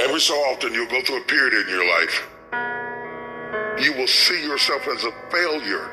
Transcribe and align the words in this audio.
Every 0.00 0.20
so 0.20 0.34
often, 0.34 0.72
you'll 0.72 0.86
go 0.86 1.02
through 1.02 1.20
a 1.20 1.24
period 1.24 1.54
in 1.54 1.68
your 1.68 1.86
life. 1.88 2.26
You 3.82 3.92
will 3.94 4.06
see 4.06 4.42
yourself 4.42 4.88
as 4.88 5.04
a 5.04 5.12
failure 5.30 5.90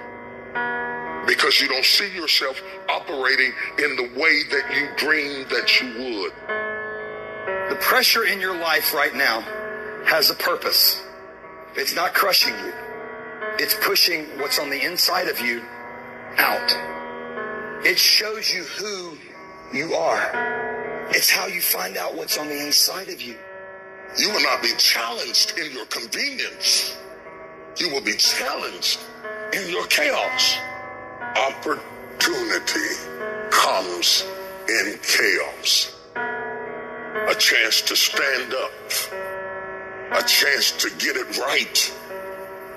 because 1.27 1.59
you 1.59 1.67
don't 1.67 1.85
see 1.85 2.13
yourself 2.13 2.61
operating 2.89 3.51
in 3.79 3.95
the 3.95 4.09
way 4.19 4.43
that 4.51 4.73
you 4.75 4.87
dreamed 4.97 5.49
that 5.49 5.81
you 5.81 5.87
would. 5.87 6.33
The 7.69 7.77
pressure 7.81 8.25
in 8.25 8.39
your 8.39 8.57
life 8.57 8.93
right 8.93 9.15
now 9.15 9.41
has 10.05 10.29
a 10.29 10.35
purpose. 10.35 11.01
It's 11.75 11.95
not 11.95 12.13
crushing 12.13 12.53
you. 12.59 12.73
It's 13.59 13.75
pushing 13.81 14.25
what's 14.39 14.59
on 14.59 14.69
the 14.69 14.81
inside 14.81 15.27
of 15.27 15.39
you 15.39 15.61
out. 16.37 17.85
It 17.85 17.97
shows 17.97 18.53
you 18.53 18.63
who 18.63 19.17
you 19.73 19.93
are. 19.93 20.72
It's 21.09 21.29
how 21.29 21.47
you 21.47 21.61
find 21.61 21.97
out 21.97 22.15
what's 22.15 22.37
on 22.37 22.47
the 22.47 22.65
inside 22.65 23.09
of 23.09 23.21
you. 23.21 23.35
You 24.17 24.29
will 24.29 24.41
not 24.41 24.61
be 24.61 24.71
challenged 24.77 25.57
in 25.57 25.71
your 25.71 25.85
convenience. 25.85 26.95
You 27.77 27.89
will 27.91 28.01
be 28.01 28.13
challenged 28.13 28.99
in 29.53 29.69
your 29.69 29.85
chaos. 29.87 30.57
Opportunity 31.35 32.89
comes 33.51 34.23
in 34.69 34.99
chaos. 35.01 35.95
A 36.15 37.35
chance 37.35 37.81
to 37.81 37.95
stand 37.95 38.53
up. 38.53 38.71
A 40.11 40.23
chance 40.27 40.71
to 40.73 40.89
get 40.99 41.15
it 41.15 41.37
right. 41.39 41.93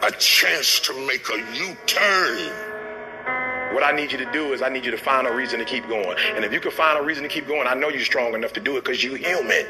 A 0.02 0.11
chance 0.12 0.80
to 0.80 1.06
make 1.06 1.28
a 1.28 1.38
U-turn. 1.55 2.66
What 3.73 3.83
I 3.83 3.93
need 3.93 4.12
you 4.12 4.19
to 4.19 4.33
do 4.33 4.52
is 4.52 4.62
I 4.62 4.69
need 4.69 4.84
you 4.84 4.91
to 4.91 4.98
find 4.98 5.27
a 5.27 5.33
reason 5.33 5.59
to 5.59 5.65
keep 5.65 5.88
going. 5.88 6.16
And 6.34 6.45
if 6.45 6.52
you 6.52 6.61
can 6.61 6.70
find 6.70 6.98
a 6.98 7.02
reason 7.02 7.23
to 7.25 7.29
keep 7.29 7.47
going, 7.47 7.66
I 7.66 7.75
know 7.75 7.89
you're 7.89 8.05
strong 8.05 8.34
enough 8.34 8.52
to 8.55 8.61
do 8.61 8.77
it 8.77 8.84
because 8.84 9.02
you're 9.02 9.16
human. 9.16 9.66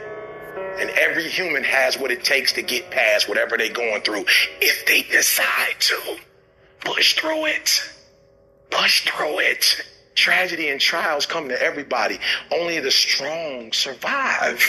And 0.79 0.91
every 0.91 1.29
human 1.29 1.65
has 1.65 1.99
what 1.99 2.11
it 2.11 2.23
takes 2.23 2.53
to 2.55 2.63
get 2.63 2.91
past 2.91 3.29
whatever 3.29 3.57
they're 3.57 3.73
going 3.73 4.03
through 4.03 4.25
if 4.61 4.87
they 4.87 5.03
decide 5.03 5.81
to. 5.81 6.19
Push 6.81 7.15
through 7.15 7.47
it. 7.47 7.83
Push 8.71 9.07
through 9.07 9.41
it. 9.41 9.83
Tragedy 10.15 10.69
and 10.69 10.81
trials 10.81 11.27
come 11.27 11.49
to 11.49 11.63
everybody. 11.63 12.19
Only 12.53 12.81
the 12.81 12.91
strong 12.91 13.73
survive. 13.73 14.61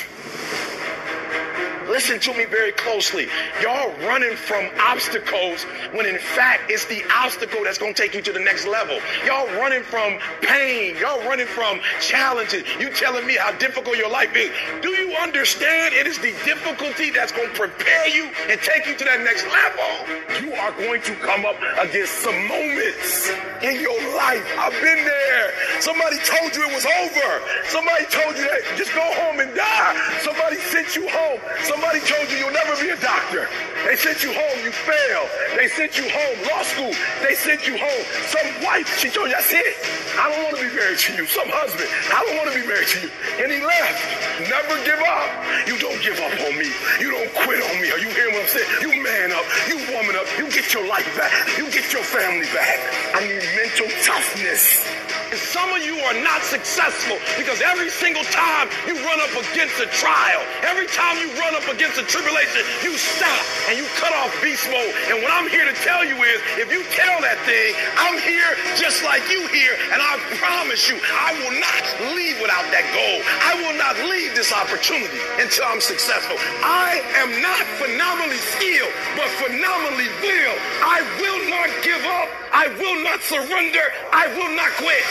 Listen 1.87 2.19
to 2.19 2.33
me 2.33 2.43
very 2.45 2.73
closely. 2.73 3.27
Y'all 3.61 3.91
running 4.05 4.35
from 4.35 4.69
obstacles 4.79 5.63
when 5.95 6.05
in 6.05 6.19
fact 6.19 6.69
it's 6.69 6.85
the 6.85 7.01
obstacle 7.15 7.63
that's 7.63 7.77
going 7.77 7.93
to 7.93 8.01
take 8.01 8.13
you 8.13 8.21
to 8.21 8.33
the 8.33 8.39
next 8.39 8.67
level. 8.67 8.99
Y'all 9.25 9.47
running 9.55 9.83
from 9.83 10.19
pain. 10.41 10.97
Y'all 10.97 11.23
running 11.23 11.47
from 11.47 11.79
challenges. 12.01 12.63
You 12.79 12.89
telling 12.91 13.25
me 13.25 13.37
how 13.37 13.53
difficult 13.53 13.95
your 13.95 14.11
life 14.11 14.35
is. 14.35 14.51
Do 14.81 14.89
you 14.89 15.15
understand 15.15 15.95
it 15.95 16.07
is 16.07 16.19
the 16.19 16.35
difficulty 16.43 17.09
that's 17.09 17.31
going 17.31 17.49
to 17.49 17.55
prepare 17.55 18.07
you 18.09 18.25
and 18.49 18.59
take 18.59 18.85
you 18.85 18.95
to 18.97 19.05
that 19.05 19.23
next 19.23 19.47
level? 19.47 20.43
You 20.43 20.53
are 20.59 20.71
going 20.73 21.01
to 21.03 21.15
come 21.23 21.45
up 21.45 21.55
against 21.79 22.19
some 22.19 22.35
moments 22.47 23.31
in 23.63 23.79
your 23.79 23.97
life. 24.19 24.43
I've 24.59 24.75
been 24.83 25.07
there. 25.07 25.45
Somebody 25.79 26.17
told 26.27 26.51
you 26.51 26.67
it 26.67 26.73
was 26.75 26.85
over. 26.85 27.31
Somebody 27.71 28.05
told 28.11 28.35
you 28.35 28.43
that 28.43 28.75
just 28.75 28.93
go 28.93 29.07
home 29.23 29.39
and 29.39 29.55
die. 29.55 30.19
Somebody 30.19 30.57
sent 30.67 30.95
you 30.95 31.07
home. 31.07 31.39
Somebody 31.63 31.76
told 32.07 32.31
you 32.31 32.37
you'll 32.39 32.55
never 32.55 32.73
be 32.79 32.89
a 32.89 32.99
doctor. 33.03 33.47
They 33.85 33.95
sent 33.95 34.23
you 34.23 34.31
home, 34.31 34.57
you 34.63 34.71
failed. 34.71 35.29
They 35.59 35.67
sent 35.67 35.97
you 35.99 36.07
home, 36.07 36.37
law 36.47 36.63
school. 36.63 36.93
They 37.19 37.35
sent 37.35 37.67
you 37.67 37.77
home. 37.77 38.03
Some 38.31 38.47
wife, 38.63 38.87
she 38.97 39.11
told 39.11 39.27
you, 39.27 39.35
that's 39.35 39.51
it. 39.51 39.75
I 40.15 40.31
don't 40.31 40.43
want 40.47 40.55
to 40.57 40.63
be 40.63 40.73
married 40.73 40.99
to 40.99 41.11
you. 41.19 41.27
Some 41.27 41.51
husband, 41.51 41.87
I 42.09 42.23
don't 42.23 42.37
want 42.39 42.47
to 42.51 42.55
be 42.55 42.65
married 42.65 42.87
to 42.95 42.99
you. 43.03 43.09
And 43.43 43.51
he 43.51 43.59
left. 43.59 43.99
Never 44.47 44.75
give 44.87 45.01
up. 45.03 45.29
You 45.67 45.75
don't 45.77 45.99
give 45.99 46.17
up 46.23 46.33
on 46.47 46.53
me. 46.57 46.71
You 47.03 47.11
don't 47.11 47.31
quit 47.43 47.59
on 47.59 47.75
me. 47.83 47.91
Are 47.91 48.01
you 48.01 48.09
hearing 48.15 48.33
what 48.33 48.47
I'm 48.47 48.51
saying? 48.55 48.69
You 48.81 48.91
man 49.03 49.35
up. 49.35 49.45
You 49.67 49.77
woman 49.91 50.15
up. 50.15 50.25
You 50.39 50.47
get 50.49 50.73
your 50.73 50.87
life 50.87 51.07
back. 51.19 51.31
You 51.59 51.67
get 51.69 51.91
your 51.91 52.03
family 52.07 52.47
back. 52.55 52.79
I 53.13 53.21
need 53.27 53.43
mental 53.59 53.91
toughness. 54.07 54.96
And 55.27 55.39
some 55.39 55.67
of 55.75 55.83
you 55.83 55.99
are 56.07 56.17
not 56.23 56.39
successful 56.43 57.19
because 57.35 57.59
every 57.59 57.89
single 57.89 58.23
time 58.31 58.71
you 58.87 58.95
run 59.03 59.19
up 59.19 59.33
against 59.51 59.75
a 59.83 59.87
trial, 59.91 60.39
every 60.63 60.87
time 60.87 61.19
you 61.19 61.27
run 61.35 61.51
up 61.55 61.67
against 61.67 61.99
a 61.99 62.05
tribulation, 62.07 62.63
you 62.79 62.95
stop 62.95 63.43
and 63.67 63.75
you 63.75 63.83
cut 63.99 64.13
off 64.15 64.31
beast 64.39 64.71
mode. 64.71 64.93
And 65.11 65.19
what 65.19 65.31
I'm 65.35 65.51
here 65.51 65.67
to 65.67 65.75
tell 65.83 66.05
you 66.07 66.15
is 66.23 66.39
if 66.55 66.71
you 66.71 66.79
tell 66.95 67.19
that 67.19 67.35
thing, 67.43 67.75
I'm 67.99 68.15
here 68.23 68.55
just 68.79 69.03
like 69.03 69.27
you 69.27 69.43
here, 69.51 69.75
and 69.91 69.99
I 69.99 70.15
promise 70.39 70.87
you, 70.87 70.95
I 70.95 71.35
will 71.43 71.55
not 71.59 71.83
leave 72.15 72.39
without 72.39 72.63
that 72.71 72.87
goal. 72.95 73.19
I 73.43 73.53
will 73.59 73.75
not 73.75 73.99
leave 74.07 74.31
this 74.31 74.53
opportunity 74.53 75.19
until 75.43 75.65
I'm 75.67 75.81
successful. 75.81 76.37
I 76.63 77.03
am 77.19 77.41
not 77.43 77.63
phenomenally 77.83 78.39
skilled, 78.55 78.93
but 79.19 79.27
phenomenally 79.43 80.07
will. 80.23 80.55
I 80.85 81.03
will 81.19 81.41
not 81.51 81.69
give 81.83 82.03
up. 82.05 82.36
I 82.51 82.67
will 82.67 83.03
not 83.03 83.21
surrender. 83.21 83.85
I 84.11 84.27
will 84.35 84.53
not 84.55 84.71
quit. 84.77 85.03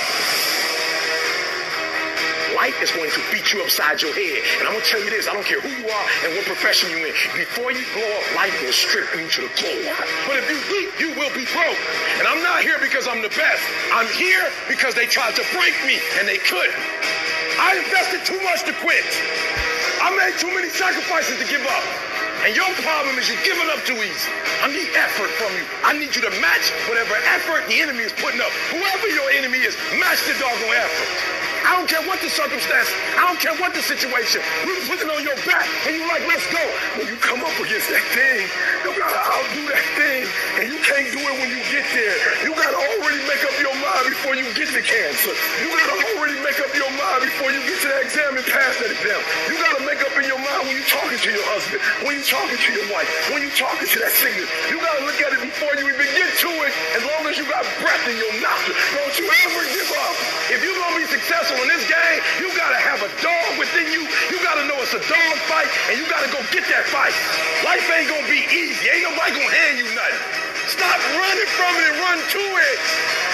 Life 2.57 2.81
is 2.81 2.91
going 2.93 3.11
to 3.13 3.21
beat 3.29 3.53
you 3.53 3.61
upside 3.63 4.01
your 4.01 4.15
head. 4.17 4.41
And 4.59 4.65
I'm 4.67 4.73
going 4.73 4.85
to 4.85 4.91
tell 4.91 5.03
you 5.05 5.11
this 5.11 5.29
I 5.29 5.35
don't 5.37 5.45
care 5.45 5.61
who 5.61 5.69
you 5.69 5.87
are 5.87 6.07
and 6.25 6.33
what 6.35 6.49
profession 6.49 6.89
you're 6.89 7.05
in. 7.05 7.13
Before 7.37 7.69
you 7.71 7.85
blow 7.93 8.09
up, 8.17 8.25
life 8.35 8.57
will 8.65 8.73
strip 8.73 9.13
you 9.13 9.29
to 9.29 9.41
the 9.45 9.53
core. 9.53 9.93
But 10.25 10.41
if 10.41 10.47
you 10.49 10.59
eat, 10.81 10.89
you 10.97 11.11
will 11.21 11.33
be 11.37 11.45
broke. 11.53 11.81
And 12.17 12.25
I'm 12.25 12.43
not 12.43 12.63
here 12.65 12.81
because 12.81 13.07
I'm 13.07 13.21
the 13.21 13.33
best. 13.37 13.61
I'm 13.93 14.09
here 14.17 14.49
because 14.73 14.95
they 14.95 15.05
tried 15.05 15.37
to 15.37 15.45
break 15.53 15.77
me 15.85 16.01
and 16.17 16.27
they 16.27 16.39
couldn't. 16.39 16.81
I 17.61 17.77
invested 17.77 18.25
too 18.25 18.41
much 18.41 18.65
to 18.65 18.73
quit. 18.81 19.05
I 20.01 20.15
made 20.17 20.39
too 20.39 20.53
many 20.55 20.69
sacrifices 20.69 21.37
to 21.37 21.47
give 21.49 21.65
up. 21.67 22.06
And 22.47 22.55
your 22.55 22.71
problem 22.87 23.19
is 23.19 23.27
you're 23.27 23.43
giving 23.43 23.67
up 23.75 23.83
too 23.83 23.99
easy. 23.99 24.31
I 24.62 24.71
need 24.71 24.87
effort 24.95 25.34
from 25.34 25.51
you. 25.59 25.67
I 25.83 25.99
need 25.99 26.15
you 26.15 26.23
to 26.23 26.31
match 26.39 26.71
whatever 26.87 27.19
effort 27.34 27.67
the 27.67 27.83
enemy 27.83 28.07
is 28.07 28.12
putting 28.12 28.39
up. 28.39 28.55
Whoever 28.71 29.09
your 29.11 29.34
enemy 29.34 29.59
is, 29.67 29.75
match 29.99 30.23
the 30.31 30.39
doggone 30.39 30.79
effort. 30.79 31.46
I 31.66 31.75
don't 31.75 31.91
care 31.91 32.03
what 32.06 32.22
the 32.22 32.31
circumstance. 32.31 32.87
I 33.19 33.27
don't 33.27 33.43
care 33.43 33.59
what 33.59 33.75
the 33.75 33.82
situation. 33.82 34.38
We're 34.62 34.87
putting 34.87 35.10
on 35.10 35.19
your 35.27 35.34
back, 35.43 35.66
and 35.82 35.99
you're 35.99 36.06
like, 36.06 36.22
let's 36.31 36.47
go. 36.54 36.62
When 36.94 37.10
you 37.10 37.19
come 37.19 37.43
up 37.43 37.59
against 37.59 37.91
that 37.91 38.06
thing, 38.15 38.47
you 38.87 38.94
gotta 38.94 39.19
outdo 39.19 39.66
that 39.75 39.87
thing, 39.99 40.31
and 40.62 40.71
you 40.71 40.78
can't 40.87 41.10
do 41.10 41.19
it 41.19 41.34
when 41.43 41.50
you 41.50 41.59
get 41.66 41.82
there. 41.91 42.16
You 42.47 42.54
gotta 42.54 42.78
already 42.78 43.19
make 43.27 43.43
up 43.43 43.56
your 43.59 43.75
mind 43.82 44.15
before 44.15 44.38
you 44.38 44.47
get 44.54 44.71
the 44.71 44.78
cancer. 44.78 45.34
You 45.59 45.75
gotta 45.75 45.99
already 46.15 46.38
make 46.47 46.54
up 46.62 46.71
your 46.71 46.93
mind 46.94 47.27
before 47.27 47.50
you 47.50 47.59
get 47.66 47.83
to 47.83 47.88
that 47.91 48.03
exam 48.06 48.38
and 48.38 48.47
pass 48.47 48.78
that 48.78 48.94
exam. 48.94 49.19
You 49.50 49.59
gotta 49.59 49.83
make 49.83 49.98
up 50.06 50.15
in 50.15 50.25
your 50.31 50.38
mind 50.38 50.71
when 50.71 50.75
you're 50.78 50.87
talking 50.87 51.19
to 51.19 51.31
your 51.34 51.47
husband, 51.50 51.83
when 52.06 52.15
you're 52.15 52.31
talking 52.31 52.62
to 52.62 52.71
your 52.78 52.87
wife, 52.94 53.10
when 53.34 53.43
you're 53.43 53.59
talking 53.59 53.91
to 53.91 53.98
that 54.06 54.15
sickness. 54.15 54.47
You 54.71 54.78
gotta 54.78 55.03
look 55.03 55.19
at 55.19 55.34
it 55.34 55.43
before 55.43 55.75
you 55.83 55.91
even 55.91 56.06
get 56.15 56.31
to 56.47 56.50
it. 56.62 56.71
As 56.94 57.03
long 57.03 57.27
as 57.27 57.34
you 57.34 57.44
got 57.50 57.66
breath 57.83 58.06
in 58.06 58.15
your 58.15 58.34
nostrils, 58.38 58.78
successful 61.27 61.59
in 61.59 61.67
this 61.75 61.83
game, 61.91 62.21
you 62.39 62.47
gotta 62.55 62.79
have 62.79 63.03
a 63.03 63.11
dog 63.19 63.59
within 63.59 63.91
you. 63.91 64.07
You 64.31 64.39
gotta 64.47 64.63
know 64.71 64.79
it's 64.79 64.95
a 64.95 65.03
dog 65.11 65.35
fight, 65.51 65.67
and 65.91 65.99
you 65.99 66.07
gotta 66.07 66.31
go 66.31 66.39
get 66.55 66.63
that 66.71 66.87
fight. 66.87 67.11
Life 67.67 67.83
ain't 67.91 68.07
gonna 68.07 68.31
be 68.31 68.47
easy. 68.47 68.87
Ain't 68.87 69.11
nobody 69.11 69.35
gonna 69.35 69.51
hand 69.51 69.75
you 69.75 69.91
nothing. 69.91 70.23
Stop 70.71 70.99
running 71.19 71.51
from 71.59 71.73
it 71.83 71.85
and 71.91 71.99
run 71.99 72.19
to 72.23 72.43
it. 72.63 72.79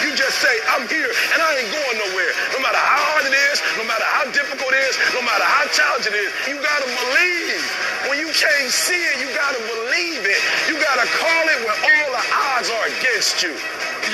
You 0.09 0.17
just 0.17 0.41
say, 0.41 0.53
I'm 0.73 0.89
here 0.89 1.13
and 1.37 1.39
I 1.45 1.49
ain't 1.61 1.69
going 1.69 1.97
nowhere. 2.01 2.33
No 2.57 2.65
matter 2.65 2.81
how 2.81 2.97
hard 3.13 3.29
it 3.29 3.37
is, 3.53 3.61
no 3.77 3.85
matter 3.85 4.09
how 4.09 4.25
difficult 4.33 4.73
it 4.73 4.85
is, 4.89 4.97
no 5.13 5.21
matter 5.21 5.45
how 5.45 5.69
challenging 5.77 6.17
it 6.17 6.29
is, 6.29 6.33
you 6.49 6.57
gotta 6.65 6.89
believe. 6.89 7.61
When 8.09 8.17
you 8.17 8.33
can't 8.33 8.73
see 8.73 8.97
it, 8.97 9.21
you 9.21 9.29
gotta 9.37 9.61
believe 9.69 10.25
it. 10.25 10.41
You 10.65 10.81
gotta 10.81 11.05
call 11.21 11.45
it 11.45 11.61
when 11.61 11.77
all 11.77 12.09
the 12.09 12.25
odds 12.57 12.73
are 12.73 12.89
against 12.89 13.45
you. 13.45 13.53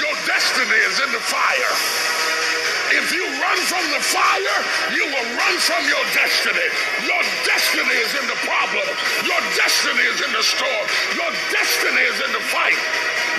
Your 0.03 0.15
destiny 0.27 0.79
is 0.83 0.99
in 0.99 1.11
the 1.15 1.23
fire. 1.23 2.18
If 2.89 3.13
you 3.13 3.21
run 3.21 3.59
from 3.69 3.85
the 3.93 4.01
fire, 4.01 4.61
you 4.97 5.05
will 5.13 5.29
run 5.37 5.55
from 5.61 5.83
your 5.85 6.01
destiny. 6.17 6.69
Your 7.05 7.23
destiny 7.45 7.97
is 8.01 8.13
in 8.17 8.25
the 8.25 8.39
problem. 8.49 8.89
Your 9.29 9.43
destiny 9.61 10.05
is 10.09 10.19
in 10.25 10.33
the 10.33 10.41
storm. 10.41 10.85
Your 11.13 11.29
destiny 11.53 12.01
is 12.09 12.17
in 12.25 12.31
the 12.33 12.45
fight. 12.49 12.81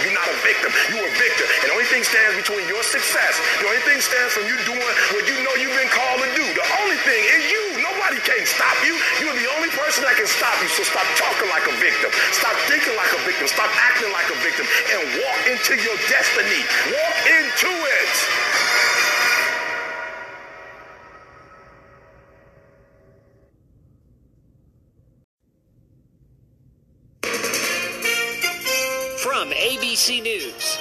You're 0.06 0.13
not 0.13 0.29
a 0.29 0.38
victim. 0.45 0.71
You're 0.94 1.01
a 1.01 1.15
victor. 1.18 1.45
And 1.65 1.68
the 1.69 1.75
only 1.75 1.89
thing 1.89 2.06
stands 2.06 2.38
between 2.38 2.63
your 2.69 2.83
success, 2.85 3.41
the 3.59 3.68
only 3.68 3.83
thing 3.83 4.00
stands 4.00 4.31
from 4.38 4.45
you 4.45 4.56
doing 4.63 4.94
what 5.12 5.25
you 5.25 5.35
know 5.44 5.53
you've 5.57 5.75
been 5.75 5.91
called 5.91 6.21
to 6.23 6.29
do. 6.38 6.45
The 6.45 6.68
only 6.85 7.00
thing 7.03 7.19
is 7.19 7.41
you. 7.50 7.63
Nobody 7.81 8.21
can 8.21 8.45
stop 8.45 8.77
you. 8.85 8.95
You're 9.18 9.35
the 9.35 9.50
only 9.57 9.73
person 9.73 10.06
that 10.06 10.13
can 10.13 10.29
stop 10.29 10.56
you. 10.62 10.69
So 10.71 10.85
stop 10.85 11.09
talking 11.18 11.50
like 11.50 11.65
a 11.68 11.75
victim. 11.81 12.13
Stop 12.31 12.53
thinking 12.69 12.94
like 12.95 13.12
a 13.18 13.21
victim. 13.25 13.50
Stop 13.50 13.73
acting 13.81 14.13
like 14.13 14.29
a 14.29 14.38
victim. 14.45 14.69
And 14.94 15.01
walk 15.25 15.39
into 15.50 15.73
your 15.81 15.97
destiny. 16.06 16.62
Walk 16.94 17.18
into 17.27 17.71
it. 17.73 18.13
ABC 29.99 30.23
News, 30.23 30.79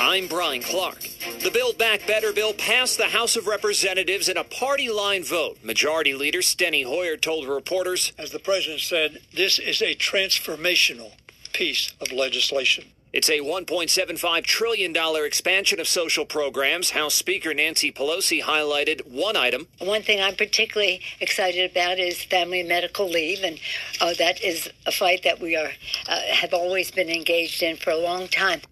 I'm 0.00 0.28
Brian 0.28 0.62
Clark. 0.62 1.00
The 1.42 1.50
Build 1.52 1.76
Back 1.76 2.06
Better 2.06 2.32
bill 2.32 2.54
passed 2.54 2.96
the 2.96 3.08
House 3.08 3.36
of 3.36 3.46
Representatives 3.46 4.30
in 4.30 4.38
a 4.38 4.44
party 4.44 4.88
line 4.88 5.22
vote. 5.22 5.58
Majority 5.62 6.14
Leader 6.14 6.38
Steny 6.38 6.86
Hoyer 6.86 7.18
told 7.18 7.46
reporters 7.46 8.14
As 8.16 8.30
the 8.30 8.38
President 8.38 8.80
said, 8.80 9.20
this 9.34 9.58
is 9.58 9.82
a 9.82 9.94
transformational 9.94 11.12
piece 11.52 11.92
of 12.00 12.12
legislation. 12.12 12.84
It's 13.14 13.28
a 13.28 13.38
$1.75 13.38 14.42
trillion 14.42 14.92
expansion 15.24 15.78
of 15.78 15.86
social 15.86 16.26
programs. 16.26 16.90
House 16.90 17.14
Speaker 17.14 17.54
Nancy 17.54 17.92
Pelosi 17.92 18.42
highlighted 18.42 19.06
one 19.06 19.36
item. 19.36 19.68
One 19.78 20.02
thing 20.02 20.20
I'm 20.20 20.34
particularly 20.34 21.00
excited 21.20 21.70
about 21.70 22.00
is 22.00 22.24
family 22.24 22.64
medical 22.64 23.08
leave, 23.08 23.44
and 23.44 23.60
uh, 24.00 24.14
that 24.18 24.42
is 24.42 24.68
a 24.84 24.90
fight 24.90 25.22
that 25.22 25.38
we 25.38 25.54
are 25.54 25.70
uh, 26.08 26.20
have 26.22 26.52
always 26.52 26.90
been 26.90 27.08
engaged 27.08 27.62
in 27.62 27.76
for 27.76 27.90
a 27.90 27.96
long 27.96 28.26
time. 28.26 28.62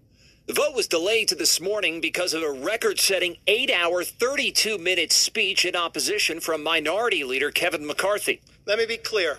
The 0.48 0.54
vote 0.54 0.74
was 0.74 0.88
delayed 0.88 1.28
to 1.28 1.36
this 1.36 1.60
morning 1.60 2.00
because 2.00 2.34
of 2.34 2.42
a 2.42 2.50
record 2.50 2.98
setting 2.98 3.36
eight 3.46 3.70
hour, 3.70 4.02
32 4.02 4.76
minute 4.76 5.12
speech 5.12 5.64
in 5.64 5.76
opposition 5.76 6.40
from 6.40 6.64
Minority 6.64 7.22
Leader 7.22 7.52
Kevin 7.52 7.86
McCarthy. 7.86 8.40
Let 8.66 8.78
me 8.80 8.86
be 8.86 8.96
clear. 8.96 9.38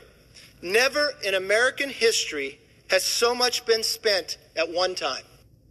Never 0.62 1.12
in 1.26 1.34
American 1.34 1.90
history 1.90 2.62
has 2.90 3.04
so 3.04 3.36
much 3.36 3.66
been 3.66 3.84
spent 3.84 4.38
at 4.56 4.72
one 4.72 4.96
time. 4.96 5.24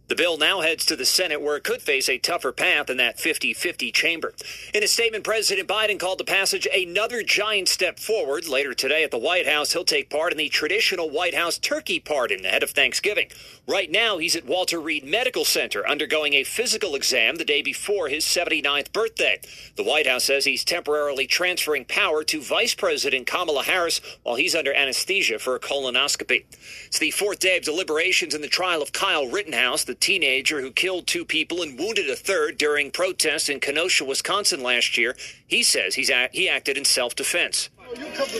The 0.09 0.15
bill 0.15 0.37
now 0.37 0.59
heads 0.59 0.85
to 0.87 0.97
the 0.97 1.05
Senate, 1.05 1.41
where 1.41 1.55
it 1.55 1.63
could 1.63 1.81
face 1.81 2.09
a 2.09 2.17
tougher 2.17 2.51
path 2.51 2.89
in 2.89 2.97
that 2.97 3.21
50 3.21 3.53
50 3.53 3.89
chamber. 3.93 4.33
In 4.73 4.83
a 4.83 4.87
statement, 4.87 5.23
President 5.23 5.65
Biden 5.65 5.97
called 5.97 6.17
the 6.17 6.25
passage 6.25 6.67
another 6.75 7.23
giant 7.23 7.69
step 7.69 7.99
forward. 7.99 8.45
Later 8.45 8.73
today 8.73 9.05
at 9.05 9.11
the 9.11 9.17
White 9.17 9.47
House, 9.47 9.71
he'll 9.71 9.85
take 9.85 10.09
part 10.09 10.33
in 10.33 10.37
the 10.37 10.49
traditional 10.49 11.09
White 11.09 11.33
House 11.33 11.57
turkey 11.57 12.01
pardon 12.01 12.45
ahead 12.45 12.63
of 12.63 12.71
Thanksgiving. 12.71 13.29
Right 13.65 13.89
now, 13.89 14.17
he's 14.17 14.35
at 14.35 14.45
Walter 14.45 14.81
Reed 14.81 15.05
Medical 15.05 15.45
Center 15.45 15.87
undergoing 15.87 16.33
a 16.33 16.43
physical 16.43 16.95
exam 16.95 17.37
the 17.37 17.45
day 17.45 17.61
before 17.61 18.09
his 18.09 18.25
79th 18.25 18.91
birthday. 18.91 19.39
The 19.77 19.85
White 19.85 20.05
House 20.05 20.25
says 20.25 20.43
he's 20.43 20.65
temporarily 20.65 21.27
transferring 21.27 21.85
power 21.85 22.25
to 22.25 22.41
Vice 22.41 22.75
President 22.75 23.25
Kamala 23.25 23.63
Harris 23.63 24.01
while 24.23 24.35
he's 24.35 24.53
under 24.53 24.73
anesthesia 24.73 25.39
for 25.39 25.55
a 25.55 25.61
colonoscopy. 25.61 26.43
It's 26.87 26.99
the 26.99 27.11
fourth 27.11 27.39
day 27.39 27.55
of 27.55 27.63
deliberations 27.63 28.35
in 28.35 28.41
the 28.41 28.49
trial 28.49 28.81
of 28.81 28.91
Kyle 28.91 29.27
Rittenhouse, 29.27 29.85
the 29.85 29.92
teenager 29.93 30.61
who 30.61 30.71
killed 30.71 31.07
two 31.07 31.25
people 31.25 31.61
and 31.61 31.77
wounded 31.77 32.09
a 32.09 32.15
third 32.15 32.57
during 32.57 32.91
protests 32.91 33.49
in 33.49 33.59
Kenosha, 33.59 34.05
Wisconsin 34.05 34.61
last 34.61 34.97
year. 34.97 35.15
He 35.45 35.63
says 35.63 35.95
he's 35.95 36.11
he 36.31 36.49
acted 36.49 36.77
in 36.77 36.85
self 36.85 37.15
defense. 37.15 37.69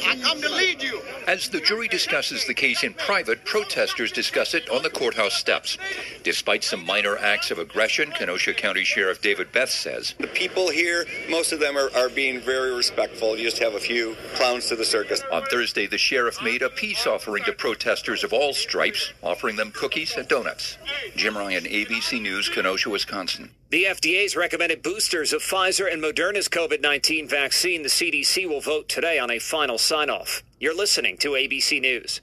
I 0.06 0.18
come 0.22 0.42
to 0.42 0.50
lead 0.50 0.82
you. 0.82 1.02
As 1.28 1.50
the 1.50 1.62
jury 1.62 1.88
discusses 1.88 2.46
the 2.46 2.54
case 2.54 2.84
in 2.84 2.94
private, 2.94 3.46
protesters 3.46 4.12
discuss 4.12 4.54
it 4.54 4.70
on 4.70 4.84
the 4.84 4.90
courthouse 4.90 5.36
steps. 5.36 5.78
Despite 6.24 6.64
some 6.64 6.86
minor 6.86 7.18
acts 7.18 7.52
of 7.52 7.60
aggression, 7.60 8.12
Kenosha 8.12 8.54
County 8.54 8.84
Sheriff 8.84 9.22
David 9.22 9.52
Beth 9.52 9.70
says 9.70 10.16
The 10.20 10.28
people 10.28 10.70
here, 10.70 11.06
most 11.30 11.52
of 11.52 11.60
them 11.60 11.78
are, 11.78 11.90
are 11.96 12.10
being 12.10 12.40
very 12.40 12.74
respectful. 12.74 13.38
You 13.38 13.44
just 13.46 13.60
have 13.60 13.76
a 13.76 13.80
few 13.80 14.16
clowns 14.36 14.68
to 14.68 14.76
the 14.76 14.86
circus. 14.86 15.24
on 15.32 15.44
Thursday 15.46 15.88
the 15.88 15.98
sheriff 15.98 16.42
made 16.42 16.62
a 16.62 16.70
peace 16.70 17.08
offering 17.08 17.44
to 17.46 17.54
protesters 17.54 18.24
of 18.24 18.34
all 18.34 18.54
stripes, 18.54 19.14
offering 19.22 19.56
them 19.56 19.72
cookies 19.72 20.16
and 20.18 20.28
donuts. 20.28 20.78
Jim 21.16 21.38
Ryan, 21.38 21.64
ABC 21.64 22.22
News, 22.22 22.50
Kenosha, 22.50 22.90
Wisconsin. 22.90 23.50
The 23.74 23.86
FDA's 23.86 24.36
recommended 24.36 24.84
boosters 24.84 25.34
of 25.34 25.42
Pfizer 25.42 25.92
and 25.92 26.00
Moderna's 26.00 26.48
COVID 26.48 26.80
19 26.80 27.28
vaccine. 27.28 27.82
The 27.82 27.90
CDC 27.90 28.48
will 28.48 28.62
vote 28.62 28.88
today 28.88 29.18
on 29.18 29.32
a 29.32 29.40
final 29.40 29.80
sign 29.80 30.12
off. 30.12 30.44
You're 30.60 30.78
listening 30.78 31.18
to 31.18 31.30
ABC 31.30 31.82
News. 31.82 32.22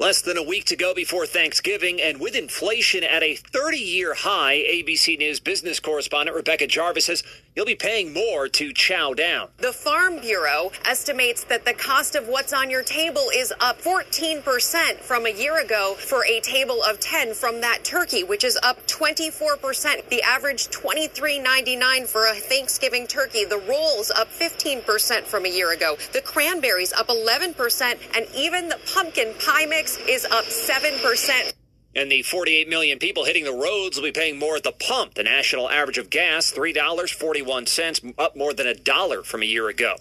Less 0.00 0.20
than 0.20 0.36
a 0.36 0.42
week 0.42 0.64
to 0.64 0.74
go 0.74 0.92
before 0.92 1.24
Thanksgiving, 1.24 2.02
and 2.02 2.18
with 2.20 2.34
inflation 2.34 3.04
at 3.04 3.22
a 3.22 3.36
30 3.36 3.76
year 3.76 4.14
high, 4.14 4.56
ABC 4.56 5.16
News 5.16 5.38
business 5.38 5.78
correspondent 5.78 6.36
Rebecca 6.36 6.66
Jarvis 6.66 7.04
says 7.04 7.22
you'll 7.54 7.66
be 7.66 7.74
paying 7.74 8.12
more 8.12 8.48
to 8.48 8.72
chow 8.72 9.14
down. 9.14 9.48
The 9.58 9.72
Farm 9.72 10.20
Bureau 10.20 10.72
estimates 10.84 11.44
that 11.44 11.64
the 11.64 11.74
cost 11.74 12.14
of 12.14 12.28
what's 12.28 12.52
on 12.52 12.70
your 12.70 12.82
table 12.82 13.30
is 13.34 13.52
up 13.60 13.80
14% 13.80 15.00
from 15.00 15.26
a 15.26 15.30
year 15.30 15.60
ago 15.60 15.94
for 15.98 16.24
a 16.26 16.40
table 16.40 16.82
of 16.82 17.00
10 17.00 17.34
from 17.34 17.60
that 17.60 17.84
turkey, 17.84 18.24
which 18.24 18.44
is 18.44 18.58
up 18.62 18.86
24%. 18.86 20.08
The 20.08 20.22
average 20.22 20.68
$23.99 20.68 22.06
for 22.06 22.26
a 22.26 22.34
Thanksgiving 22.34 23.06
turkey. 23.06 23.44
The 23.44 23.58
rolls 23.68 24.10
up 24.10 24.28
15% 24.28 25.24
from 25.24 25.44
a 25.44 25.48
year 25.48 25.72
ago. 25.72 25.96
The 26.12 26.20
cranberries 26.20 26.92
up 26.92 27.08
11%, 27.08 28.16
and 28.16 28.26
even 28.34 28.68
the 28.68 28.78
pumpkin 28.94 29.34
pie 29.44 29.66
mix 29.66 29.96
is 30.08 30.24
up 30.24 30.44
7%. 30.44 31.52
And 31.94 32.10
the 32.10 32.22
48 32.22 32.68
million 32.68 32.98
people 32.98 33.24
hitting 33.24 33.44
the 33.44 33.52
roads 33.52 33.96
will 33.96 34.04
be 34.04 34.12
paying 34.12 34.38
more 34.38 34.56
at 34.56 34.62
the 34.62 34.72
pump. 34.72 35.14
The 35.14 35.24
national 35.24 35.68
average 35.68 35.98
of 35.98 36.08
gas, 36.08 36.52
$3.41, 36.52 38.14
up 38.16 38.36
more 38.36 38.52
than 38.52 38.68
a 38.68 38.74
dollar 38.74 39.22
from 39.22 39.42
a 39.42 39.46
year 39.46 39.68
ago. 39.68 39.96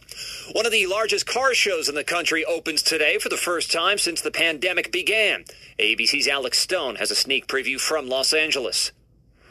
One 0.51 0.67
of 0.67 0.71
the 0.71 0.85
largest 0.85 1.25
car 1.25 1.55
shows 1.55 1.89
in 1.89 1.95
the 1.95 2.03
country 2.03 2.45
opens 2.45 2.83
today 2.83 3.17
for 3.17 3.29
the 3.29 3.37
first 3.37 3.71
time 3.71 3.97
since 3.97 4.21
the 4.21 4.31
pandemic 4.31 4.91
began. 4.91 5.45
ABC's 5.79 6.27
Alex 6.27 6.59
Stone 6.59 6.97
has 6.97 7.09
a 7.09 7.15
sneak 7.15 7.47
preview 7.47 7.79
from 7.79 8.07
Los 8.07 8.33
Angeles. 8.33 8.91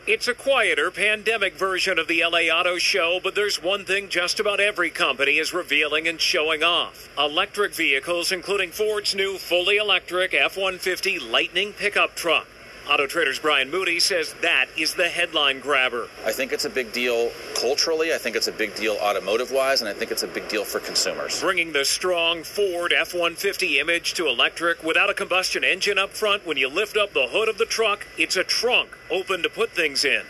It's 0.09 0.27
a 0.27 0.33
quieter 0.33 0.91
pandemic 0.91 1.59
version 1.59 1.99
of 1.99 2.09
the 2.09 2.23
LA 2.25 2.49
Auto 2.51 2.79
Show, 2.79 3.21
but 3.23 3.35
there's 3.35 3.63
one 3.63 3.85
thing 3.85 4.09
just 4.09 4.41
about 4.41 4.59
every 4.59 4.89
company 4.89 5.37
is 5.37 5.53
revealing 5.53 6.09
and 6.09 6.19
showing 6.19 6.63
off 6.63 7.11
electric 7.19 7.75
vehicles, 7.75 8.33
including 8.33 8.71
Ford's 8.71 9.15
new 9.15 9.37
fully 9.37 9.77
electric 9.77 10.33
F 10.33 10.57
150 10.57 11.19
Lightning 11.19 11.75
pickup 11.75 12.15
truck. 12.15 12.47
Auto 12.89 13.07
Trader's 13.07 13.39
Brian 13.39 13.71
Moody 13.71 14.01
says 14.01 14.35
that 14.41 14.67
is 14.75 14.95
the 14.95 15.11
headline 15.11 15.61
grabber. 15.61 16.09
I 16.25 16.33
think 16.33 16.53
it's 16.53 16.65
a 16.65 16.71
big 16.71 16.91
deal 16.91 17.31
culturally. 17.55 18.15
I 18.15 18.19
think 18.19 18.35
it's 18.35 18.49
a 18.49 18.53
big 18.53 18.75
deal 18.77 18.97
automotive 19.03 19.53
wise, 19.53 19.83
and 19.83 19.91
I 19.91 19.93
think 19.93 20.11
it's 20.11 20.23
a 20.23 20.27
big 20.27 20.49
deal 20.49 20.65
for 20.65 20.81
consumers. 20.81 21.39
Bringing 21.39 21.73
the 21.73 21.85
strong 21.85 22.45
Ford 22.45 22.95
F 22.95 23.13
150 23.13 23.79
image 23.79 24.15
to 24.15 24.27
electric 24.27 24.83
without 24.83 25.11
a 25.11 25.15
combustion 25.15 25.65
engine 25.65 25.99
up 25.99 26.11
front. 26.11 26.47
When 26.47 26.57
you 26.57 26.71
lift 26.71 26.97
up 26.97 27.13
the 27.13 27.27
hood 27.27 27.51
of 27.51 27.59
the 27.59 27.67
truck, 27.67 28.07
it's 28.17 28.37
a 28.37 28.45
trunk 28.45 28.97
open 29.11 29.43
to 29.43 29.51
put 29.51 29.71
things 29.73 30.07
in. 30.07 30.23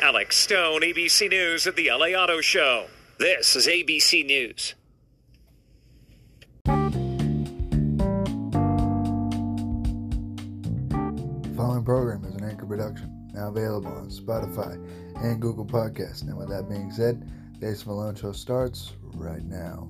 Alex 0.00 0.38
Stone, 0.38 0.80
ABC 0.80 1.28
News 1.28 1.66
at 1.66 1.76
the 1.76 1.90
LA 1.90 2.18
Auto 2.18 2.40
Show. 2.40 2.86
This 3.18 3.54
is 3.56 3.66
ABC 3.66 4.24
News. 4.24 4.74
Program 11.86 12.24
is 12.24 12.34
an 12.34 12.42
anchor 12.42 12.66
production, 12.66 13.30
now 13.32 13.48
available 13.48 13.92
on 13.92 14.10
Spotify 14.10 14.74
and 15.22 15.40
Google 15.40 15.64
Podcasts. 15.64 16.24
Now, 16.24 16.36
with 16.36 16.48
that 16.48 16.68
being 16.68 16.90
said, 16.90 17.30
Jason 17.60 17.88
Malone 17.88 18.16
Show 18.16 18.32
starts 18.32 18.92
right 19.14 19.44
now. 19.44 19.88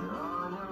Well, 0.00 0.69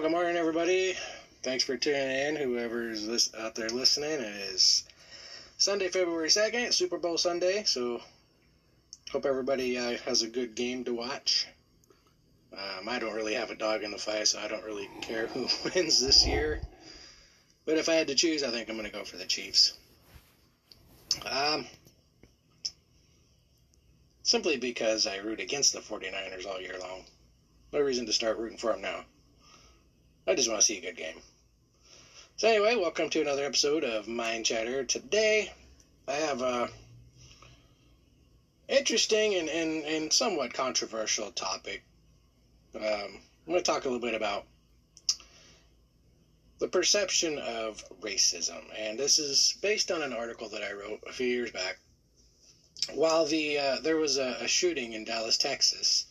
good 0.00 0.12
morning, 0.12 0.36
everybody. 0.36 0.94
Thanks 1.42 1.64
for 1.64 1.76
tuning 1.76 2.08
in. 2.08 2.36
Whoever's 2.36 3.04
lis- 3.04 3.34
out 3.36 3.56
there 3.56 3.68
listening, 3.68 4.20
it 4.20 4.52
is 4.52 4.84
Sunday, 5.56 5.88
February 5.88 6.28
2nd, 6.28 6.72
Super 6.72 6.98
Bowl 6.98 7.18
Sunday. 7.18 7.64
So, 7.64 8.00
hope 9.10 9.26
everybody 9.26 9.76
uh, 9.76 9.96
has 10.04 10.22
a 10.22 10.28
good 10.28 10.54
game 10.54 10.84
to 10.84 10.94
watch. 10.94 11.48
Um, 12.52 12.88
I 12.88 13.00
don't 13.00 13.12
really 13.12 13.34
have 13.34 13.50
a 13.50 13.56
dog 13.56 13.82
in 13.82 13.90
the 13.90 13.98
fight, 13.98 14.28
so 14.28 14.38
I 14.38 14.46
don't 14.46 14.62
really 14.62 14.88
care 15.00 15.26
who 15.26 15.48
wins 15.74 16.00
this 16.00 16.24
year. 16.24 16.60
But 17.64 17.76
if 17.76 17.88
I 17.88 17.94
had 17.94 18.06
to 18.06 18.14
choose, 18.14 18.44
I 18.44 18.52
think 18.52 18.68
I'm 18.68 18.76
going 18.76 18.88
to 18.88 18.96
go 18.96 19.02
for 19.02 19.16
the 19.16 19.26
Chiefs. 19.26 19.72
Um, 21.26 21.66
simply 24.22 24.56
because 24.56 25.08
I 25.08 25.16
root 25.16 25.40
against 25.40 25.72
the 25.72 25.80
49ers 25.80 26.46
all 26.46 26.60
year 26.60 26.76
long. 26.78 27.02
No 27.72 27.80
reason 27.80 28.06
to 28.06 28.12
start 28.12 28.38
rooting 28.38 28.58
for 28.58 28.70
them 28.70 28.80
now. 28.80 29.04
I 30.28 30.34
just 30.34 30.46
want 30.46 30.60
to 30.60 30.66
see 30.66 30.76
a 30.76 30.82
good 30.82 30.96
game. 30.96 31.22
So 32.36 32.48
anyway, 32.48 32.74
welcome 32.74 33.08
to 33.08 33.22
another 33.22 33.46
episode 33.46 33.82
of 33.82 34.06
Mind 34.06 34.44
Chatter. 34.44 34.84
Today, 34.84 35.50
I 36.06 36.12
have 36.12 36.42
a 36.42 36.68
interesting 38.68 39.36
and, 39.36 39.48
and, 39.48 39.84
and 39.86 40.12
somewhat 40.12 40.52
controversial 40.52 41.30
topic. 41.30 41.82
Um, 42.74 42.82
I'm 42.82 43.52
going 43.52 43.56
to 43.56 43.62
talk 43.62 43.86
a 43.86 43.88
little 43.88 44.06
bit 44.06 44.14
about 44.14 44.44
the 46.58 46.68
perception 46.68 47.38
of 47.38 47.82
racism, 48.02 48.60
and 48.76 48.98
this 48.98 49.18
is 49.18 49.56
based 49.62 49.90
on 49.90 50.02
an 50.02 50.12
article 50.12 50.50
that 50.50 50.62
I 50.62 50.72
wrote 50.72 51.04
a 51.08 51.12
few 51.12 51.26
years 51.26 51.52
back. 51.52 51.78
While 52.92 53.24
the 53.24 53.58
uh, 53.58 53.76
there 53.80 53.96
was 53.96 54.18
a, 54.18 54.36
a, 54.42 54.46
shooting 54.46 54.92
in 54.92 55.06
Dallas, 55.06 55.38
Texas, 55.38 56.04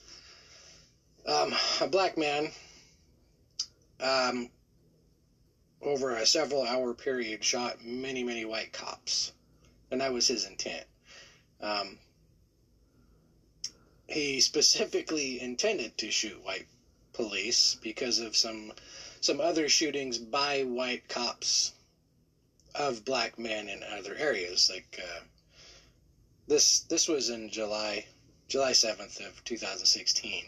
um, 1.27 1.53
a 1.81 1.87
black 1.87 2.17
man, 2.17 2.51
um, 3.99 4.49
over 5.81 6.15
a 6.15 6.25
several 6.25 6.63
hour 6.63 6.93
period, 6.93 7.43
shot 7.43 7.83
many 7.83 8.23
many 8.23 8.45
white 8.45 8.73
cops, 8.73 9.31
and 9.91 10.01
that 10.01 10.13
was 10.13 10.27
his 10.27 10.45
intent. 10.45 10.85
Um, 11.61 11.97
he 14.07 14.39
specifically 14.39 15.39
intended 15.49 15.97
to 15.97 16.11
shoot 16.11 16.43
white 16.43 16.67
police 17.13 17.75
because 17.81 18.19
of 18.19 18.35
some 18.35 18.71
some 19.21 19.41
other 19.41 19.67
shootings 19.67 20.17
by 20.17 20.63
white 20.63 21.07
cops 21.09 21.73
of 22.75 23.03
black 23.03 23.39
men 23.39 23.67
in 23.67 23.81
other 23.83 24.15
areas. 24.15 24.69
Like 24.69 24.99
uh, 25.03 25.21
this, 26.47 26.81
this 26.81 27.07
was 27.07 27.29
in 27.29 27.49
July, 27.49 28.05
July 28.47 28.73
seventh 28.73 29.19
of 29.19 29.43
two 29.43 29.57
thousand 29.57 29.87
sixteen. 29.87 30.45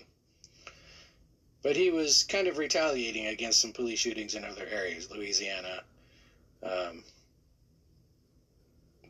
But 1.62 1.76
he 1.76 1.90
was 1.90 2.24
kind 2.24 2.48
of 2.48 2.58
retaliating 2.58 3.28
against 3.28 3.60
some 3.60 3.74
police 3.74 4.00
shootings 4.00 4.34
in 4.34 4.46
other 4.46 4.66
areas, 4.66 5.12
Louisiana, 5.12 5.84
um, 6.64 7.04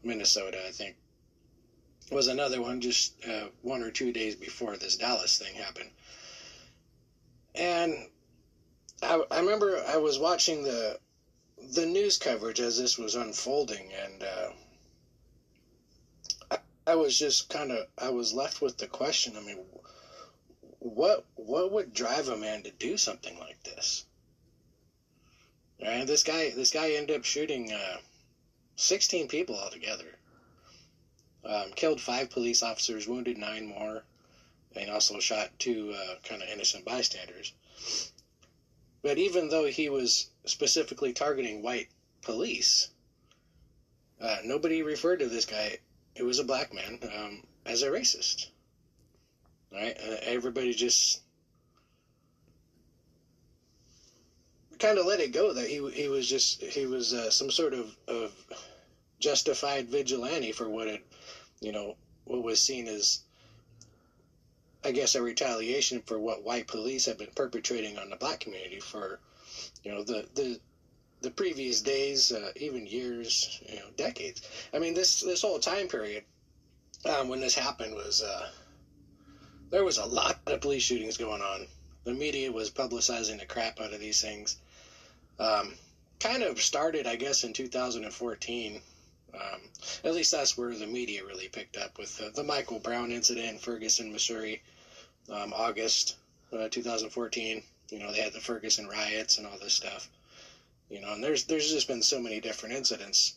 Minnesota, 0.04 0.66
I 0.66 0.72
think, 0.72 0.96
was 2.12 2.28
another 2.28 2.62
one 2.62 2.82
just 2.82 3.14
uh, 3.26 3.50
one 3.62 3.84
or 3.84 3.92
two 3.92 4.12
days 4.12 4.36
before 4.36 4.78
this 4.78 4.96
Dallas 4.96 5.38
thing 5.38 5.54
happened. 5.56 5.92
And 7.54 8.08
I, 9.02 9.22
I 9.30 9.40
remember 9.40 9.84
I 9.88 9.98
was 9.98 10.18
watching 10.18 10.64
the 10.64 11.00
the 11.72 11.86
news 11.86 12.18
coverage 12.18 12.60
as 12.60 12.78
this 12.78 12.98
was 12.98 13.16
unfolding, 13.16 13.92
and 13.92 14.24
uh, 14.24 14.50
I, 16.52 16.58
I 16.88 16.96
was 16.96 17.20
just 17.20 17.50
kind 17.50 17.72
of 17.72 17.86
I 17.98 18.10
was 18.10 18.34
left 18.34 18.62
with 18.62 18.78
the 18.78 18.88
question. 18.88 19.36
I 19.36 19.42
mean, 19.42 19.58
what 20.80 21.26
what 21.36 21.72
would 21.72 21.94
drive 21.94 22.30
a 22.30 22.38
man 22.38 22.64
to 22.64 22.72
do 22.72 22.98
something 22.98 23.38
like 23.40 23.62
this? 23.64 24.06
And 25.80 26.08
this 26.08 26.24
guy 26.24 26.52
this 26.52 26.72
guy 26.72 26.92
ended 26.92 27.18
up 27.18 27.26
shooting 27.26 27.72
uh, 27.72 27.98
16 28.76 29.28
people 29.28 29.58
altogether. 29.58 30.18
Um, 31.44 31.72
killed 31.74 32.02
five 32.02 32.30
police 32.30 32.64
officers, 32.64 33.08
wounded 33.08 33.38
nine 33.38 33.66
more, 33.66 34.04
and 34.76 34.90
also 34.90 35.20
shot 35.20 35.58
two 35.60 35.94
uh, 35.94 36.16
kind 36.24 36.42
of 36.42 36.50
innocent 36.50 36.86
bystanders. 36.86 37.54
But 39.02 39.18
even 39.18 39.50
though 39.50 39.66
he 39.66 39.90
was 39.90 40.30
specifically 40.46 41.14
targeting 41.14 41.62
white 41.62 41.90
police, 42.22 42.90
uh, 44.20 44.40
nobody 44.44 44.82
referred 44.82 45.20
to 45.20 45.28
this 45.28 45.46
guy, 45.46 45.80
it 46.16 46.24
was 46.24 46.40
a 46.40 46.44
black 46.44 46.74
man, 46.74 47.00
um, 47.16 47.44
as 47.66 47.84
a 47.84 47.90
racist. 47.90 48.48
Right? 49.72 49.98
Uh, 50.00 50.16
everybody 50.24 50.74
just 50.74 51.22
kind 54.80 54.98
of 54.98 55.06
let 55.06 55.20
it 55.20 55.32
go 55.32 55.54
that 55.54 55.68
he 55.68 55.88
he 55.92 56.08
was 56.08 56.28
just 56.28 56.62
he 56.64 56.86
was 56.86 57.14
uh, 57.14 57.30
some 57.30 57.52
sort 57.52 57.74
of, 57.74 57.96
of 58.08 58.32
justified 59.20 59.90
vigilante 59.90 60.52
for 60.52 60.70
what 60.70 60.88
it 60.88 61.02
you 61.60 61.72
know 61.72 61.96
what 62.24 62.44
was 62.44 62.60
seen 62.60 62.88
as 62.88 63.20
I 64.84 64.92
guess, 64.92 65.16
a 65.16 65.22
retaliation 65.22 66.02
for 66.02 66.20
what 66.20 66.44
white 66.44 66.68
police 66.68 67.06
have 67.06 67.18
been 67.18 67.32
perpetrating 67.36 67.98
on 67.98 68.10
the 68.10 68.16
black 68.16 68.40
community 68.40 68.80
for, 68.80 69.20
you 69.84 69.92
know, 69.92 70.04
the 70.04 70.26
the 70.36 70.60
the 71.22 71.32
previous 71.32 71.82
days, 71.82 72.32
uh, 72.32 72.52
even 72.56 72.86
years, 72.86 73.60
you 73.68 73.76
know, 73.76 73.90
decades. 73.98 74.42
I 74.74 74.80
mean, 74.80 74.94
this 74.94 75.20
this 75.20 75.42
whole 75.42 75.60
time 75.60 75.90
period 75.90 76.24
um, 77.04 77.28
when 77.28 77.42
this 77.42 77.56
happened 77.56 77.94
was 77.94 78.22
uh, 78.22 78.48
there 79.70 79.84
was 79.84 79.98
a 79.98 80.06
lot 80.06 80.40
of 80.48 80.62
police 80.62 80.84
shootings 80.84 81.18
going 81.18 81.42
on. 81.42 81.68
The 82.04 82.14
media 82.14 82.52
was 82.52 82.70
publicizing 82.70 83.40
the 83.40 83.46
crap 83.46 83.80
out 83.80 83.94
of 83.94 84.00
these 84.00 84.22
things. 84.22 84.58
Um, 85.40 85.76
kind 86.20 86.44
of 86.44 86.62
started, 86.62 87.06
I 87.06 87.16
guess, 87.16 87.44
in 87.44 87.54
2014. 87.54 88.82
Um, 89.34 89.62
at 90.04 90.14
least 90.14 90.32
that's 90.32 90.58
where 90.58 90.76
the 90.76 90.88
media 90.88 91.24
really 91.24 91.48
picked 91.48 91.78
up 91.78 91.98
with 92.00 92.18
the, 92.18 92.32
the 92.32 92.44
Michael 92.44 92.80
Brown 92.80 93.12
incident 93.12 93.48
in 93.48 93.58
Ferguson, 93.60 94.12
Missouri, 94.12 94.62
um, 95.30 95.54
August 95.54 96.16
uh, 96.52 96.68
2014. 96.70 97.62
You 97.92 98.00
know, 98.00 98.12
they 98.12 98.22
had 98.22 98.34
the 98.34 98.40
Ferguson 98.40 98.88
riots 98.88 99.38
and 99.38 99.46
all 99.46 99.58
this 99.58 99.74
stuff. 99.74 100.10
You 100.90 101.00
know, 101.00 101.14
and 101.14 101.24
there's 101.24 101.44
there's 101.44 101.72
just 101.72 101.88
been 101.88 102.02
so 102.02 102.20
many 102.20 102.40
different 102.40 102.74
incidents. 102.74 103.36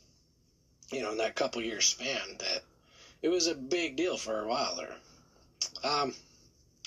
You 0.91 1.03
know, 1.03 1.12
in 1.12 1.19
that 1.19 1.35
couple 1.35 1.61
year 1.62 1.81
span 1.83 2.37
that 2.39 2.62
it 3.21 3.29
was 3.29 3.47
a 3.47 3.55
big 3.55 3.97
deal 3.97 4.17
for 4.17 4.41
a 4.41 4.49
while 4.49 4.75
there. 4.75 4.97
Um, 5.85 6.14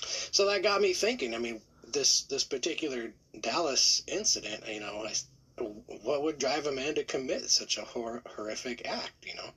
so 0.02 0.46
that 0.46 0.62
got 0.62 0.80
me 0.80 0.92
thinking. 0.92 1.34
I 1.34 1.38
mean, 1.38 1.60
this 1.92 2.22
this 2.22 2.44
particular 2.44 3.12
Dallas 3.40 4.02
incident. 4.06 4.64
You 4.68 4.80
know, 4.80 5.04
I 5.06 5.14
what 6.02 6.22
would 6.22 6.38
drive 6.38 6.66
a 6.66 6.72
man 6.72 6.94
to 6.94 7.04
commit 7.04 7.48
such 7.48 7.78
a 7.78 7.84
hor- 7.84 8.22
horrific 8.26 8.86
act, 8.86 9.24
you 9.24 9.34
know? 9.34 9.50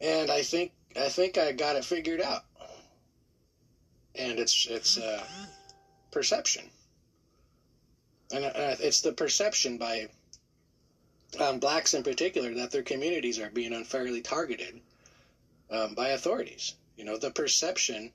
And 0.00 0.30
I 0.30 0.42
think 0.42 0.72
I 0.96 1.08
think 1.08 1.36
I 1.36 1.52
got 1.52 1.76
it 1.76 1.84
figured 1.84 2.20
out. 2.20 2.44
And 4.14 4.38
it's 4.38 4.66
it's 4.66 4.98
uh, 4.98 5.24
perception, 6.10 6.68
and 8.32 8.44
uh, 8.44 8.74
it's 8.80 9.00
the 9.00 9.12
perception 9.12 9.78
by 9.78 10.08
um, 11.38 11.58
blacks 11.58 11.94
in 11.94 12.02
particular 12.02 12.52
that 12.54 12.70
their 12.70 12.82
communities 12.82 13.38
are 13.38 13.50
being 13.50 13.72
unfairly 13.72 14.20
targeted 14.20 14.80
um, 15.70 15.94
by 15.94 16.08
authorities. 16.08 16.74
You 17.00 17.06
know, 17.06 17.16
the 17.16 17.30
perception 17.30 18.12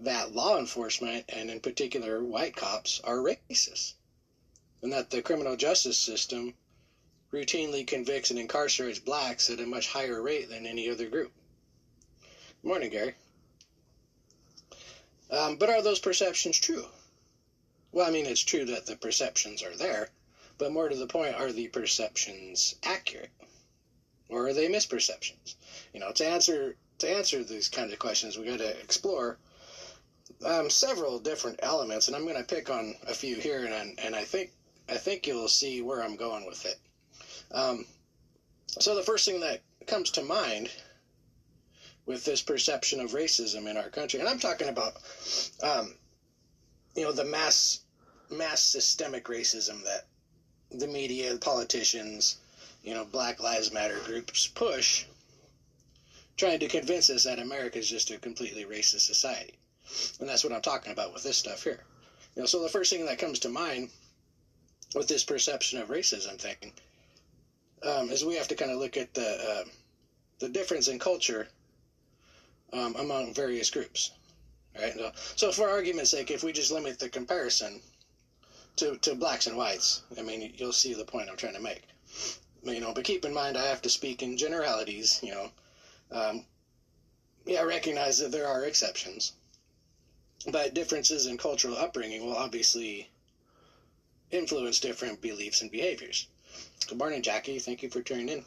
that 0.00 0.34
law 0.34 0.58
enforcement 0.58 1.26
and 1.28 1.48
in 1.48 1.60
particular 1.60 2.24
white 2.24 2.56
cops 2.56 2.98
are 3.04 3.18
racist 3.18 3.92
and 4.82 4.92
that 4.92 5.10
the 5.10 5.22
criminal 5.22 5.54
justice 5.54 5.96
system 5.96 6.54
routinely 7.32 7.86
convicts 7.86 8.32
and 8.32 8.40
incarcerates 8.40 8.98
blacks 8.98 9.48
at 9.48 9.60
a 9.60 9.64
much 9.64 9.86
higher 9.86 10.20
rate 10.20 10.48
than 10.48 10.66
any 10.66 10.90
other 10.90 11.08
group. 11.08 11.30
Good 12.62 12.68
morning, 12.68 12.90
Gary. 12.90 13.14
Um, 15.30 15.54
but 15.54 15.70
are 15.70 15.80
those 15.80 16.00
perceptions 16.00 16.58
true? 16.58 16.86
Well, 17.92 18.08
I 18.08 18.10
mean, 18.10 18.26
it's 18.26 18.40
true 18.40 18.64
that 18.64 18.86
the 18.86 18.96
perceptions 18.96 19.62
are 19.62 19.76
there, 19.76 20.10
but 20.58 20.72
more 20.72 20.88
to 20.88 20.96
the 20.96 21.06
point, 21.06 21.36
are 21.36 21.52
the 21.52 21.68
perceptions 21.68 22.74
accurate, 22.82 23.30
or 24.28 24.48
are 24.48 24.52
they 24.52 24.66
misperceptions? 24.66 25.54
You 25.94 26.00
know, 26.00 26.10
to 26.10 26.26
answer 26.26 26.74
to 27.00 27.10
answer 27.10 27.42
these 27.42 27.68
kinds 27.68 27.92
of 27.92 27.98
questions, 27.98 28.38
we 28.38 28.46
got 28.46 28.58
to 28.58 28.80
explore 28.80 29.36
um, 30.44 30.70
several 30.70 31.18
different 31.18 31.58
elements, 31.62 32.06
and 32.06 32.16
I'm 32.16 32.24
going 32.24 32.36
to 32.36 32.44
pick 32.44 32.70
on 32.70 32.94
a 33.06 33.14
few 33.14 33.36
here, 33.36 33.64
and 33.64 33.98
and 33.98 34.14
I 34.14 34.24
think 34.24 34.50
I 34.88 34.96
think 34.96 35.26
you'll 35.26 35.48
see 35.48 35.82
where 35.82 36.02
I'm 36.02 36.16
going 36.16 36.46
with 36.46 36.64
it. 36.64 36.78
Um, 37.52 37.84
so 38.78 38.94
the 38.94 39.02
first 39.02 39.24
thing 39.24 39.40
that 39.40 39.60
comes 39.86 40.10
to 40.10 40.22
mind 40.22 40.70
with 42.06 42.24
this 42.24 42.40
perception 42.40 43.00
of 43.00 43.12
racism 43.12 43.68
in 43.68 43.76
our 43.76 43.88
country, 43.88 44.20
and 44.20 44.28
I'm 44.28 44.38
talking 44.38 44.68
about, 44.68 44.96
um, 45.62 45.94
you 46.94 47.04
know, 47.04 47.12
the 47.12 47.24
mass 47.24 47.80
mass 48.30 48.60
systemic 48.62 49.24
racism 49.24 49.82
that 49.84 50.04
the 50.70 50.86
media, 50.86 51.32
the 51.32 51.38
politicians, 51.38 52.36
you 52.82 52.94
know, 52.94 53.04
Black 53.04 53.42
Lives 53.42 53.72
Matter 53.72 53.98
groups 54.04 54.46
push, 54.46 55.04
trying 56.40 56.58
to 56.58 56.68
convince 56.68 57.10
us 57.10 57.24
that 57.24 57.38
America 57.38 57.78
is 57.78 57.88
just 57.88 58.10
a 58.10 58.18
completely 58.18 58.64
racist 58.64 59.00
society. 59.00 59.52
And 60.18 60.28
that's 60.28 60.42
what 60.42 60.54
I'm 60.54 60.62
talking 60.62 60.90
about 60.90 61.12
with 61.12 61.22
this 61.22 61.36
stuff 61.36 61.62
here. 61.62 61.84
You 62.34 62.42
know, 62.42 62.46
so 62.46 62.62
the 62.62 62.68
first 62.68 62.90
thing 62.90 63.04
that 63.04 63.18
comes 63.18 63.38
to 63.40 63.50
mind 63.50 63.90
with 64.94 65.06
this 65.06 65.22
perception 65.22 65.78
of 65.78 65.88
racism 65.88 66.38
thing 66.38 66.72
um, 67.82 68.10
is 68.10 68.24
we 68.24 68.36
have 68.36 68.48
to 68.48 68.54
kind 68.54 68.70
of 68.70 68.78
look 68.78 68.96
at 68.96 69.12
the 69.12 69.28
uh, 69.50 69.64
the 70.38 70.48
difference 70.48 70.88
in 70.88 70.98
culture 70.98 71.46
um, 72.72 72.96
among 72.96 73.34
various 73.34 73.68
groups. 73.68 74.10
Right. 74.78 74.94
So, 75.36 75.52
for 75.52 75.68
argument's 75.68 76.10
sake, 76.10 76.30
if 76.30 76.42
we 76.42 76.52
just 76.52 76.70
limit 76.70 76.98
the 76.98 77.08
comparison 77.08 77.82
to, 78.76 78.96
to 78.98 79.14
blacks 79.14 79.46
and 79.46 79.56
whites, 79.58 80.02
I 80.16 80.22
mean, 80.22 80.54
you'll 80.56 80.72
see 80.72 80.94
the 80.94 81.04
point 81.04 81.28
I'm 81.28 81.36
trying 81.36 81.54
to 81.54 81.60
make. 81.60 81.82
You 82.62 82.80
know, 82.80 82.94
but 82.94 83.04
keep 83.04 83.26
in 83.26 83.34
mind, 83.34 83.58
I 83.58 83.66
have 83.66 83.82
to 83.82 83.90
speak 83.90 84.22
in 84.22 84.38
generalities. 84.38 85.20
You 85.22 85.32
know, 85.32 85.50
um, 86.12 86.44
yeah, 87.46 87.60
I 87.60 87.64
recognize 87.64 88.18
that 88.18 88.32
there 88.32 88.46
are 88.46 88.64
exceptions, 88.64 89.32
but 90.50 90.74
differences 90.74 91.26
in 91.26 91.36
cultural 91.36 91.76
upbringing 91.76 92.24
will 92.24 92.36
obviously 92.36 93.08
influence 94.30 94.80
different 94.80 95.20
beliefs 95.20 95.62
and 95.62 95.70
behaviors. 95.70 96.26
Good 96.86 96.98
morning, 96.98 97.22
Jackie. 97.22 97.58
Thank 97.58 97.82
you 97.82 97.88
for 97.88 98.02
tuning 98.02 98.28
in. 98.28 98.44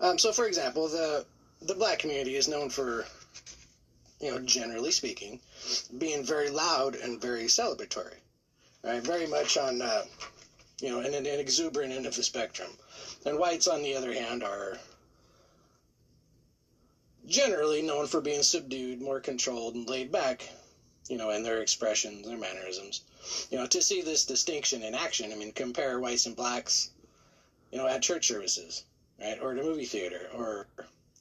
Um, 0.00 0.18
so, 0.18 0.32
for 0.32 0.46
example, 0.46 0.88
the 0.88 1.24
the 1.62 1.74
black 1.74 1.98
community 1.98 2.36
is 2.36 2.48
known 2.48 2.68
for, 2.68 3.06
you 4.20 4.30
know, 4.30 4.38
generally 4.40 4.90
speaking, 4.90 5.40
being 5.98 6.22
very 6.22 6.50
loud 6.50 6.94
and 6.96 7.20
very 7.20 7.44
celebratory. 7.44 8.18
Right, 8.84 9.02
very 9.02 9.26
much 9.26 9.56
on 9.56 9.82
uh, 9.82 10.04
you 10.80 10.90
know, 10.90 11.00
an, 11.00 11.14
an 11.14 11.26
exuberant 11.26 11.92
end 11.92 12.06
of 12.06 12.14
the 12.14 12.22
spectrum. 12.22 12.70
And 13.24 13.38
whites, 13.38 13.66
on 13.66 13.82
the 13.82 13.94
other 13.96 14.12
hand, 14.12 14.42
are 14.42 14.78
generally 17.26 17.82
known 17.82 18.06
for 18.06 18.20
being 18.20 18.42
subdued, 18.42 19.00
more 19.00 19.20
controlled, 19.20 19.74
and 19.74 19.88
laid 19.88 20.12
back, 20.12 20.48
you 21.08 21.16
know, 21.16 21.30
in 21.30 21.42
their 21.42 21.60
expressions, 21.60 22.26
their 22.26 22.36
mannerisms. 22.36 23.02
You 23.50 23.58
know, 23.58 23.66
to 23.66 23.82
see 23.82 24.02
this 24.02 24.24
distinction 24.24 24.82
in 24.82 24.94
action, 24.94 25.32
I 25.32 25.36
mean, 25.36 25.52
compare 25.52 25.98
whites 25.98 26.26
and 26.26 26.36
blacks, 26.36 26.90
you 27.70 27.78
know, 27.78 27.86
at 27.86 28.02
church 28.02 28.28
services, 28.28 28.84
right, 29.20 29.38
or 29.40 29.52
at 29.52 29.58
a 29.58 29.62
movie 29.62 29.86
theater, 29.86 30.30
or 30.34 30.66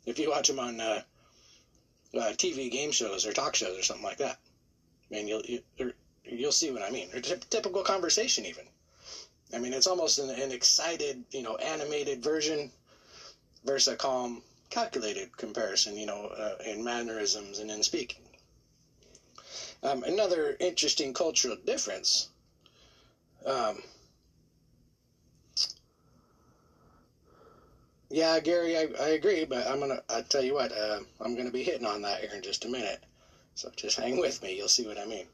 if 0.06 0.20
you 0.20 0.30
watch 0.30 0.48
them 0.48 0.60
on 0.60 0.80
uh, 0.80 1.02
uh, 2.16 2.34
TV 2.34 2.72
game 2.72 2.92
shows 2.92 3.26
or 3.26 3.34
talk 3.34 3.56
shows 3.56 3.78
or 3.78 3.84
something 3.84 4.06
like 4.06 4.18
that. 4.18 4.38
I 5.10 5.16
mean, 5.16 5.28
you'll 5.28 5.42
you, 5.42 5.62
will 5.80 5.92
you 6.24 6.46
will 6.46 6.52
see 6.52 6.72
what 6.72 6.82
I 6.82 6.90
mean. 6.90 7.10
Or 7.14 7.20
t- 7.20 7.36
typical 7.50 7.84
conversation, 7.84 8.46
even. 8.46 8.66
I 9.54 9.60
mean, 9.60 9.74
it's 9.74 9.88
almost 9.88 10.20
an, 10.20 10.30
an 10.30 10.52
excited, 10.52 11.24
you 11.32 11.44
know, 11.44 11.56
animated 11.58 12.24
version 12.24 12.72
versus 13.64 13.94
a 13.94 13.96
calm, 13.96 14.42
calculated 14.76 15.38
comparison, 15.38 15.96
you 15.96 16.06
know, 16.06 16.26
uh, 16.38 16.56
in 16.66 16.84
mannerisms 16.84 17.60
and 17.60 17.72
in 17.72 17.82
speaking. 17.82 18.22
Um, 19.82 20.04
another 20.04 20.58
interesting 20.60 21.14
cultural 21.14 21.56
difference. 21.56 22.28
Um, 23.46 23.82
yeah, 28.10 28.38
Gary, 28.42 28.76
I, 28.78 28.88
I 29.00 29.08
agree, 29.20 29.46
but 29.46 29.66
I'm 29.66 29.80
gonna. 29.80 30.02
I 30.10 30.20
tell 30.20 30.44
you 30.44 30.54
what, 30.56 30.74
uh, 30.74 31.00
I'm 31.22 31.36
gonna 31.38 31.52
be 31.52 31.64
hitting 31.64 31.86
on 31.86 32.02
that 32.02 32.20
here 32.20 32.32
in 32.36 32.42
just 32.42 32.66
a 32.66 32.68
minute. 32.68 33.00
So 33.54 33.70
just 33.78 33.96
hang 34.02 34.18
with 34.18 34.42
me. 34.42 34.58
You'll 34.58 34.68
see 34.68 34.86
what 34.86 34.98
I 34.98 35.06
mean. 35.06 35.26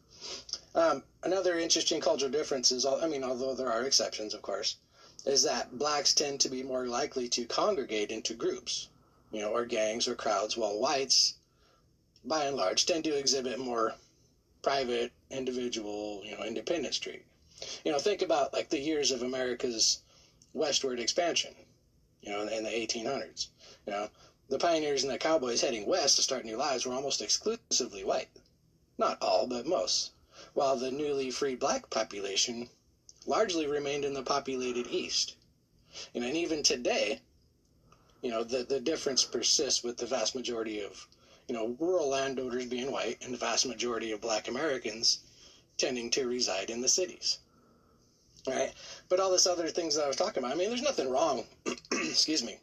Um, 0.75 1.01
another 1.23 1.57
interesting 1.57 1.99
cultural 1.99 2.29
difference 2.29 2.71
is, 2.71 2.85
I 2.85 3.07
mean, 3.07 3.23
although 3.23 3.55
there 3.55 3.71
are 3.71 3.85
exceptions, 3.85 4.35
of 4.35 4.43
course, 4.43 4.75
is 5.25 5.41
that 5.41 5.79
blacks 5.79 6.13
tend 6.13 6.39
to 6.41 6.49
be 6.49 6.61
more 6.61 6.85
likely 6.85 7.27
to 7.29 7.47
congregate 7.47 8.11
into 8.11 8.35
groups, 8.35 8.87
you 9.31 9.41
know, 9.41 9.51
or 9.51 9.65
gangs 9.65 10.07
or 10.07 10.15
crowds, 10.15 10.57
while 10.57 10.77
whites, 10.77 11.35
by 12.23 12.45
and 12.45 12.55
large, 12.55 12.85
tend 12.85 13.03
to 13.05 13.15
exhibit 13.15 13.59
more 13.59 13.95
private, 14.61 15.11
individual, 15.29 16.21
you 16.23 16.35
know, 16.35 16.43
independent 16.43 16.93
street. 16.93 17.23
You 17.83 17.91
know, 17.91 17.99
think 17.99 18.21
about 18.21 18.53
like 18.53 18.69
the 18.69 18.79
years 18.79 19.11
of 19.11 19.21
America's 19.21 19.99
westward 20.53 20.99
expansion, 20.99 21.55
you 22.21 22.31
know, 22.31 22.41
in 22.41 22.63
the 22.63 22.69
1800s. 22.69 23.47
You 23.85 23.93
know, 23.93 24.09
the 24.49 24.57
pioneers 24.57 25.03
and 25.03 25.11
the 25.11 25.17
cowboys 25.17 25.61
heading 25.61 25.85
west 25.85 26.17
to 26.17 26.21
start 26.21 26.45
new 26.45 26.57
lives 26.57 26.85
were 26.85 26.93
almost 26.93 27.21
exclusively 27.21 28.03
white. 28.03 28.29
Not 28.97 29.17
all, 29.21 29.47
but 29.47 29.65
most 29.65 30.11
while 30.53 30.75
the 30.75 30.91
newly 30.91 31.29
freed 31.29 31.59
black 31.59 31.89
population 31.89 32.67
largely 33.25 33.67
remained 33.67 34.03
in 34.03 34.13
the 34.13 34.23
populated 34.23 34.87
East. 34.87 35.35
You 36.13 36.21
know, 36.21 36.27
and 36.27 36.37
even 36.37 36.63
today, 36.63 37.19
you 38.21 38.29
know, 38.29 38.43
the, 38.43 38.63
the 38.63 38.79
difference 38.79 39.23
persists 39.23 39.83
with 39.83 39.97
the 39.97 40.05
vast 40.05 40.35
majority 40.35 40.81
of, 40.81 41.07
you 41.47 41.55
know, 41.55 41.75
rural 41.79 42.07
landowners 42.07 42.65
being 42.65 42.91
white 42.91 43.17
and 43.21 43.33
the 43.33 43.37
vast 43.37 43.65
majority 43.65 44.11
of 44.11 44.21
black 44.21 44.47
Americans 44.47 45.19
tending 45.77 46.09
to 46.11 46.27
reside 46.27 46.69
in 46.69 46.81
the 46.81 46.87
cities. 46.87 47.39
Right? 48.47 48.71
But 49.09 49.19
all 49.19 49.31
this 49.31 49.47
other 49.47 49.69
things 49.69 49.95
that 49.95 50.03
I 50.03 50.07
was 50.07 50.15
talking 50.15 50.43
about, 50.43 50.51
I 50.51 50.55
mean, 50.55 50.69
there's 50.69 50.81
nothing 50.81 51.09
wrong, 51.09 51.45
excuse 51.91 52.43
me, 52.43 52.57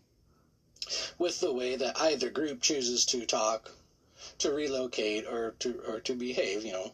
with 1.19 1.41
the 1.41 1.53
way 1.53 1.77
that 1.77 2.01
either 2.01 2.31
group 2.31 2.61
chooses 2.61 3.05
to 3.07 3.25
talk, 3.25 3.71
to 4.39 4.51
relocate, 4.51 5.27
or 5.27 5.55
to, 5.61 5.81
or 5.87 6.01
to 6.01 6.15
behave, 6.15 6.65
you 6.65 6.73
know, 6.73 6.93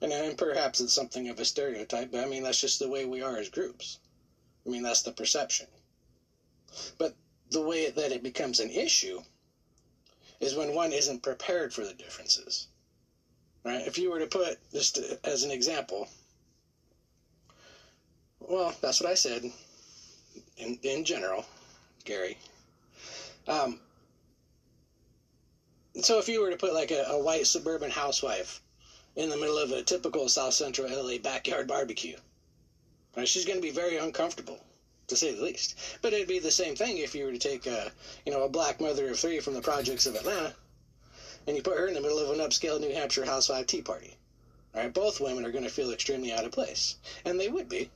and, 0.00 0.12
and 0.12 0.36
perhaps 0.36 0.80
it's 0.80 0.92
something 0.92 1.28
of 1.28 1.40
a 1.40 1.44
stereotype, 1.44 2.10
but 2.10 2.20
I 2.20 2.26
mean, 2.26 2.42
that's 2.42 2.60
just 2.60 2.78
the 2.78 2.88
way 2.88 3.04
we 3.04 3.22
are 3.22 3.36
as 3.36 3.48
groups. 3.48 3.98
I 4.66 4.70
mean, 4.70 4.82
that's 4.82 5.02
the 5.02 5.12
perception. 5.12 5.66
But 6.98 7.14
the 7.50 7.60
way 7.60 7.90
that 7.90 8.12
it 8.12 8.22
becomes 8.22 8.60
an 8.60 8.70
issue 8.70 9.20
is 10.40 10.54
when 10.54 10.74
one 10.74 10.92
isn't 10.92 11.22
prepared 11.22 11.72
for 11.72 11.84
the 11.84 11.94
differences. 11.94 12.68
Right? 13.64 13.86
If 13.86 13.98
you 13.98 14.10
were 14.10 14.20
to 14.20 14.26
put, 14.26 14.58
just 14.72 14.98
as 15.24 15.42
an 15.42 15.50
example, 15.50 16.08
well, 18.40 18.74
that's 18.80 19.00
what 19.00 19.10
I 19.10 19.14
said 19.14 19.50
in, 20.56 20.78
in 20.82 21.04
general, 21.04 21.44
Gary. 22.04 22.38
Um, 23.46 23.80
so 26.00 26.18
if 26.18 26.28
you 26.28 26.40
were 26.40 26.50
to 26.50 26.56
put 26.56 26.74
like 26.74 26.90
a, 26.90 27.04
a 27.08 27.18
white 27.18 27.46
suburban 27.46 27.90
housewife 27.90 28.60
in 29.16 29.28
the 29.28 29.36
middle 29.36 29.58
of 29.58 29.72
a 29.72 29.82
typical 29.82 30.28
South 30.28 30.54
Central 30.54 30.88
LA 30.88 31.18
backyard 31.18 31.66
barbecue. 31.66 32.16
Right? 33.16 33.26
She's 33.26 33.44
going 33.44 33.58
to 33.58 33.62
be 33.62 33.72
very 33.72 33.96
uncomfortable, 33.96 34.60
to 35.08 35.16
say 35.16 35.34
the 35.34 35.42
least. 35.42 35.74
But 36.00 36.12
it'd 36.12 36.28
be 36.28 36.38
the 36.38 36.50
same 36.50 36.76
thing 36.76 36.98
if 36.98 37.14
you 37.14 37.24
were 37.24 37.32
to 37.32 37.38
take 37.38 37.66
a, 37.66 37.90
you 38.24 38.32
know, 38.32 38.44
a 38.44 38.48
black 38.48 38.80
mother 38.80 39.08
of 39.10 39.18
three 39.18 39.40
from 39.40 39.54
the 39.54 39.60
projects 39.60 40.06
of 40.06 40.14
Atlanta, 40.14 40.54
and 41.46 41.56
you 41.56 41.62
put 41.62 41.78
her 41.78 41.88
in 41.88 41.94
the 41.94 42.00
middle 42.00 42.18
of 42.18 42.30
an 42.30 42.38
upscale 42.38 42.78
New 42.78 42.92
Hampshire 42.92 43.24
housewife 43.24 43.66
tea 43.66 43.82
party. 43.82 44.16
All 44.74 44.82
right, 44.82 44.92
Both 44.92 45.20
women 45.20 45.44
are 45.44 45.50
going 45.50 45.64
to 45.64 45.70
feel 45.70 45.90
extremely 45.92 46.32
out 46.32 46.44
of 46.44 46.52
place, 46.52 46.96
and 47.24 47.40
they 47.40 47.48
would 47.48 47.68
be. 47.68 47.90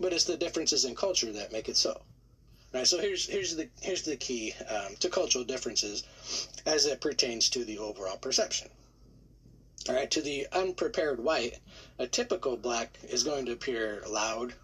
But 0.00 0.12
it's 0.12 0.24
the 0.24 0.36
differences 0.36 0.84
in 0.84 0.94
culture 0.94 1.32
that 1.32 1.52
make 1.52 1.68
it 1.68 1.76
so. 1.76 1.90
All 1.90 2.80
right, 2.80 2.86
so 2.86 2.98
here's 2.98 3.26
here's 3.26 3.56
the 3.56 3.68
here's 3.80 4.02
the 4.02 4.16
key 4.16 4.54
um, 4.68 4.94
to 5.00 5.08
cultural 5.08 5.42
differences 5.42 6.04
as 6.66 6.86
it 6.86 7.00
pertains 7.00 7.48
to 7.48 7.64
the 7.64 7.78
overall 7.78 8.16
perception. 8.16 8.68
All 9.88 9.94
right, 9.94 10.10
to 10.10 10.20
the 10.20 10.46
unprepared 10.52 11.18
white, 11.18 11.58
a 11.98 12.06
typical 12.06 12.56
black 12.56 12.98
is 13.08 13.24
going 13.24 13.46
to 13.46 13.52
appear 13.52 14.02
loud, 14.06 14.54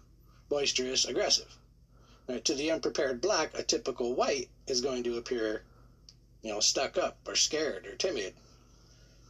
boisterous, 0.49 1.05
aggressive. 1.05 1.57
Right, 2.27 2.43
to 2.45 2.55
the 2.55 2.71
unprepared 2.71 3.21
black, 3.21 3.57
a 3.57 3.63
typical 3.63 4.13
white 4.13 4.49
is 4.67 4.81
going 4.81 5.03
to 5.03 5.17
appear, 5.17 5.61
you 6.41 6.51
know, 6.51 6.59
stuck 6.59 6.97
up 6.97 7.17
or 7.27 7.35
scared 7.35 7.85
or 7.85 7.95
timid. 7.95 8.33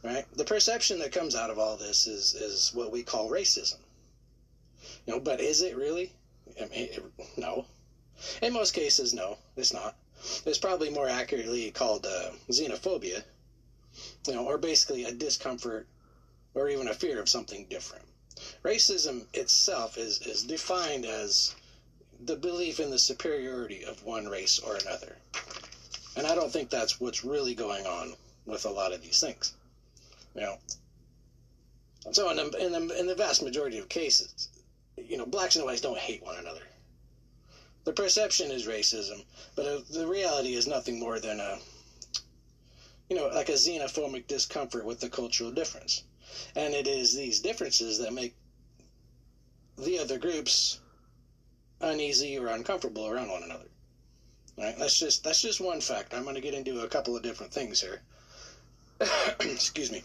Right? 0.02 0.24
The 0.34 0.44
perception 0.44 0.98
that 1.00 1.12
comes 1.12 1.34
out 1.34 1.50
of 1.50 1.58
all 1.58 1.76
this 1.76 2.06
is 2.06 2.34
is 2.34 2.72
what 2.72 2.90
we 2.90 3.02
call 3.02 3.28
racism. 3.28 3.78
You 5.06 5.14
know, 5.14 5.20
but 5.20 5.40
is 5.40 5.62
it 5.62 5.76
really? 5.76 6.12
I 6.60 6.64
mean, 6.66 6.88
it, 6.90 7.02
no. 7.36 7.66
In 8.40 8.52
most 8.52 8.72
cases, 8.72 9.12
no, 9.12 9.36
it's 9.56 9.72
not. 9.72 9.96
It's 10.46 10.58
probably 10.58 10.88
more 10.88 11.08
accurately 11.08 11.70
called 11.70 12.06
uh, 12.06 12.30
xenophobia 12.48 13.22
you 14.26 14.34
know, 14.34 14.44
or 14.44 14.58
basically 14.58 15.04
a 15.04 15.12
discomfort 15.12 15.86
or 16.54 16.68
even 16.68 16.88
a 16.88 16.94
fear 16.94 17.20
of 17.20 17.28
something 17.28 17.64
different. 17.70 18.04
Racism 18.62 19.24
itself 19.32 19.96
is, 19.96 20.18
is 20.20 20.42
defined 20.42 21.06
as 21.06 21.54
the 22.24 22.36
belief 22.36 22.80
in 22.80 22.90
the 22.90 22.98
superiority 22.98 23.84
of 23.84 24.02
one 24.04 24.26
race 24.26 24.58
or 24.58 24.76
another. 24.76 25.16
And 26.16 26.26
I 26.26 26.34
don't 26.34 26.50
think 26.50 26.70
that's 26.70 27.00
what's 27.00 27.24
really 27.24 27.54
going 27.54 27.86
on 27.86 28.14
with 28.46 28.64
a 28.64 28.70
lot 28.70 28.92
of 28.92 29.02
these 29.02 29.20
things. 29.20 29.52
You 30.34 30.42
know, 30.42 30.56
so 32.12 32.30
in 32.30 32.36
the, 32.36 32.64
in 32.64 32.72
the, 32.72 32.98
in 32.98 33.06
the 33.06 33.14
vast 33.14 33.42
majority 33.42 33.78
of 33.78 33.88
cases, 33.88 34.48
you 34.96 35.16
know, 35.16 35.26
blacks 35.26 35.56
and 35.56 35.64
whites 35.64 35.80
don't 35.80 35.98
hate 35.98 36.22
one 36.22 36.36
another. 36.38 36.62
The 37.84 37.92
perception 37.92 38.50
is 38.50 38.66
racism, 38.66 39.24
but 39.54 39.66
uh, 39.66 39.80
the 39.90 40.06
reality 40.06 40.54
is 40.54 40.66
nothing 40.66 40.98
more 40.98 41.20
than 41.20 41.40
a 41.40 41.58
you 43.08 43.16
know, 43.16 43.28
like 43.28 43.48
a 43.48 43.52
xenophobic 43.52 44.26
discomfort 44.26 44.84
with 44.84 45.00
the 45.00 45.08
cultural 45.08 45.52
difference. 45.52 46.02
And 46.56 46.74
it 46.74 46.88
is 46.88 47.14
these 47.14 47.40
differences 47.40 47.98
that 47.98 48.12
make 48.12 48.34
the 49.78 49.98
other 49.98 50.18
groups 50.18 50.80
uneasy 51.80 52.38
or 52.38 52.48
uncomfortable 52.48 53.06
around 53.06 53.30
one 53.30 53.42
another. 53.42 53.68
Right? 54.56 54.76
That's 54.78 54.98
just 54.98 55.22
that's 55.22 55.42
just 55.42 55.60
one 55.60 55.80
fact. 55.80 56.14
I'm 56.14 56.22
going 56.22 56.34
to 56.34 56.40
get 56.40 56.54
into 56.54 56.80
a 56.80 56.88
couple 56.88 57.16
of 57.16 57.22
different 57.22 57.52
things 57.52 57.80
here. 57.80 58.00
Excuse 59.40 59.92
me. 59.92 60.02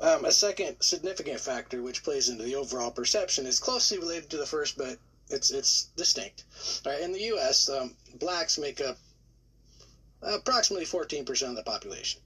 Um, 0.00 0.24
a 0.26 0.32
second 0.32 0.76
significant 0.80 1.40
factor 1.40 1.82
which 1.82 2.02
plays 2.02 2.28
into 2.28 2.42
the 2.42 2.56
overall 2.56 2.90
perception 2.90 3.46
is 3.46 3.58
closely 3.58 3.98
related 3.98 4.28
to 4.30 4.36
the 4.36 4.46
first, 4.46 4.76
but 4.76 4.98
it's 5.30 5.50
it's 5.50 5.84
distinct. 5.96 6.44
Right? 6.84 7.00
In 7.00 7.12
the 7.12 7.22
U.S., 7.22 7.70
um, 7.70 7.96
blacks 8.18 8.58
make 8.58 8.80
up 8.80 8.98
approximately 10.20 10.86
14% 10.86 11.48
of 11.48 11.56
the 11.56 11.62
population. 11.62 12.20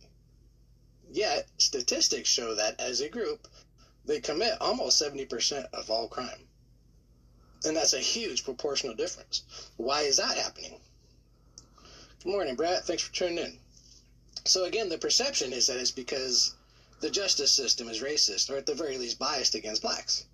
Yet, 1.11 1.49
statistics 1.59 2.29
show 2.29 2.55
that 2.55 2.81
as 2.81 3.01
a 3.01 3.09
group, 3.09 3.47
they 4.05 4.21
commit 4.21 4.61
almost 4.61 5.01
70% 5.01 5.67
of 5.73 5.91
all 5.91 6.09
crime. 6.09 6.48
And 7.65 7.77
that's 7.77 7.93
a 7.93 7.99
huge 7.99 8.45
proportional 8.45 8.95
difference. 8.95 9.43
Why 9.77 10.03
is 10.03 10.17
that 10.19 10.37
happening? 10.37 10.79
Good 12.23 12.31
morning, 12.31 12.55
Brett. 12.55 12.85
Thanks 12.85 13.03
for 13.03 13.13
tuning 13.13 13.39
in. 13.39 13.59
So, 14.45 14.65
again, 14.65 14.89
the 14.89 14.99
perception 14.99 15.53
is 15.53 15.67
that 15.67 15.79
it's 15.79 15.91
because 15.91 16.55
the 17.01 17.11
justice 17.11 17.53
system 17.53 17.89
is 17.89 18.01
racist, 18.01 18.51
or 18.51 18.57
at 18.57 18.67
the 18.67 18.75
very 18.75 18.97
least 18.97 19.19
biased 19.19 19.55
against 19.55 19.83
blacks. 19.83 20.25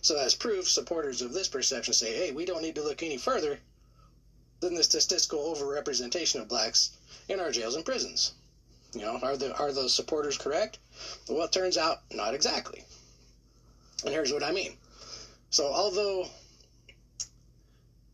So, 0.00 0.18
as 0.18 0.34
proof, 0.34 0.68
supporters 0.68 1.22
of 1.22 1.32
this 1.32 1.48
perception 1.48 1.94
say, 1.94 2.14
hey, 2.14 2.30
we 2.30 2.44
don't 2.44 2.62
need 2.62 2.74
to 2.74 2.82
look 2.82 3.02
any 3.02 3.16
further 3.16 3.60
than 4.60 4.74
the 4.74 4.82
statistical 4.82 5.54
overrepresentation 5.54 6.40
of 6.40 6.48
blacks 6.48 6.90
in 7.28 7.40
our 7.40 7.50
jails 7.50 7.74
and 7.74 7.84
prisons. 7.84 8.32
You 8.94 9.00
know, 9.00 9.18
are 9.22 9.36
the 9.36 9.56
are 9.56 9.72
those 9.72 9.92
supporters 9.92 10.38
correct? 10.38 10.78
Well, 11.28 11.42
it 11.42 11.52
turns 11.52 11.76
out 11.76 12.02
not 12.12 12.34
exactly. 12.34 12.84
And 14.04 14.12
here's 14.12 14.32
what 14.32 14.42
I 14.42 14.52
mean. 14.52 14.76
So, 15.50 15.66
although 15.66 16.28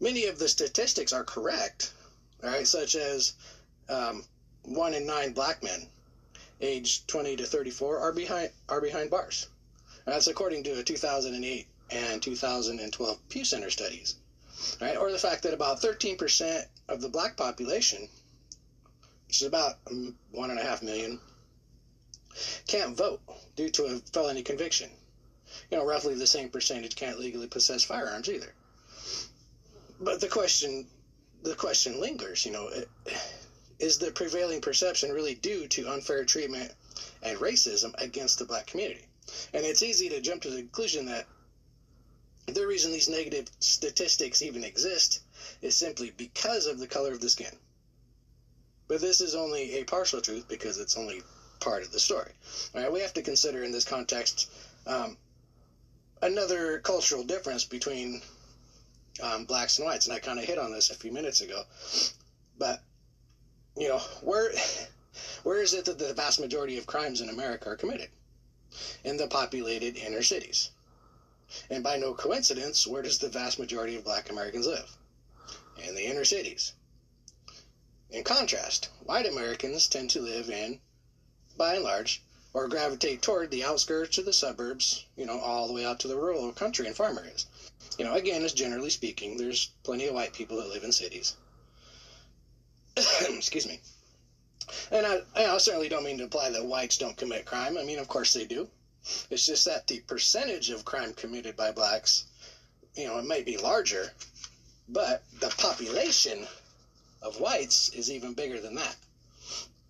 many 0.00 0.24
of 0.24 0.38
the 0.38 0.48
statistics 0.48 1.12
are 1.12 1.22
correct, 1.22 1.92
right, 2.42 2.66
such 2.66 2.94
as 2.94 3.34
um, 3.88 4.24
one 4.62 4.94
in 4.94 5.06
nine 5.06 5.32
black 5.32 5.62
men 5.62 5.86
aged 6.60 7.06
20 7.08 7.36
to 7.36 7.46
34 7.46 7.98
are 7.98 8.12
behind 8.12 8.50
are 8.68 8.80
behind 8.80 9.10
bars. 9.10 9.46
That's 10.04 10.26
according 10.26 10.62
to 10.64 10.78
a 10.78 10.82
2008 10.82 11.66
and 11.90 12.22
2012 12.22 13.28
Pew 13.28 13.44
Center 13.44 13.70
studies. 13.70 14.14
Right? 14.80 14.96
Or 14.96 15.10
the 15.10 15.18
fact 15.18 15.42
that 15.42 15.54
about 15.54 15.80
13% 15.80 16.64
of 16.88 17.00
the 17.00 17.08
black 17.08 17.36
population, 17.36 18.08
which 19.26 19.40
is 19.40 19.46
about 19.46 19.78
um, 19.90 20.14
one 20.30 20.50
and 20.50 20.58
a 20.58 20.62
half 20.62 20.82
million, 20.82 21.18
can't 22.66 22.96
vote 22.96 23.20
due 23.56 23.70
to 23.70 23.84
a 23.86 23.98
felony 24.12 24.42
conviction. 24.42 24.90
You 25.70 25.78
know, 25.78 25.84
roughly 25.84 26.14
the 26.14 26.26
same 26.26 26.48
percentage 26.48 26.94
can't 26.94 27.18
legally 27.18 27.46
possess 27.46 27.82
firearms 27.82 28.28
either. 28.28 28.52
But 30.00 30.20
the 30.20 30.28
question, 30.28 30.86
the 31.42 31.54
question 31.54 32.00
lingers. 32.00 32.46
You 32.46 32.52
know, 32.52 32.70
is 33.78 33.98
the 33.98 34.10
prevailing 34.10 34.60
perception 34.60 35.12
really 35.12 35.34
due 35.34 35.68
to 35.68 35.90
unfair 35.90 36.24
treatment 36.24 36.72
and 37.22 37.38
racism 37.38 37.94
against 37.98 38.38
the 38.38 38.46
black 38.46 38.66
community? 38.66 39.06
And 39.52 39.64
it's 39.64 39.82
easy 39.82 40.08
to 40.08 40.20
jump 40.20 40.42
to 40.42 40.50
the 40.50 40.62
conclusion 40.62 41.06
that 41.06 41.26
the 42.46 42.66
reason 42.66 42.92
these 42.92 43.08
negative 43.08 43.46
statistics 43.60 44.42
even 44.42 44.64
exist 44.64 45.20
is 45.60 45.76
simply 45.76 46.10
because 46.10 46.66
of 46.66 46.78
the 46.78 46.88
color 46.88 47.12
of 47.12 47.20
the 47.20 47.28
skin. 47.28 47.54
But 48.88 49.00
this 49.00 49.20
is 49.20 49.34
only 49.34 49.74
a 49.74 49.84
partial 49.84 50.20
truth 50.20 50.48
because 50.48 50.78
it's 50.78 50.96
only 50.96 51.22
part 51.60 51.82
of 51.82 51.92
the 51.92 52.00
story. 52.00 52.32
All 52.74 52.80
right, 52.80 52.90
we 52.90 53.00
have 53.00 53.12
to 53.14 53.22
consider 53.22 53.62
in 53.62 53.70
this 53.70 53.84
context 53.84 54.50
um, 54.86 55.16
another 56.22 56.80
cultural 56.80 57.22
difference 57.22 57.64
between 57.64 58.22
um, 59.22 59.44
blacks 59.44 59.78
and 59.78 59.86
whites, 59.86 60.06
and 60.06 60.14
I 60.14 60.18
kind 60.18 60.38
of 60.38 60.44
hit 60.44 60.58
on 60.58 60.72
this 60.72 60.90
a 60.90 60.94
few 60.94 61.12
minutes 61.12 61.40
ago. 61.40 61.62
But 62.58 62.80
you 63.76 63.88
know, 63.88 63.98
where 64.22 64.52
where 65.42 65.60
is 65.62 65.74
it 65.74 65.84
that 65.86 65.98
the 65.98 66.12
vast 66.14 66.40
majority 66.40 66.76
of 66.78 66.86
crimes 66.86 67.20
in 67.20 67.28
America 67.28 67.70
are 67.70 67.76
committed? 67.76 68.10
In 69.04 69.16
the 69.16 69.26
populated 69.26 69.96
inner 69.96 70.22
cities. 70.22 70.70
And 71.68 71.82
by 71.82 71.96
no 71.96 72.14
coincidence, 72.14 72.86
where 72.86 73.02
does 73.02 73.18
the 73.18 73.28
vast 73.28 73.58
majority 73.58 73.96
of 73.96 74.04
black 74.04 74.30
Americans 74.30 74.66
live? 74.66 74.96
In 75.76 75.94
the 75.96 76.06
inner 76.06 76.24
cities. 76.24 76.72
In 78.10 78.22
contrast, 78.22 78.88
white 79.04 79.26
Americans 79.26 79.88
tend 79.88 80.10
to 80.10 80.20
live 80.20 80.50
in, 80.50 80.80
by 81.56 81.74
and 81.74 81.84
large, 81.84 82.22
or 82.52 82.68
gravitate 82.68 83.22
toward 83.22 83.50
the 83.50 83.64
outskirts 83.64 84.18
of 84.18 84.24
the 84.24 84.32
suburbs, 84.32 85.04
you 85.16 85.24
know, 85.24 85.38
all 85.38 85.66
the 85.66 85.72
way 85.72 85.84
out 85.84 85.98
to 86.00 86.08
the 86.08 86.16
rural 86.16 86.52
country 86.52 86.86
and 86.86 86.96
farm 86.96 87.18
areas. 87.18 87.46
You 88.00 88.06
know, 88.06 88.14
again, 88.14 88.42
as 88.42 88.54
generally 88.54 88.88
speaking, 88.88 89.36
there's 89.36 89.72
plenty 89.82 90.06
of 90.06 90.14
white 90.14 90.32
people 90.32 90.56
that 90.56 90.70
live 90.70 90.84
in 90.84 90.90
cities. 90.90 91.34
Excuse 92.96 93.66
me. 93.66 93.78
And 94.90 95.04
I, 95.04 95.20
I 95.36 95.58
certainly 95.58 95.90
don't 95.90 96.04
mean 96.04 96.16
to 96.16 96.22
imply 96.22 96.48
that 96.48 96.64
whites 96.64 96.96
don't 96.96 97.18
commit 97.18 97.44
crime. 97.44 97.76
I 97.76 97.82
mean, 97.82 97.98
of 97.98 98.08
course 98.08 98.32
they 98.32 98.46
do. 98.46 98.66
It's 99.28 99.44
just 99.44 99.66
that 99.66 99.86
the 99.86 100.00
percentage 100.00 100.70
of 100.70 100.86
crime 100.86 101.12
committed 101.12 101.56
by 101.56 101.72
blacks, 101.72 102.24
you 102.94 103.04
know, 103.04 103.18
it 103.18 103.26
may 103.26 103.42
be 103.42 103.58
larger, 103.58 104.10
but 104.88 105.22
the 105.38 105.50
population 105.58 106.46
of 107.20 107.38
whites 107.38 107.90
is 107.90 108.10
even 108.10 108.32
bigger 108.32 108.60
than 108.60 108.76
that. 108.76 108.96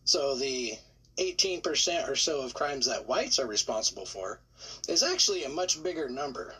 So 0.04 0.34
the 0.34 0.76
18% 1.18 2.08
or 2.08 2.16
so 2.16 2.40
of 2.40 2.54
crimes 2.54 2.86
that 2.86 3.06
whites 3.06 3.38
are 3.38 3.46
responsible 3.46 4.04
for 4.04 4.40
is 4.88 5.04
actually 5.04 5.44
a 5.44 5.48
much 5.48 5.80
bigger 5.80 6.08
number 6.08 6.56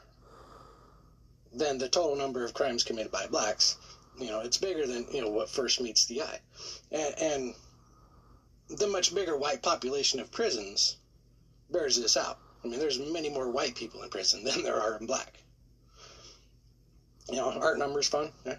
than 1.52 1.78
the 1.78 1.88
total 1.88 2.16
number 2.16 2.44
of 2.44 2.54
crimes 2.54 2.82
committed 2.82 3.10
by 3.10 3.26
blacks. 3.26 3.76
You 4.18 4.26
know, 4.26 4.40
it's 4.40 4.58
bigger 4.58 4.86
than, 4.86 5.06
you 5.12 5.20
know, 5.20 5.30
what 5.30 5.48
first 5.48 5.80
meets 5.80 6.04
the 6.04 6.22
eye. 6.22 6.40
And, 6.90 7.14
and 7.18 7.54
the 8.68 8.86
much 8.86 9.14
bigger 9.14 9.36
white 9.36 9.62
population 9.62 10.20
of 10.20 10.30
prisons 10.30 10.96
bears 11.70 11.96
this 11.96 12.16
out. 12.16 12.38
I 12.62 12.68
mean, 12.68 12.78
there's 12.78 12.98
many 12.98 13.28
more 13.28 13.50
white 13.50 13.74
people 13.74 14.02
in 14.02 14.10
prison 14.10 14.44
than 14.44 14.62
there 14.62 14.80
are 14.80 14.96
in 14.98 15.06
black. 15.06 15.42
You 17.28 17.36
know, 17.36 17.50
aren't 17.50 17.78
numbers 17.78 18.08
fun? 18.08 18.32
Yeah. 18.44 18.56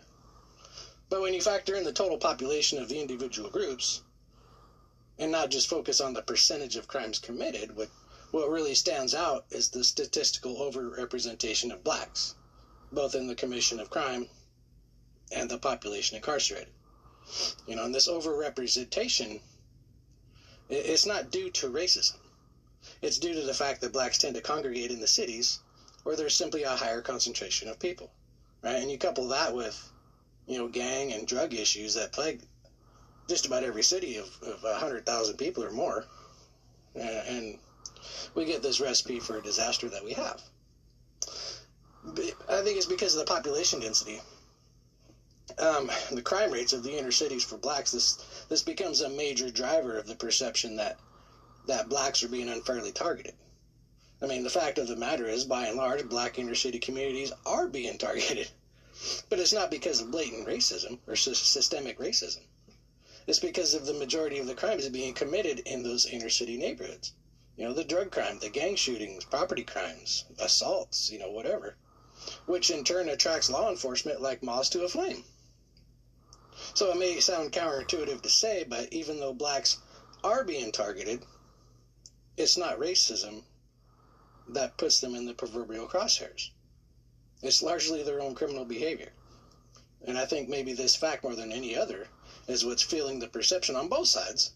But 1.09 1.21
when 1.21 1.33
you 1.33 1.41
factor 1.41 1.75
in 1.75 1.83
the 1.83 1.91
total 1.91 2.17
population 2.17 2.77
of 2.79 2.87
the 2.87 2.99
individual 2.99 3.49
groups, 3.49 4.01
and 5.17 5.31
not 5.31 5.51
just 5.51 5.67
focus 5.67 5.99
on 5.99 6.13
the 6.13 6.21
percentage 6.21 6.77
of 6.77 6.87
crimes 6.87 7.19
committed, 7.19 7.75
what, 7.75 7.89
what 8.31 8.49
really 8.49 8.73
stands 8.73 9.13
out 9.13 9.45
is 9.49 9.69
the 9.69 9.83
statistical 9.83 10.55
overrepresentation 10.55 11.71
of 11.71 11.83
blacks, 11.83 12.35
both 12.91 13.15
in 13.15 13.27
the 13.27 13.35
commission 13.35 13.79
of 13.79 13.89
crime 13.89 14.27
and 15.31 15.49
the 15.49 15.57
population 15.57 16.15
incarcerated. 16.15 16.73
You 17.67 17.75
know, 17.75 17.83
and 17.85 17.95
this 17.95 18.07
overrepresentation, 18.07 19.39
it's 20.69 21.05
not 21.05 21.31
due 21.31 21.49
to 21.49 21.69
racism. 21.69 22.17
It's 23.01 23.17
due 23.17 23.33
to 23.33 23.41
the 23.43 23.53
fact 23.53 23.81
that 23.81 23.93
blacks 23.93 24.17
tend 24.17 24.35
to 24.35 24.41
congregate 24.41 24.91
in 24.91 24.99
the 24.99 25.07
cities 25.07 25.59
where 26.03 26.15
there's 26.15 26.33
simply 26.33 26.63
a 26.63 26.69
higher 26.69 27.01
concentration 27.01 27.67
of 27.67 27.79
people, 27.79 28.11
right? 28.63 28.81
And 28.81 28.89
you 28.89 28.97
couple 28.97 29.27
that 29.27 29.53
with, 29.53 29.91
you 30.47 30.57
know, 30.57 30.67
gang 30.67 31.13
and 31.13 31.27
drug 31.27 31.53
issues 31.53 31.93
that 31.93 32.11
plague 32.11 32.41
just 33.27 33.45
about 33.45 33.63
every 33.63 33.83
city 33.83 34.17
of, 34.17 34.27
of 34.41 34.63
100,000 34.63 35.37
people 35.37 35.63
or 35.63 35.69
more, 35.69 36.05
and 36.95 37.57
we 38.33 38.45
get 38.45 38.61
this 38.61 38.79
recipe 38.79 39.19
for 39.19 39.37
a 39.37 39.41
disaster 39.41 39.87
that 39.89 40.03
we 40.03 40.13
have. 40.13 40.41
I 42.49 42.61
think 42.61 42.77
it's 42.77 42.85
because 42.85 43.13
of 43.13 43.19
the 43.19 43.25
population 43.25 43.79
density. 43.79 44.19
Um, 45.57 45.91
the 46.11 46.21
crime 46.21 46.51
rates 46.51 46.73
of 46.73 46.83
the 46.83 46.97
inner 46.97 47.11
cities 47.11 47.43
for 47.43 47.57
blacks, 47.57 47.91
this 47.91 48.17
this 48.47 48.61
becomes 48.61 49.01
a 49.01 49.09
major 49.09 49.49
driver 49.49 49.97
of 49.97 50.07
the 50.07 50.15
perception 50.15 50.75
that 50.77 50.97
that 51.67 51.89
blacks 51.89 52.23
are 52.23 52.27
being 52.27 52.49
unfairly 52.49 52.91
targeted. 52.91 53.35
I 54.21 54.25
mean, 54.25 54.43
the 54.43 54.49
fact 54.49 54.77
of 54.77 54.87
the 54.87 54.95
matter 54.95 55.27
is, 55.27 55.43
by 55.43 55.65
and 55.65 55.77
large, 55.77 56.07
black 56.07 56.37
inner 56.37 56.55
city 56.55 56.79
communities 56.79 57.31
are 57.45 57.67
being 57.67 57.97
targeted. 57.97 58.49
But 59.29 59.39
it's 59.39 59.53
not 59.53 59.71
because 59.71 59.99
of 59.99 60.11
blatant 60.11 60.45
racism 60.47 60.99
or 61.07 61.15
systemic 61.15 61.97
racism. 61.97 62.45
It's 63.25 63.39
because 63.39 63.73
of 63.73 63.85
the 63.85 63.93
majority 63.93 64.37
of 64.37 64.45
the 64.47 64.53
crimes 64.53 64.87
being 64.89 65.13
committed 65.13 65.59
in 65.65 65.81
those 65.81 66.05
inner 66.05 66.29
city 66.29 66.57
neighborhoods. 66.57 67.13
You 67.55 67.65
know, 67.65 67.73
the 67.73 67.83
drug 67.83 68.11
crime, 68.11 68.39
the 68.39 68.49
gang 68.49 68.75
shootings, 68.75 69.23
property 69.25 69.63
crimes, 69.63 70.25
assaults, 70.39 71.09
you 71.09 71.17
know, 71.17 71.29
whatever. 71.29 71.75
Which 72.45 72.69
in 72.69 72.83
turn 72.83 73.09
attracts 73.09 73.49
law 73.49 73.69
enforcement 73.69 74.21
like 74.21 74.43
moths 74.43 74.69
to 74.69 74.83
a 74.83 74.89
flame. 74.89 75.23
So 76.75 76.91
it 76.91 76.97
may 76.97 77.19
sound 77.19 77.51
counterintuitive 77.51 78.21
to 78.21 78.29
say, 78.29 78.63
but 78.63 78.93
even 78.93 79.19
though 79.19 79.33
blacks 79.33 79.77
are 80.23 80.43
being 80.43 80.71
targeted, 80.71 81.25
it's 82.37 82.57
not 82.57 82.77
racism 82.77 83.43
that 84.47 84.77
puts 84.77 84.99
them 84.99 85.15
in 85.15 85.25
the 85.25 85.33
proverbial 85.33 85.87
crosshairs. 85.87 86.51
It's 87.41 87.63
largely 87.63 88.03
their 88.03 88.21
own 88.21 88.35
criminal 88.35 88.65
behavior. 88.65 89.13
And 90.03 90.17
I 90.17 90.25
think 90.25 90.47
maybe 90.47 90.73
this 90.73 90.95
fact, 90.95 91.23
more 91.23 91.35
than 91.35 91.51
any 91.51 91.75
other, 91.75 92.07
is 92.47 92.63
what's 92.63 92.83
fueling 92.83 93.19
the 93.19 93.27
perception 93.27 93.75
on 93.75 93.87
both 93.87 94.07
sides. 94.07 94.51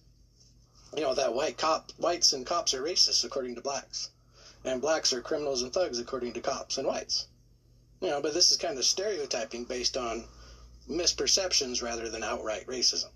You 0.96 1.02
know, 1.02 1.14
that 1.16 1.34
white 1.34 1.58
cop, 1.58 1.92
whites 1.98 2.34
and 2.34 2.46
cops 2.46 2.74
are 2.74 2.84
racist 2.84 3.24
according 3.24 3.56
to 3.56 3.62
blacks. 3.62 4.12
And 4.64 4.82
blacks 4.82 5.12
are 5.14 5.22
criminals 5.22 5.62
and 5.62 5.74
thugs 5.74 6.00
according 6.00 6.34
to 6.34 6.42
cops 6.42 6.78
and 6.78 6.88
whites. 6.88 7.28
You 8.02 8.10
know, 8.10 8.22
but 8.22 8.34
this 8.34 8.52
is 8.52 8.58
kind 8.58 8.78
of 8.78 8.86
stereotyping 8.86 9.66
based 9.66 9.98
on 9.98 10.26
misperceptions 10.90 11.82
rather 11.82 12.10
than 12.10 12.24
outright 12.24 12.66
racism. 12.68 13.10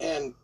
And 0.00 0.34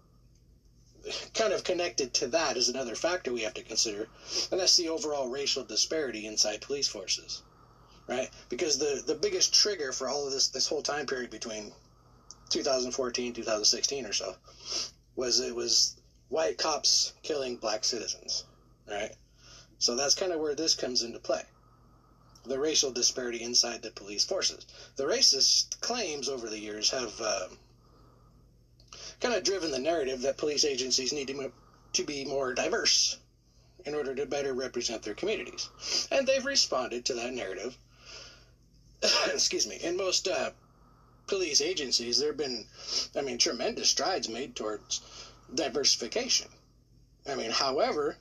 kind 1.35 1.53
of 1.53 1.65
connected 1.65 2.13
to 2.15 2.27
that 2.29 2.57
is 2.57 2.69
another 2.69 2.95
factor 2.95 3.33
we 3.33 3.43
have 3.43 3.55
to 3.55 3.63
consider, 3.63 4.09
and 4.51 4.61
that's 4.61 4.77
the 4.77 4.89
overall 4.89 5.29
racial 5.29 5.65
disparity 5.65 6.27
inside 6.27 6.61
police 6.61 6.87
forces, 6.87 7.43
right? 8.07 8.29
Because 8.49 8.79
the 8.79 9.03
the 9.07 9.15
biggest 9.15 9.53
trigger 9.53 9.93
for 9.93 10.09
all 10.09 10.27
of 10.27 10.33
this 10.33 10.49
this 10.49 10.67
whole 10.67 10.83
time 10.83 11.07
period 11.07 11.31
between 11.31 11.73
2014 12.51 13.33
2016 13.33 14.07
or 14.07 14.13
so 14.13 14.35
was 15.17 15.41
it 15.41 15.55
was 15.55 15.97
white 16.29 16.59
cops 16.59 17.13
killing 17.23 17.57
black 17.57 17.85
citizens, 17.85 18.45
right? 18.89 19.15
So 19.79 19.97
that's 19.97 20.15
kind 20.15 20.33
of 20.33 20.41
where 20.41 20.55
this 20.55 20.75
comes 20.75 21.03
into 21.03 21.19
play. 21.19 21.43
The 22.49 22.59
racial 22.59 22.91
disparity 22.91 23.43
inside 23.43 23.83
the 23.83 23.91
police 23.91 24.25
forces. 24.25 24.65
The 24.97 25.05
racist 25.05 25.81
claims 25.81 26.29
over 26.29 26.49
the 26.49 26.59
years 26.59 26.91
have. 26.91 27.21
Uh, 27.21 27.49
kind 29.21 29.35
of 29.35 29.43
driven 29.43 29.71
the 29.71 29.79
narrative 29.79 30.23
that 30.23 30.37
police 30.37 30.65
agencies 30.65 31.13
need 31.13 31.27
to, 31.27 31.53
to 31.93 32.05
be 32.05 32.25
more 32.25 32.55
diverse 32.55 33.17
in 33.85 33.95
order 33.95 34.15
to 34.15 34.27
better 34.27 34.53
represent 34.53 35.03
their 35.03 35.15
communities. 35.15 35.69
And 36.11 36.27
they've 36.27 36.45
responded 36.45 37.05
to 37.07 37.15
that 37.15 37.33
narrative. 37.33 37.77
Excuse 39.27 39.67
me. 39.67 39.77
In 39.77 39.97
most 39.97 40.29
uh, 40.29 40.51
police 41.27 41.61
agencies, 41.61 42.19
there 42.19 42.29
have 42.29 42.37
been, 42.37 42.67
I 43.17 43.23
mean, 43.23 43.39
tremendous 43.39 43.89
strides 43.89 44.29
made 44.29 44.55
towards 44.55 45.01
diversification. 45.55 46.49
I 47.27 47.35
mean, 47.35 47.51
however, 47.51 48.17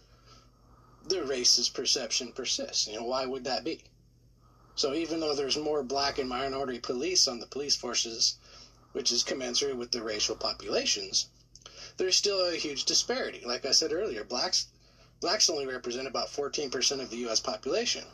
the 1.07 1.17
racist 1.17 1.73
perception 1.73 2.31
persists. 2.31 2.87
You 2.87 2.97
know, 2.97 3.03
why 3.03 3.25
would 3.25 3.43
that 3.45 3.63
be? 3.63 3.79
So 4.77 4.93
even 4.93 5.19
though 5.21 5.33
there's 5.33 5.57
more 5.57 5.81
black 5.81 6.19
and 6.19 6.29
minority 6.29 6.77
police 6.77 7.27
on 7.27 7.39
the 7.39 7.47
police 7.47 7.75
forces, 7.75 8.35
which 8.91 9.11
is 9.11 9.23
commensurate 9.23 9.75
with 9.75 9.89
the 9.89 10.03
racial 10.03 10.35
populations, 10.35 11.25
there's 11.97 12.15
still 12.15 12.45
a 12.45 12.57
huge 12.57 12.85
disparity. 12.85 13.41
Like 13.43 13.65
I 13.65 13.71
said 13.71 13.91
earlier, 13.91 14.23
blacks 14.23 14.67
blacks 15.19 15.49
only 15.49 15.65
represent 15.65 16.05
about 16.05 16.27
14% 16.27 17.01
of 17.01 17.09
the 17.09 17.27
US 17.27 17.39
population. 17.39 18.05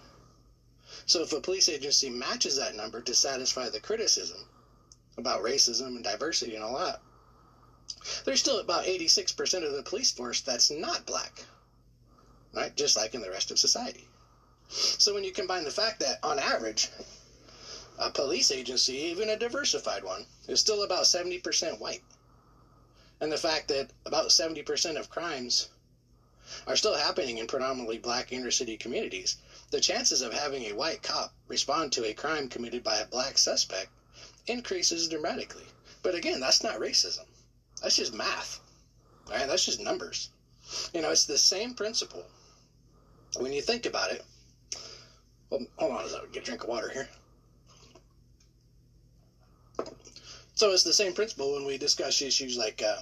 So 1.06 1.22
if 1.22 1.34
a 1.34 1.42
police 1.42 1.68
agency 1.68 2.10
matches 2.10 2.56
that 2.56 2.76
number 2.76 3.02
to 3.02 3.14
satisfy 3.14 3.68
the 3.68 3.82
criticism 3.82 4.48
about 5.18 5.44
racism 5.44 5.88
and 5.88 6.04
diversity 6.04 6.56
and 6.56 6.64
all 6.64 6.78
that, 6.78 7.02
there's 8.24 8.40
still 8.40 8.60
about 8.60 8.86
86% 8.86 9.66
of 9.66 9.74
the 9.74 9.84
police 9.84 10.12
force 10.12 10.40
that's 10.40 10.72
not 10.72 11.06
black. 11.06 11.44
Right? 12.54 12.74
Just 12.74 12.96
like 12.96 13.14
in 13.14 13.22
the 13.22 13.32
rest 13.32 13.52
of 13.52 13.60
society. 13.60 14.08
So 14.70 15.14
when 15.14 15.24
you 15.24 15.32
combine 15.32 15.64
the 15.64 15.72
fact 15.72 16.00
that 16.00 16.20
on 16.24 16.40
average, 16.40 16.90
a 18.00 18.10
police 18.10 18.52
agency, 18.52 18.96
even 18.96 19.30
a 19.30 19.38
diversified 19.38 20.04
one, 20.04 20.26
is 20.48 20.60
still 20.60 20.82
about 20.82 21.04
70% 21.04 21.80
white. 21.80 22.02
And 23.20 23.32
the 23.32 23.38
fact 23.38 23.68
that 23.68 23.92
about 24.06 24.30
70% 24.30 24.98
of 24.98 25.10
crimes 25.10 25.70
are 26.68 26.76
still 26.76 26.96
happening 26.96 27.38
in 27.38 27.48
predominantly 27.48 27.98
black 27.98 28.32
inner 28.32 28.52
city 28.52 28.76
communities, 28.76 29.38
the 29.72 29.80
chances 29.80 30.22
of 30.22 30.34
having 30.34 30.64
a 30.64 30.74
white 30.74 31.02
cop 31.02 31.34
respond 31.48 31.92
to 31.92 32.04
a 32.06 32.14
crime 32.14 32.48
committed 32.48 32.84
by 32.84 32.98
a 32.98 33.06
black 33.06 33.38
suspect 33.38 33.90
increases 34.48 35.08
dramatically. 35.08 35.66
But 36.02 36.16
again, 36.16 36.40
that's 36.40 36.64
not 36.64 36.80
racism. 36.80 37.26
That's 37.82 37.96
just 37.96 38.14
math. 38.14 38.60
Right? 39.30 39.48
That's 39.48 39.66
just 39.66 39.80
numbers. 39.80 40.30
You 40.94 41.02
know, 41.02 41.12
it's 41.12 41.26
the 41.26 41.38
same 41.38 41.74
principle. 41.74 42.26
When 43.38 43.54
you 43.54 43.62
think 43.62 43.86
about 43.86 44.12
it, 44.12 44.24
well, 45.54 45.68
hold 45.78 45.92
on, 45.92 46.06
as 46.06 46.16
I 46.16 46.20
get 46.32 46.42
a 46.42 46.46
drink 46.46 46.64
of 46.64 46.70
water 46.70 46.90
here. 46.90 47.08
So 50.56 50.72
it's 50.72 50.84
the 50.84 50.94
same 50.94 51.14
principle 51.14 51.54
when 51.54 51.66
we 51.66 51.78
discuss 51.78 52.24
issues 52.24 52.58
like, 52.58 52.82
uh, 52.82 53.02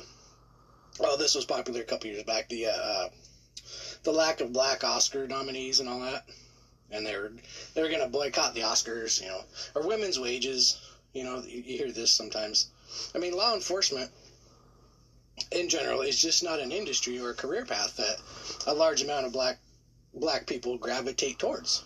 well, 1.00 1.16
this 1.16 1.34
was 1.34 1.46
popular 1.46 1.80
a 1.80 1.86
couple 1.86 2.10
years 2.10 2.24
back, 2.24 2.50
the 2.50 2.68
uh, 2.68 2.72
uh 2.72 3.10
the 4.04 4.12
lack 4.12 4.42
of 4.42 4.52
black 4.52 4.84
Oscar 4.84 5.28
nominees 5.28 5.80
and 5.80 5.88
all 5.88 6.02
that, 6.02 6.26
and 6.90 7.06
they're 7.06 7.32
they're 7.74 7.88
going 7.88 8.02
to 8.02 8.08
boycott 8.08 8.54
the 8.54 8.62
Oscars, 8.62 9.22
you 9.22 9.28
know, 9.28 9.44
or 9.76 9.88
women's 9.88 10.20
wages. 10.20 10.78
You 11.14 11.24
know, 11.24 11.42
you, 11.44 11.62
you 11.62 11.78
hear 11.78 11.92
this 11.92 12.12
sometimes. 12.12 12.68
I 13.16 13.18
mean, 13.18 13.36
law 13.36 13.54
enforcement 13.54 14.12
in 15.52 15.70
general 15.70 16.02
is 16.02 16.20
just 16.20 16.44
not 16.44 16.60
an 16.60 16.74
industry 16.74 17.18
or 17.18 17.30
a 17.30 17.36
career 17.36 17.66
path 17.66 17.96
that 17.96 18.18
a 18.68 18.74
large 18.74 19.02
amount 19.02 19.26
of 19.26 19.32
black 19.32 19.60
black 20.14 20.48
people 20.48 20.78
gravitate 20.78 21.40
towards. 21.40 21.84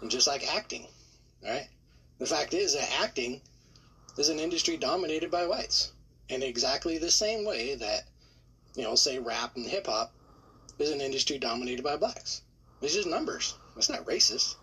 And 0.00 0.10
just 0.10 0.26
like 0.26 0.46
acting, 0.54 0.86
right? 1.42 1.68
The 2.18 2.26
fact 2.26 2.54
is 2.54 2.74
that 2.74 3.00
acting 3.00 3.40
is 4.16 4.28
an 4.28 4.40
industry 4.40 4.76
dominated 4.76 5.30
by 5.30 5.46
whites 5.46 5.92
in 6.28 6.42
exactly 6.42 6.98
the 6.98 7.10
same 7.10 7.44
way 7.44 7.74
that, 7.74 8.04
you 8.74 8.82
know, 8.82 8.94
say 8.94 9.18
rap 9.18 9.56
and 9.56 9.66
hip 9.66 9.86
hop 9.86 10.12
is 10.78 10.90
an 10.90 11.00
industry 11.00 11.38
dominated 11.38 11.82
by 11.82 11.96
blacks. 11.96 12.42
It's 12.80 12.94
just 12.94 13.08
numbers. 13.08 13.54
It's 13.76 13.88
not 13.88 14.04
racist. 14.04 14.54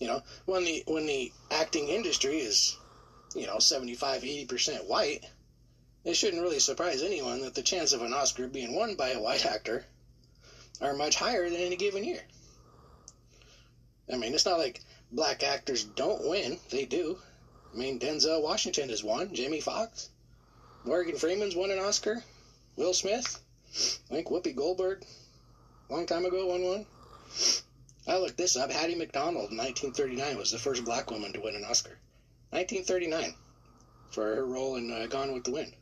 You 0.00 0.08
know, 0.08 0.22
when 0.46 0.64
the 0.64 0.82
when 0.86 1.06
the 1.06 1.32
acting 1.50 1.88
industry 1.88 2.38
is, 2.38 2.76
you 3.34 3.46
know, 3.46 3.58
75, 3.58 4.22
80% 4.22 4.86
white, 4.86 5.24
it 6.04 6.14
shouldn't 6.14 6.42
really 6.42 6.58
surprise 6.58 7.02
anyone 7.02 7.40
that 7.42 7.54
the 7.54 7.62
chance 7.62 7.92
of 7.92 8.02
an 8.02 8.12
Oscar 8.12 8.46
being 8.48 8.74
won 8.74 8.94
by 8.94 9.10
a 9.10 9.20
white 9.20 9.46
actor 9.46 9.86
are 10.80 10.92
much 10.92 11.16
higher 11.16 11.48
than 11.48 11.60
any 11.60 11.76
given 11.76 12.04
year. 12.04 12.22
I 14.12 14.16
mean, 14.16 14.34
it's 14.34 14.44
not 14.44 14.58
like 14.58 14.80
black 15.10 15.42
actors 15.42 15.84
don't 15.84 16.28
win. 16.28 16.58
They 16.70 16.84
do. 16.84 17.18
I 17.72 17.76
mean, 17.76 17.98
Denzel 17.98 18.42
Washington 18.42 18.88
has 18.90 19.02
won. 19.02 19.34
Jamie 19.34 19.60
Foxx. 19.60 20.10
Morgan 20.84 21.16
Freeman's 21.16 21.56
won 21.56 21.70
an 21.70 21.78
Oscar. 21.78 22.22
Will 22.76 22.92
Smith. 22.92 23.40
I 24.10 24.14
think 24.14 24.28
Whoopi 24.28 24.54
Goldberg, 24.54 25.04
long 25.88 26.06
time 26.06 26.24
ago, 26.24 26.46
won 26.46 26.62
one. 26.62 26.86
I 28.06 28.18
looked 28.18 28.36
this 28.36 28.56
up. 28.56 28.70
Hattie 28.70 28.94
McDaniel 28.94 29.50
in 29.50 29.56
1939 29.56 30.36
was 30.36 30.50
the 30.50 30.58
first 30.58 30.84
black 30.84 31.10
woman 31.10 31.32
to 31.32 31.40
win 31.40 31.56
an 31.56 31.64
Oscar. 31.64 31.98
1939 32.50 33.34
for 34.10 34.36
her 34.36 34.46
role 34.46 34.76
in 34.76 34.92
uh, 34.92 35.06
Gone 35.06 35.32
with 35.32 35.44
the 35.44 35.50
Wind. 35.50 35.72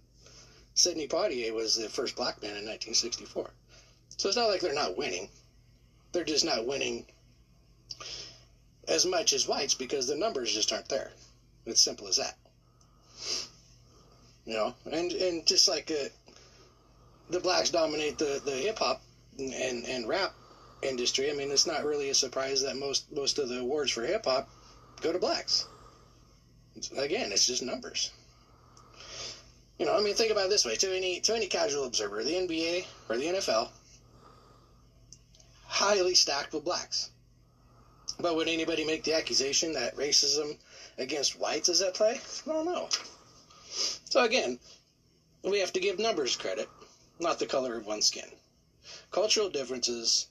Sidney 0.75 1.07
Poitier 1.07 1.53
was 1.53 1.77
the 1.77 1.89
first 1.89 2.17
black 2.17 2.41
man 2.41 2.57
in 2.57 2.65
1964. 2.65 3.51
So 4.17 4.29
it's 4.29 4.37
not 4.37 4.49
like 4.49 4.61
they're 4.61 4.73
not 4.73 4.97
winning. 4.97 5.29
They're 6.13 6.25
just 6.25 6.45
not 6.45 6.67
winning 6.67 7.05
as 8.93 9.07
much 9.07 9.33
as 9.33 9.49
whites 9.49 9.75
because 9.75 10.07
the 10.07 10.15
numbers 10.15 10.53
just 10.53 10.71
aren't 10.71 10.89
there. 10.89 11.11
It's 11.65 11.81
simple 11.81 12.09
as 12.09 12.17
that. 12.17 12.37
You 14.45 14.55
know, 14.55 14.75
and 14.91 15.13
and 15.13 15.47
just 15.47 15.67
like 15.67 15.91
uh, 15.91 16.09
the 17.31 17.41
blacks 17.41 17.71
dominate 17.71 18.19
the, 18.19 18.43
the 18.45 18.53
hip 18.53 18.79
hop 18.79 19.01
and, 19.39 19.87
and 19.87 20.09
rap 20.09 20.35
industry. 20.83 21.31
I 21.31 21.35
mean, 21.35 21.51
it's 21.51 21.67
not 21.67 21.85
really 21.85 22.11
a 22.11 22.15
surprise 22.15 22.63
that 22.63 22.77
most 22.77 23.11
most 23.13 23.39
of 23.39 23.49
the 23.49 23.61
awards 23.61 23.93
for 23.93 24.05
hip 24.05 24.27
hop 24.27 24.49
go 25.01 25.13
to 25.13 25.19
blacks. 25.19 25.67
Again, 26.97 27.33
it's 27.33 27.47
just 27.47 27.63
numbers. 27.63 28.11
You 29.79 29.87
know, 29.87 29.97
I 29.97 30.01
mean, 30.01 30.15
think 30.15 30.33
about 30.33 30.47
it 30.47 30.51
this 30.51 30.65
way: 30.65 30.77
to 30.77 30.95
any 30.95 31.21
to 31.21 31.35
any 31.35 31.47
casual 31.47 31.85
observer, 31.85 32.23
the 32.23 32.35
NBA 32.35 32.85
or 33.09 33.17
the 33.17 33.27
NFL 33.27 33.71
highly 35.65 36.15
stacked 36.15 36.53
with 36.53 36.65
blacks. 36.65 37.11
But 38.21 38.37
would 38.37 38.49
anybody 38.49 38.85
make 38.85 39.05
the 39.05 39.15
accusation 39.15 39.73
that 39.73 39.97
racism 39.97 40.59
against 40.99 41.39
whites 41.39 41.69
is 41.69 41.83
at 41.83 41.95
play? 41.95 42.21
I 42.47 42.53
don't 42.53 42.67
know. 42.67 42.89
So 44.11 44.23
again, 44.23 44.59
we 45.43 45.59
have 45.59 45.73
to 45.73 45.81
give 45.81 45.99
numbers 45.99 46.37
credit 46.37 46.69
not 47.19 47.39
the 47.39 47.47
color 47.47 47.77
of 47.77 47.87
one's 47.87 48.07
skin. 48.07 48.31
Cultural 49.11 49.49
differences 49.49 50.27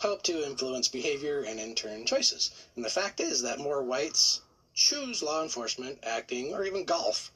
help 0.00 0.22
to 0.22 0.44
influence 0.44 0.88
behavior 0.88 1.42
and 1.42 1.58
in 1.58 1.74
turn 1.74 2.04
choices. 2.04 2.50
And 2.76 2.84
the 2.84 2.90
fact 2.90 3.20
is 3.20 3.40
that 3.42 3.58
more 3.58 3.82
whites 3.82 4.40
choose 4.74 5.22
law 5.22 5.42
enforcement, 5.42 5.98
acting, 6.02 6.52
or 6.52 6.64
even 6.64 6.84
golf 6.84 7.32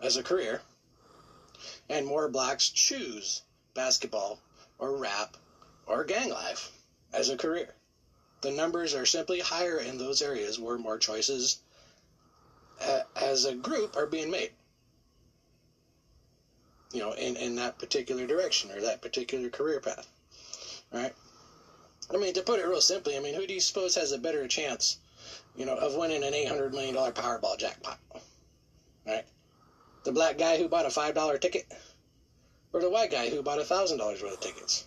as 0.00 0.16
a 0.16 0.22
career, 0.22 0.62
and 1.88 2.06
more 2.06 2.28
blacks 2.28 2.68
choose 2.68 3.42
basketball 3.74 4.38
or 4.78 4.96
rap 4.96 5.36
or 5.86 6.04
gang 6.04 6.28
life 6.28 6.70
as 7.12 7.28
a 7.28 7.36
career. 7.36 7.74
The 8.40 8.50
numbers 8.50 8.94
are 8.94 9.06
simply 9.06 9.40
higher 9.40 9.78
in 9.78 9.98
those 9.98 10.22
areas 10.22 10.58
where 10.58 10.78
more 10.78 10.98
choices 10.98 11.58
uh, 12.80 13.02
as 13.16 13.44
a 13.44 13.54
group 13.54 13.96
are 13.96 14.06
being 14.06 14.30
made 14.30 14.52
you 16.92 17.00
know, 17.00 17.12
in, 17.12 17.36
in 17.36 17.56
that 17.56 17.78
particular 17.78 18.26
direction 18.26 18.70
or 18.70 18.80
that 18.80 19.00
particular 19.00 19.48
career 19.50 19.80
path. 19.80 20.08
Right? 20.92 21.12
I 22.12 22.16
mean, 22.16 22.32
to 22.34 22.42
put 22.42 22.60
it 22.60 22.66
real 22.66 22.80
simply, 22.80 23.16
I 23.16 23.20
mean, 23.20 23.34
who 23.34 23.46
do 23.46 23.54
you 23.54 23.60
suppose 23.60 23.94
has 23.96 24.12
a 24.12 24.18
better 24.18 24.46
chance, 24.48 24.96
you 25.54 25.66
know, 25.66 25.76
of 25.76 25.94
winning 25.94 26.24
an 26.24 26.32
$800 26.32 26.72
million 26.72 26.94
Powerball 26.94 27.58
jackpot? 27.58 27.98
Right? 29.06 29.24
The 30.04 30.12
black 30.12 30.38
guy 30.38 30.56
who 30.56 30.68
bought 30.68 30.86
a 30.86 30.88
$5 30.88 31.40
ticket? 31.40 31.66
Or 32.72 32.80
the 32.80 32.90
white 32.90 33.10
guy 33.10 33.28
who 33.28 33.42
bought 33.42 33.58
a 33.58 33.64
$1,000 33.64 33.98
worth 33.98 34.22
of 34.22 34.40
tickets? 34.40 34.86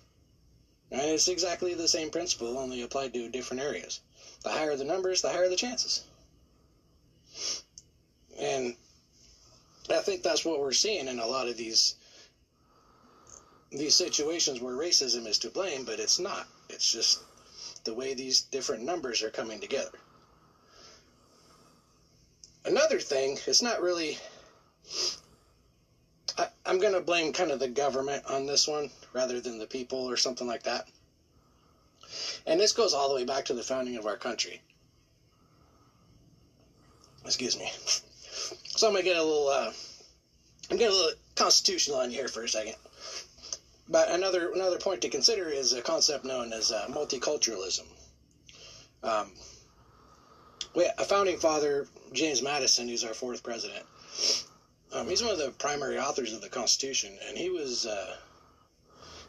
And 0.91 1.01
it's 1.01 1.29
exactly 1.29 1.73
the 1.73 1.87
same 1.87 2.09
principle, 2.09 2.57
only 2.57 2.81
applied 2.81 3.13
to 3.13 3.29
different 3.29 3.63
areas. 3.63 4.01
The 4.43 4.49
higher 4.49 4.75
the 4.75 4.83
numbers, 4.83 5.21
the 5.21 5.29
higher 5.29 5.47
the 5.47 5.55
chances. 5.55 6.01
And 8.37 8.75
I 9.89 10.01
think 10.01 10.21
that's 10.21 10.43
what 10.43 10.59
we're 10.59 10.73
seeing 10.73 11.07
in 11.07 11.19
a 11.19 11.25
lot 11.25 11.47
of 11.47 11.57
these 11.57 11.95
these 13.71 13.95
situations 13.95 14.59
where 14.59 14.75
racism 14.75 15.25
is 15.25 15.37
to 15.37 15.49
blame, 15.49 15.85
but 15.85 15.97
it's 15.99 16.19
not. 16.19 16.45
It's 16.69 16.91
just 16.91 17.19
the 17.85 17.93
way 17.93 18.13
these 18.13 18.41
different 18.41 18.83
numbers 18.83 19.21
are 19.21 19.29
coming 19.29 19.61
together. 19.61 19.97
Another 22.65 22.99
thing, 22.99 23.39
it's 23.47 23.61
not 23.61 23.81
really. 23.81 24.17
I'm 26.71 26.79
going 26.79 26.93
to 26.93 27.01
blame 27.01 27.33
kind 27.33 27.51
of 27.51 27.59
the 27.59 27.67
government 27.67 28.23
on 28.29 28.45
this 28.45 28.65
one 28.65 28.89
rather 29.11 29.41
than 29.41 29.59
the 29.59 29.67
people 29.67 30.09
or 30.09 30.15
something 30.15 30.47
like 30.47 30.63
that. 30.63 30.87
And 32.47 32.57
this 32.57 32.71
goes 32.71 32.93
all 32.93 33.09
the 33.09 33.15
way 33.15 33.25
back 33.25 33.43
to 33.45 33.53
the 33.53 33.61
founding 33.61 33.97
of 33.97 34.05
our 34.05 34.15
country. 34.15 34.61
Excuse 37.25 37.59
me. 37.59 37.69
So 38.69 38.87
I'm 38.87 38.93
gonna 38.93 39.03
get 39.03 39.17
a 39.17 39.21
little, 39.23 39.49
uh, 39.49 39.73
I'm 40.69 40.77
getting 40.77 40.95
a 40.95 40.97
little 40.97 41.19
constitutional 41.35 41.99
on 41.99 42.09
you 42.09 42.19
here 42.19 42.29
for 42.29 42.43
a 42.43 42.47
second. 42.47 42.75
But 43.89 44.09
another 44.09 44.53
another 44.53 44.77
point 44.77 45.01
to 45.01 45.09
consider 45.09 45.49
is 45.49 45.73
a 45.73 45.81
concept 45.81 46.23
known 46.23 46.53
as 46.53 46.71
uh, 46.71 46.87
multiculturalism. 46.87 47.85
Um, 49.03 49.33
we, 50.73 50.89
a 50.97 51.03
founding 51.03 51.37
father, 51.37 51.85
James 52.13 52.41
Madison, 52.41 52.87
who's 52.87 53.03
our 53.03 53.13
fourth 53.13 53.43
president, 53.43 53.85
um, 54.93 55.07
he's 55.07 55.21
one 55.21 55.31
of 55.31 55.37
the 55.37 55.51
primary 55.51 55.97
authors 55.97 56.33
of 56.33 56.41
the 56.41 56.49
Constitution, 56.49 57.17
and 57.27 57.37
he 57.37 57.49
was 57.49 57.85
uh, 57.85 58.15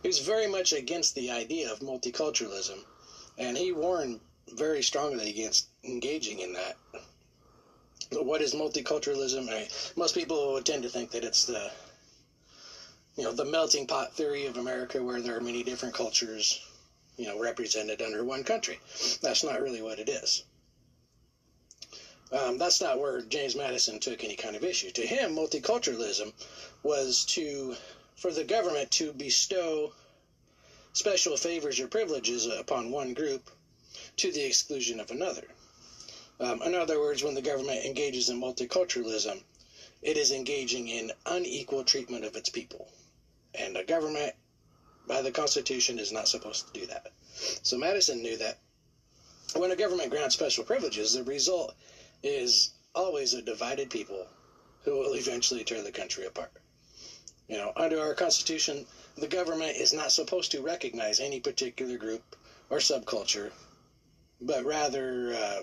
he 0.02 0.08
was 0.08 0.18
very 0.18 0.46
much 0.46 0.72
against 0.72 1.14
the 1.14 1.30
idea 1.30 1.70
of 1.70 1.78
multiculturalism, 1.78 2.78
and 3.38 3.56
he 3.56 3.72
warned 3.72 4.20
very 4.54 4.82
strongly 4.82 5.30
against 5.30 5.66
engaging 5.84 6.40
in 6.40 6.52
that. 6.52 6.76
What 8.10 8.42
is 8.42 8.54
multiculturalism? 8.54 9.48
I, 9.48 9.68
most 9.96 10.14
people 10.14 10.60
tend 10.60 10.82
to 10.82 10.88
think 10.88 11.10
that 11.12 11.24
it's 11.24 11.46
the 11.46 11.70
you 13.16 13.24
know 13.24 13.32
the 13.32 13.44
melting 13.44 13.86
pot 13.86 14.12
theory 14.14 14.46
of 14.46 14.56
America, 14.56 15.02
where 15.02 15.20
there 15.20 15.36
are 15.36 15.40
many 15.40 15.62
different 15.62 15.94
cultures, 15.94 16.60
you 17.16 17.26
know, 17.26 17.38
represented 17.38 18.02
under 18.02 18.24
one 18.24 18.42
country. 18.42 18.80
That's 19.20 19.44
not 19.44 19.60
really 19.60 19.82
what 19.82 19.98
it 19.98 20.08
is. 20.08 20.42
Um, 22.32 22.56
that's 22.56 22.80
not 22.80 22.98
where 22.98 23.20
James 23.20 23.54
Madison 23.54 24.00
took 24.00 24.24
any 24.24 24.36
kind 24.36 24.56
of 24.56 24.64
issue. 24.64 24.90
To 24.92 25.06
him, 25.06 25.36
multiculturalism 25.36 26.32
was 26.82 27.24
to 27.26 27.76
for 28.16 28.30
the 28.30 28.44
government 28.44 28.90
to 28.92 29.12
bestow 29.12 29.92
special 30.94 31.36
favors 31.36 31.80
or 31.80 31.88
privileges 31.88 32.46
upon 32.46 32.90
one 32.90 33.12
group 33.14 33.50
to 34.16 34.32
the 34.32 34.44
exclusion 34.44 35.00
of 35.00 35.10
another. 35.10 35.46
Um, 36.40 36.62
in 36.62 36.74
other 36.74 37.00
words, 37.00 37.22
when 37.22 37.34
the 37.34 37.42
government 37.42 37.84
engages 37.84 38.30
in 38.30 38.40
multiculturalism, 38.40 39.42
it 40.00 40.16
is 40.16 40.32
engaging 40.32 40.88
in 40.88 41.12
unequal 41.26 41.84
treatment 41.84 42.24
of 42.24 42.36
its 42.36 42.48
people. 42.48 42.90
And 43.54 43.76
a 43.76 43.84
government, 43.84 44.34
by 45.06 45.22
the 45.22 45.30
Constitution, 45.30 45.98
is 45.98 46.12
not 46.12 46.28
supposed 46.28 46.66
to 46.66 46.80
do 46.80 46.86
that. 46.86 47.12
So 47.62 47.76
Madison 47.76 48.22
knew 48.22 48.36
that 48.38 48.58
when 49.54 49.70
a 49.70 49.76
government 49.76 50.10
grants 50.10 50.34
special 50.34 50.64
privileges, 50.64 51.12
the 51.12 51.24
result 51.24 51.74
is 52.22 52.70
always 52.94 53.34
a 53.34 53.42
divided 53.42 53.90
people 53.90 54.26
who 54.84 54.92
will 54.98 55.14
eventually 55.14 55.64
tear 55.64 55.82
the 55.82 55.92
country 55.92 56.24
apart. 56.26 56.52
You 57.48 57.56
know, 57.56 57.72
under 57.76 58.00
our 58.00 58.14
Constitution, 58.14 58.86
the 59.16 59.28
government 59.28 59.76
is 59.76 59.92
not 59.92 60.12
supposed 60.12 60.50
to 60.52 60.62
recognize 60.62 61.20
any 61.20 61.40
particular 61.40 61.96
group 61.98 62.36
or 62.70 62.78
subculture, 62.78 63.52
but 64.40 64.64
rather 64.64 65.34
uh, 65.34 65.62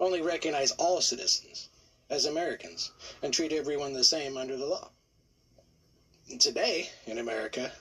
only 0.00 0.22
recognize 0.22 0.70
all 0.72 1.00
citizens 1.00 1.68
as 2.10 2.24
Americans 2.24 2.92
and 3.22 3.32
treat 3.32 3.52
everyone 3.52 3.92
the 3.92 4.04
same 4.04 4.36
under 4.36 4.56
the 4.56 4.66
law. 4.66 4.90
And 6.30 6.40
today 6.40 6.90
in 7.06 7.18
America, 7.18 7.72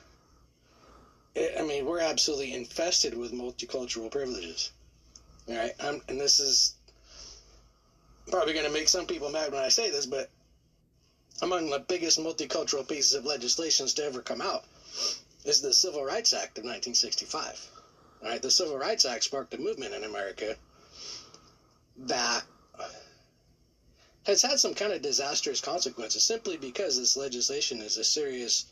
I 1.36 1.62
mean, 1.62 1.86
we're 1.86 2.00
absolutely 2.00 2.54
infested 2.54 3.16
with 3.16 3.32
multicultural 3.32 4.10
privileges. 4.10 4.72
All 5.48 5.56
right, 5.56 5.74
I'm, 5.80 6.02
and 6.08 6.20
this 6.20 6.40
is 6.40 6.77
probably 8.30 8.54
going 8.54 8.66
to 8.66 8.72
make 8.72 8.90
some 8.90 9.06
people 9.06 9.30
mad 9.30 9.52
when 9.52 9.64
I 9.64 9.70
say 9.70 9.90
this, 9.90 10.06
but 10.06 10.30
among 11.42 11.70
the 11.70 11.80
biggest 11.80 12.20
multicultural 12.20 12.88
pieces 12.88 13.14
of 13.14 13.26
legislation 13.26 13.88
to 13.88 14.04
ever 14.04 14.22
come 14.22 14.42
out 14.42 14.66
is 15.46 15.62
the 15.62 15.74
Civil 15.74 16.04
Rights 16.04 16.34
Act 16.34 16.58
of 16.58 16.64
1965. 16.64 17.70
All 18.22 18.30
right, 18.30 18.42
the 18.42 18.52
Civil 18.52 18.78
Rights 18.78 19.06
Act 19.06 19.24
sparked 19.24 19.54
a 19.54 19.58
movement 19.58 19.94
in 19.94 20.04
America 20.04 20.56
that 21.98 22.44
has 24.26 24.42
had 24.42 24.60
some 24.60 24.74
kind 24.74 24.92
of 24.92 25.02
disastrous 25.02 25.62
consequences 25.62 26.24
simply 26.24 26.58
because 26.58 26.98
this 26.98 27.16
legislation 27.16 27.82
is 27.82 27.98
a 27.98 28.04
serious 28.04 28.66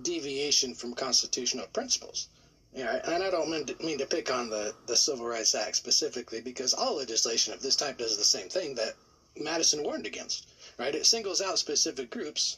deviation 0.00 0.74
from 0.74 0.94
constitutional 0.94 1.66
principles. 1.74 2.28
Yeah, 2.74 3.00
and 3.04 3.22
I 3.22 3.30
don't 3.30 3.50
mean 3.50 3.66
to, 3.66 3.84
mean 3.84 3.98
to 3.98 4.06
pick 4.06 4.30
on 4.30 4.48
the, 4.48 4.72
the 4.86 4.96
Civil 4.96 5.26
Rights 5.26 5.54
Act 5.54 5.76
specifically 5.76 6.40
because 6.40 6.72
all 6.72 6.96
legislation 6.96 7.52
of 7.52 7.60
this 7.60 7.76
type 7.76 7.98
does 7.98 8.16
the 8.16 8.24
same 8.24 8.48
thing 8.48 8.74
that 8.76 8.94
Madison 9.38 9.82
warned 9.82 10.06
against, 10.06 10.46
right? 10.78 10.94
It 10.94 11.04
singles 11.04 11.42
out 11.42 11.58
specific 11.58 12.08
groups 12.08 12.56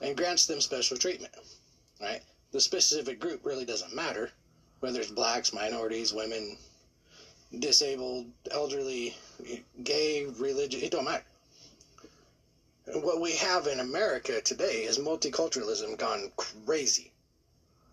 and 0.00 0.16
grants 0.16 0.46
them 0.46 0.60
special 0.60 0.96
treatment, 0.96 1.34
right? 2.00 2.20
The 2.52 2.60
specific 2.60 3.18
group 3.18 3.44
really 3.44 3.64
doesn't 3.64 3.94
matter, 3.94 4.30
whether 4.78 5.00
it's 5.00 5.10
blacks, 5.10 5.52
minorities, 5.52 6.12
women, 6.12 6.56
disabled, 7.58 8.26
elderly, 8.52 9.16
gay, 9.82 10.26
religious, 10.26 10.82
it 10.82 10.92
don't 10.92 11.04
matter. 11.04 11.24
What 12.94 13.20
we 13.20 13.32
have 13.32 13.66
in 13.66 13.80
America 13.80 14.40
today 14.40 14.84
is 14.84 14.98
multiculturalism 14.98 15.96
gone 15.96 16.30
crazy, 16.36 17.10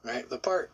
right? 0.03 0.29
The 0.29 0.37
part 0.37 0.69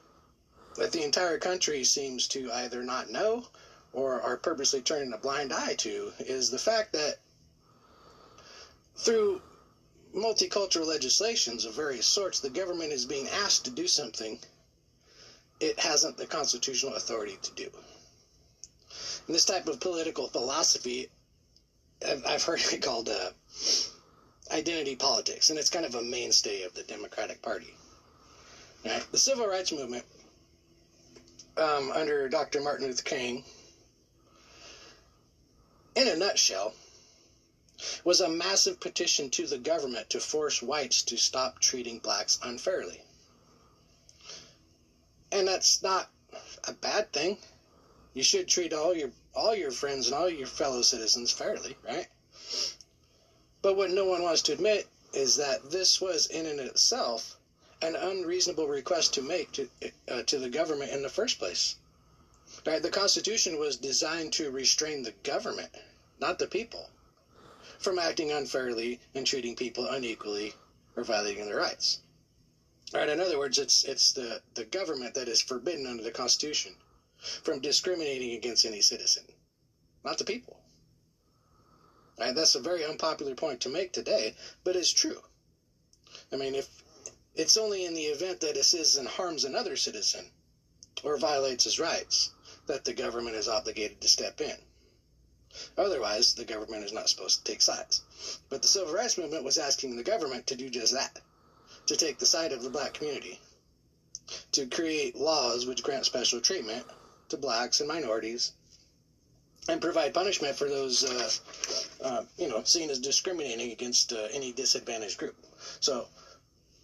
that 0.80 0.94
the 0.94 1.04
entire 1.04 1.38
country 1.38 1.84
seems 1.84 2.26
to 2.26 2.50
either 2.54 2.82
not 2.82 3.10
know 3.10 3.46
or 3.92 4.22
are 4.22 4.38
purposely 4.38 4.82
turning 4.82 5.12
a 5.12 5.18
blind 5.18 5.52
eye 5.52 5.76
to 5.76 6.13
is 6.20 6.50
the 6.50 6.58
fact 6.58 6.94
that 6.94 7.15
through 8.96 9.42
multicultural 10.15 10.88
legislations 10.88 11.65
of 11.65 11.76
various 11.76 12.06
sorts, 12.06 12.39
the 12.39 12.50
government 12.50 12.94
is 12.94 13.06
being 13.06 13.28
asked 13.28 13.65
to 13.65 13.72
do 13.72 13.88
something 13.88 14.39
it 15.60 15.78
hasn't 15.78 16.15
the 16.15 16.26
constitutional 16.26 16.96
authority 16.96 17.38
to 17.42 17.52
do. 17.52 17.70
And 19.28 19.36
this 19.36 19.44
type 19.44 19.68
of 19.68 19.82
political 19.82 20.30
philosophy, 20.30 21.10
I've 22.26 22.44
heard 22.44 22.62
it 22.72 22.82
called 22.82 23.10
uh, 23.10 23.32
identity 24.52 24.96
politics, 24.96 25.50
and 25.50 25.60
it's 25.60 25.70
kind 25.70 25.86
of 25.86 25.96
a 25.96 26.02
mainstay 26.02 26.63
of 26.63 26.74
the 26.74 26.84
Democratic 26.84 27.42
Party. 27.42 27.74
Right? 28.86 29.06
The 29.12 29.18
civil 29.18 29.46
rights 29.46 29.74
movement 29.74 30.06
um, 31.58 31.92
under 31.92 32.30
Dr. 32.30 32.62
Martin 32.62 32.88
Luther 32.88 33.04
King, 33.04 33.44
in 35.96 36.08
a 36.08 36.16
nutshell, 36.16 36.74
was 38.04 38.22
a 38.22 38.30
massive 38.30 38.80
petition 38.80 39.30
to 39.30 39.48
the 39.48 39.58
government 39.58 40.10
to 40.10 40.20
force 40.20 40.62
whites 40.62 41.02
to 41.04 41.18
stop 41.18 41.60
treating 41.60 42.00
blacks 42.00 42.38
unfairly. 42.44 43.02
And 45.32 45.48
that's 45.48 45.82
not 45.82 46.10
a 46.66 46.74
bad 46.74 47.12
thing. 47.14 47.38
You 48.14 48.24
should 48.24 48.48
treat 48.48 48.74
all 48.74 48.94
your 48.96 49.12
all 49.34 49.56
your 49.56 49.72
friends 49.72 50.08
and 50.08 50.16
all 50.16 50.30
your 50.30 50.48
fellow 50.48 50.82
citizens 50.82 51.32
fairly, 51.32 51.78
right? 51.84 52.08
But 53.62 53.76
what 53.76 53.92
no 53.92 54.06
one 54.06 54.24
wants 54.24 54.42
to 54.44 54.54
admit 54.54 54.88
is 55.14 55.36
that 55.38 55.72
this 55.72 56.02
was 56.02 56.26
in 56.28 56.46
and 56.46 56.60
itself 56.60 57.38
an 57.82 57.96
unreasonable 57.96 58.68
request 58.68 59.13
to 59.13 59.22
make 59.22 59.52
to 59.54 59.70
uh, 60.10 60.24
to 60.24 60.38
the 60.38 60.50
government 60.50 60.92
in 60.92 61.02
the 61.02 61.10
first 61.10 61.39
place. 61.39 61.76
Right? 62.65 62.82
The 62.82 62.89
Constitution 62.89 63.58
was 63.58 63.78
designed 63.78 64.34
to 64.34 64.52
restrain 64.52 65.04
the 65.04 65.13
government, 65.24 65.70
not 66.20 66.39
the 66.39 66.48
people, 66.48 66.89
from 67.78 68.00
acting 68.00 68.32
unfairly 68.32 69.00
and 69.13 69.26
treating 69.26 69.56
people 69.56 69.86
unequally 69.86 70.54
or 70.96 71.04
violating 71.04 71.46
their 71.46 71.58
rights. 71.58 72.00
Right? 72.94 73.08
In 73.08 73.20
other 73.20 73.38
words, 73.38 73.58
it's 73.58 73.84
it's 73.84 74.12
the, 74.12 74.42
the 74.56 74.65
government 74.65 75.13
that 75.13 75.28
is 75.28 75.42
forbidden 75.42 75.86
under 75.86 76.04
the 76.04 76.12
Constitution 76.12 76.76
from 77.44 77.60
discriminating 77.60 78.34
against 78.34 78.65
any 78.65 78.82
citizen, 78.82 79.24
not 80.04 80.18
the 80.18 80.24
people. 80.24 80.58
Right? 82.20 82.36
That's 82.36 82.56
a 82.56 82.60
very 82.60 82.84
unpopular 82.84 83.36
point 83.36 83.62
to 83.62 83.70
make 83.70 83.94
today, 83.94 84.34
but 84.63 84.76
it's 84.76 84.92
true. 84.92 85.22
I 86.34 86.36
mean, 86.36 86.56
if 86.56 86.68
it's 87.39 87.56
only 87.56 87.86
in 87.86 87.93
the 87.93 88.04
event 88.04 88.41
that 88.41 88.58
a 88.58 88.63
citizen 88.63 89.06
harms 89.06 89.45
another 89.45 89.78
citizen 89.78 90.25
or 91.04 91.15
violates 91.15 91.63
his 91.63 91.80
rights 91.80 92.32
that 92.67 92.84
the 92.84 92.93
government 92.93 93.34
is 93.38 93.47
obligated 93.47 94.02
to 94.02 94.10
step 94.10 94.41
in. 94.41 94.58
Otherwise, 95.78 96.34
the 96.34 96.43
government 96.43 96.84
is 96.84 96.91
not 96.91 97.08
supposed 97.08 97.38
to 97.38 97.49
take 97.49 97.62
sides. 97.62 98.02
But 98.49 98.62
the 98.62 98.67
civil 98.67 98.93
rights 98.93 99.17
movement 99.17 99.45
was 99.45 99.58
asking 99.58 99.95
the 99.95 100.04
government 100.04 100.47
to 100.47 100.56
do 100.56 100.69
just 100.69 100.91
that 100.91 101.21
to 101.86 101.95
take 101.95 102.19
the 102.19 102.25
side 102.25 102.52
of 102.52 102.62
the 102.62 102.69
black 102.69 102.93
community, 102.93 103.39
to 104.52 104.67
create 104.67 105.15
laws 105.15 105.65
which 105.65 105.82
grant 105.82 106.06
special 106.06 106.41
treatment 106.41 106.86
to 107.30 107.38
blacks 107.38 107.80
and 107.80 107.88
minorities, 107.88 108.52
and 109.69 109.82
provide 109.82 110.13
punishment 110.13 110.58
for 110.58 110.67
those, 110.67 111.06
uh, 111.06 111.32
uh, 112.04 112.23
you 112.38 112.49
know, 112.49 112.62
seen 112.63 112.89
as 112.89 112.99
discriminating 112.99 113.71
against 113.71 114.12
uh, 114.12 114.28
any 114.32 114.52
disadvantaged 114.52 115.17
group. 115.17 115.36
So, 115.80 116.08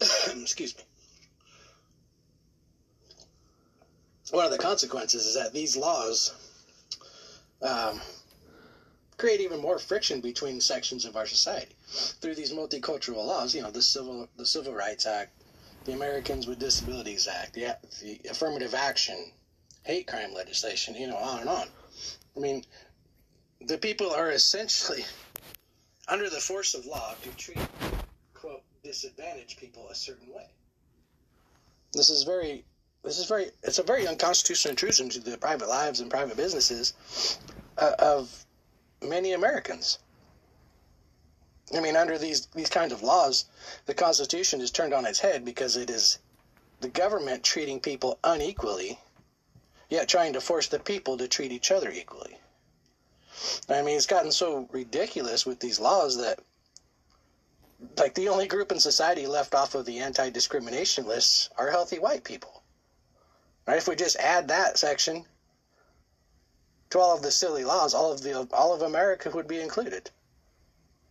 excuse 0.00 0.76
me. 0.76 0.82
One 4.30 4.44
of 4.44 4.50
the 4.50 4.58
consequences 4.58 5.24
is 5.26 5.34
that 5.34 5.52
these 5.52 5.76
laws 5.76 6.34
um, 7.62 8.00
create 9.16 9.40
even 9.40 9.60
more 9.60 9.78
friction 9.78 10.20
between 10.20 10.60
sections 10.60 11.04
of 11.04 11.16
our 11.16 11.26
society 11.26 11.74
through 12.20 12.34
these 12.34 12.52
multicultural 12.52 13.24
laws. 13.24 13.54
You 13.54 13.62
know, 13.62 13.70
the 13.70 13.82
civil 13.82 14.28
the 14.36 14.46
Civil 14.46 14.74
Rights 14.74 15.06
Act, 15.06 15.30
the 15.84 15.92
Americans 15.92 16.46
with 16.46 16.58
Disabilities 16.58 17.28
Act, 17.28 17.54
the, 17.54 17.76
the 18.02 18.20
affirmative 18.28 18.74
action, 18.74 19.32
hate 19.84 20.06
crime 20.06 20.34
legislation. 20.34 20.94
You 20.96 21.06
know, 21.06 21.16
on 21.16 21.40
and 21.40 21.48
on. 21.48 21.68
I 22.36 22.40
mean, 22.40 22.64
the 23.60 23.78
people 23.78 24.10
are 24.10 24.30
essentially 24.32 25.04
under 26.08 26.28
the 26.28 26.40
force 26.40 26.74
of 26.74 26.84
law 26.84 27.14
to 27.22 27.30
treat 27.36 27.58
quote 28.86 28.94
disadvantaged 28.94 29.58
people 29.58 29.88
a 29.88 29.94
certain 29.94 30.32
way. 30.32 30.46
This 31.92 32.10
is 32.10 32.22
very 32.22 32.64
this 33.02 33.18
is 33.18 33.26
very 33.26 33.50
it's 33.62 33.78
a 33.78 33.82
very 33.82 34.06
unconstitutional 34.06 34.70
intrusion 34.70 35.08
to 35.10 35.20
the 35.20 35.38
private 35.38 35.68
lives 35.68 36.00
and 36.00 36.10
private 36.10 36.36
businesses 36.36 36.94
uh, 37.78 37.94
of 37.98 38.46
many 39.02 39.32
Americans. 39.32 39.98
I 41.74 41.80
mean, 41.80 41.96
under 41.96 42.16
these 42.18 42.46
these 42.54 42.70
kinds 42.70 42.92
of 42.92 43.02
laws, 43.02 43.46
the 43.86 43.94
Constitution 43.94 44.60
is 44.60 44.70
turned 44.70 44.94
on 44.94 45.06
its 45.06 45.18
head 45.18 45.44
because 45.44 45.76
it 45.76 45.90
is 45.90 46.18
the 46.80 46.88
government 46.88 47.42
treating 47.42 47.80
people 47.80 48.18
unequally, 48.22 49.00
yet 49.88 50.08
trying 50.08 50.32
to 50.34 50.40
force 50.40 50.68
the 50.68 50.78
people 50.78 51.16
to 51.16 51.26
treat 51.26 51.50
each 51.50 51.72
other 51.72 51.90
equally. 51.90 52.38
I 53.68 53.82
mean, 53.82 53.96
it's 53.96 54.06
gotten 54.06 54.32
so 54.32 54.68
ridiculous 54.70 55.44
with 55.44 55.60
these 55.60 55.80
laws 55.80 56.16
that, 56.18 56.38
like, 57.98 58.14
the 58.14 58.28
only 58.28 58.46
group 58.46 58.72
in 58.72 58.80
society 58.80 59.26
left 59.26 59.54
off 59.54 59.74
of 59.74 59.86
the 59.86 59.98
anti 59.98 60.30
discrimination 60.30 61.06
lists 61.06 61.50
are 61.56 61.70
healthy 61.70 61.98
white 61.98 62.24
people. 62.24 62.62
Right? 63.66 63.78
If 63.78 63.88
we 63.88 63.96
just 63.96 64.16
add 64.16 64.48
that 64.48 64.78
section 64.78 65.26
to 66.90 66.98
all 67.00 67.16
of 67.16 67.22
the 67.22 67.32
silly 67.32 67.64
laws, 67.64 67.94
all 67.94 68.12
of 68.12 68.22
the 68.22 68.48
all 68.52 68.72
of 68.72 68.82
America 68.82 69.30
would 69.30 69.48
be 69.48 69.60
included, 69.60 70.10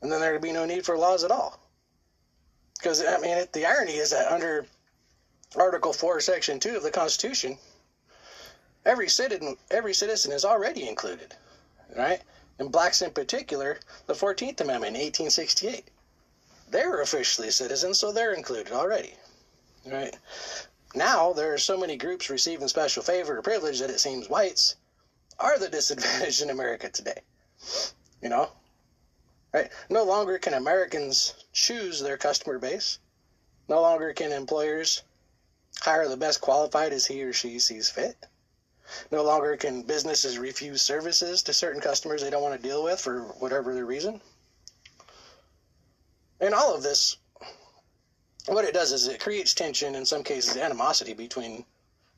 and 0.01 0.11
then 0.11 0.21
there 0.21 0.31
would 0.31 0.41
be 0.41 0.51
no 0.51 0.65
need 0.65 0.85
for 0.85 0.97
laws 0.97 1.23
at 1.23 1.31
all. 1.31 1.59
Because 2.77 3.03
I 3.05 3.17
mean, 3.17 3.37
it, 3.37 3.53
the 3.53 3.65
irony 3.65 3.95
is 3.95 4.11
that 4.11 4.31
under 4.31 4.65
Article 5.55 5.93
Four, 5.93 6.19
Section 6.21 6.59
Two 6.59 6.77
of 6.77 6.83
the 6.83 6.91
Constitution, 6.91 7.57
every 8.85 9.09
citizen 9.09 9.57
every 9.69 9.93
citizen 9.93 10.31
is 10.31 10.45
already 10.45 10.87
included, 10.87 11.35
right? 11.95 12.21
And 12.57 12.71
blacks 12.71 13.01
in 13.01 13.11
particular, 13.11 13.79
the 14.05 14.15
Fourteenth 14.15 14.61
Amendment, 14.61 14.93
1868, 14.93 15.89
they're 16.69 17.01
officially 17.01 17.51
citizens, 17.51 17.99
so 17.99 18.11
they're 18.11 18.33
included 18.33 18.73
already, 18.73 19.13
right? 19.85 20.17
Now 20.95 21.33
there 21.33 21.53
are 21.53 21.57
so 21.57 21.77
many 21.77 21.97
groups 21.97 22.29
receiving 22.29 22.67
special 22.67 23.03
favor 23.03 23.37
or 23.37 23.41
privilege 23.41 23.79
that 23.79 23.89
it 23.89 23.99
seems 23.99 24.29
whites 24.29 24.75
are 25.37 25.59
the 25.59 25.69
disadvantaged 25.77 26.41
in 26.41 26.49
America 26.49 26.89
today. 26.89 27.21
You 28.21 28.29
know? 28.29 28.49
Right? 29.53 29.71
No 29.89 30.03
longer 30.03 30.37
can 30.37 30.53
Americans 30.53 31.33
choose 31.53 31.99
their 31.99 32.17
customer 32.17 32.59
base. 32.59 32.99
No 33.67 33.81
longer 33.81 34.13
can 34.13 34.31
employers 34.31 35.03
hire 35.81 36.07
the 36.07 36.17
best 36.17 36.41
qualified 36.41 36.93
as 36.93 37.05
he 37.05 37.23
or 37.23 37.33
she 37.33 37.59
sees 37.59 37.89
fit. 37.89 38.17
No 39.11 39.23
longer 39.23 39.57
can 39.57 39.81
businesses 39.81 40.37
refuse 40.37 40.81
services 40.81 41.41
to 41.43 41.53
certain 41.53 41.81
customers 41.81 42.21
they 42.21 42.29
don't 42.29 42.43
want 42.43 42.55
to 42.55 42.67
deal 42.67 42.83
with 42.83 42.99
for 42.99 43.23
whatever 43.39 43.73
their 43.73 43.85
reason. 43.85 44.21
And 46.39 46.53
all 46.53 46.75
of 46.75 46.83
this, 46.83 47.17
what 48.47 48.65
it 48.65 48.73
does 48.73 48.91
is 48.91 49.07
it 49.07 49.19
creates 49.19 49.53
tension, 49.53 49.95
in 49.95 50.05
some 50.05 50.23
cases 50.23 50.57
animosity 50.57 51.13
between 51.13 51.65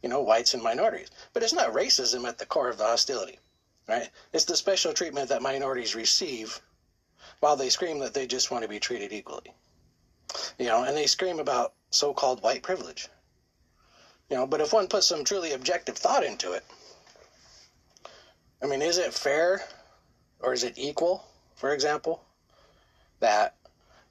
you 0.02 0.10
know, 0.10 0.22
whites 0.22 0.54
and 0.54 0.64
minorities. 0.64 1.10
But 1.34 1.44
it's 1.44 1.54
not 1.54 1.74
racism 1.74 2.28
at 2.28 2.38
the 2.38 2.46
core 2.46 2.70
of 2.70 2.78
the 2.78 2.86
hostility, 2.86 3.40
right? 3.88 4.10
It's 4.32 4.46
the 4.46 4.56
special 4.56 4.94
treatment 4.94 5.28
that 5.28 5.42
minorities 5.42 5.96
receive 5.96 6.62
while 7.40 7.56
they 7.56 7.70
scream 7.70 8.00
that 8.00 8.14
they 8.14 8.26
just 8.28 8.52
want 8.52 8.64
to 8.64 8.70
be 8.70 8.80
treated 8.80 9.12
equally. 9.12 9.54
You 10.58 10.68
know, 10.68 10.84
and 10.84 10.96
they 10.96 11.08
scream 11.08 11.40
about 11.40 11.74
so 11.90 12.14
called 12.14 12.42
white 12.42 12.64
privilege. 12.64 13.10
You 14.30 14.38
know, 14.38 14.48
but 14.48 14.62
if 14.62 14.74
one 14.74 14.88
puts 14.88 15.08
some 15.08 15.24
truly 15.24 15.54
objective 15.54 15.98
thought 15.98 16.24
into 16.24 16.54
it, 16.54 16.64
I 18.62 18.66
mean, 18.66 18.82
is 18.82 18.98
it 18.98 19.14
fair 19.14 19.64
or 20.40 20.54
is 20.54 20.64
it 20.64 20.78
equal, 20.78 21.26
for 21.56 21.74
example, 21.74 22.24
that 23.20 23.56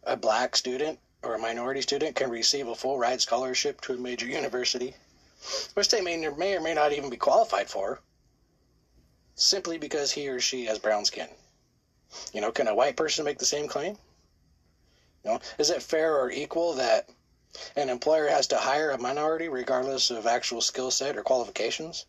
a 0.07 0.17
black 0.17 0.57
student 0.57 0.99
or 1.23 1.35
a 1.35 1.39
minority 1.39 1.83
student 1.83 2.17
can 2.17 2.31
receive 2.31 2.69
a 2.69 2.75
full 2.75 2.99
ride 2.99 3.21
scholarship 3.21 3.81
to 3.83 3.93
a 3.93 3.99
major 3.99 4.27
university 4.27 4.95
which 5.75 5.89
they 5.89 6.01
may, 6.01 6.17
may 6.17 6.57
or 6.57 6.61
may 6.61 6.75
not 6.75 6.93
even 6.93 7.11
be 7.11 7.17
qualified 7.17 7.69
for, 7.69 8.01
simply 9.35 9.79
because 9.79 10.11
he 10.11 10.29
or 10.29 10.41
she 10.41 10.65
has 10.65 10.79
brown 10.79 11.05
skin. 11.05 11.29
You 12.33 12.41
know, 12.41 12.51
can 12.51 12.69
a 12.69 12.75
white 12.75 12.97
person 12.97 13.25
make 13.25 13.39
the 13.39 13.45
same 13.45 13.69
claim? 13.69 13.99
You 15.25 15.33
know, 15.33 15.41
is 15.59 15.71
it 15.71 15.83
fair 15.83 16.17
or 16.17 16.31
equal 16.31 16.73
that 16.75 17.11
an 17.77 17.91
employer 17.91 18.29
has 18.29 18.47
to 18.49 18.57
hire 18.57 18.91
a 18.91 18.99
minority 18.99 19.49
regardless 19.49 20.11
of 20.11 20.27
actual 20.27 20.61
skill 20.61 20.91
set 20.91 21.17
or 21.17 21.23
qualifications? 21.23 22.07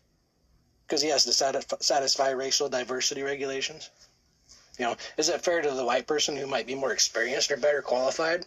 Because 0.86 1.02
he 1.02 1.08
has 1.08 1.24
to 1.24 1.32
satisfy 1.80 2.30
racial 2.30 2.68
diversity 2.68 3.22
regulations? 3.22 3.90
You 4.78 4.86
know, 4.86 4.96
is 5.16 5.28
it 5.28 5.42
fair 5.42 5.60
to 5.60 5.70
the 5.70 5.84
white 5.84 6.06
person 6.06 6.36
who 6.36 6.46
might 6.46 6.66
be 6.66 6.74
more 6.74 6.92
experienced 6.92 7.50
or 7.50 7.56
better 7.56 7.82
qualified 7.82 8.46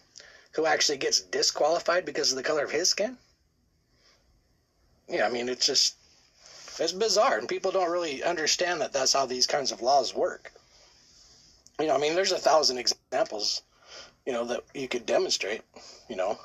who 0.52 0.66
actually 0.66 0.98
gets 0.98 1.20
disqualified 1.20 2.04
because 2.04 2.30
of 2.30 2.36
the 2.36 2.42
color 2.42 2.64
of 2.64 2.70
his 2.70 2.88
skin? 2.88 3.18
yeah, 5.12 5.26
I 5.26 5.30
mean, 5.30 5.48
it's 5.48 5.66
just 5.66 5.96
it's 6.78 6.92
bizarre, 6.92 7.38
and 7.38 7.48
people 7.48 7.70
don't 7.70 7.90
really 7.90 8.22
understand 8.22 8.80
that 8.80 8.92
that's 8.92 9.12
how 9.12 9.26
these 9.26 9.46
kinds 9.46 9.70
of 9.70 9.82
laws 9.82 10.14
work. 10.14 10.50
You 11.78 11.86
know, 11.86 11.94
I 11.94 11.98
mean, 11.98 12.14
there's 12.14 12.32
a 12.32 12.38
thousand 12.38 12.78
examples, 12.78 13.62
you 14.24 14.32
know, 14.32 14.44
that 14.46 14.62
you 14.74 14.88
could 14.88 15.04
demonstrate. 15.04 15.62
You 16.08 16.16
know, 16.16 16.38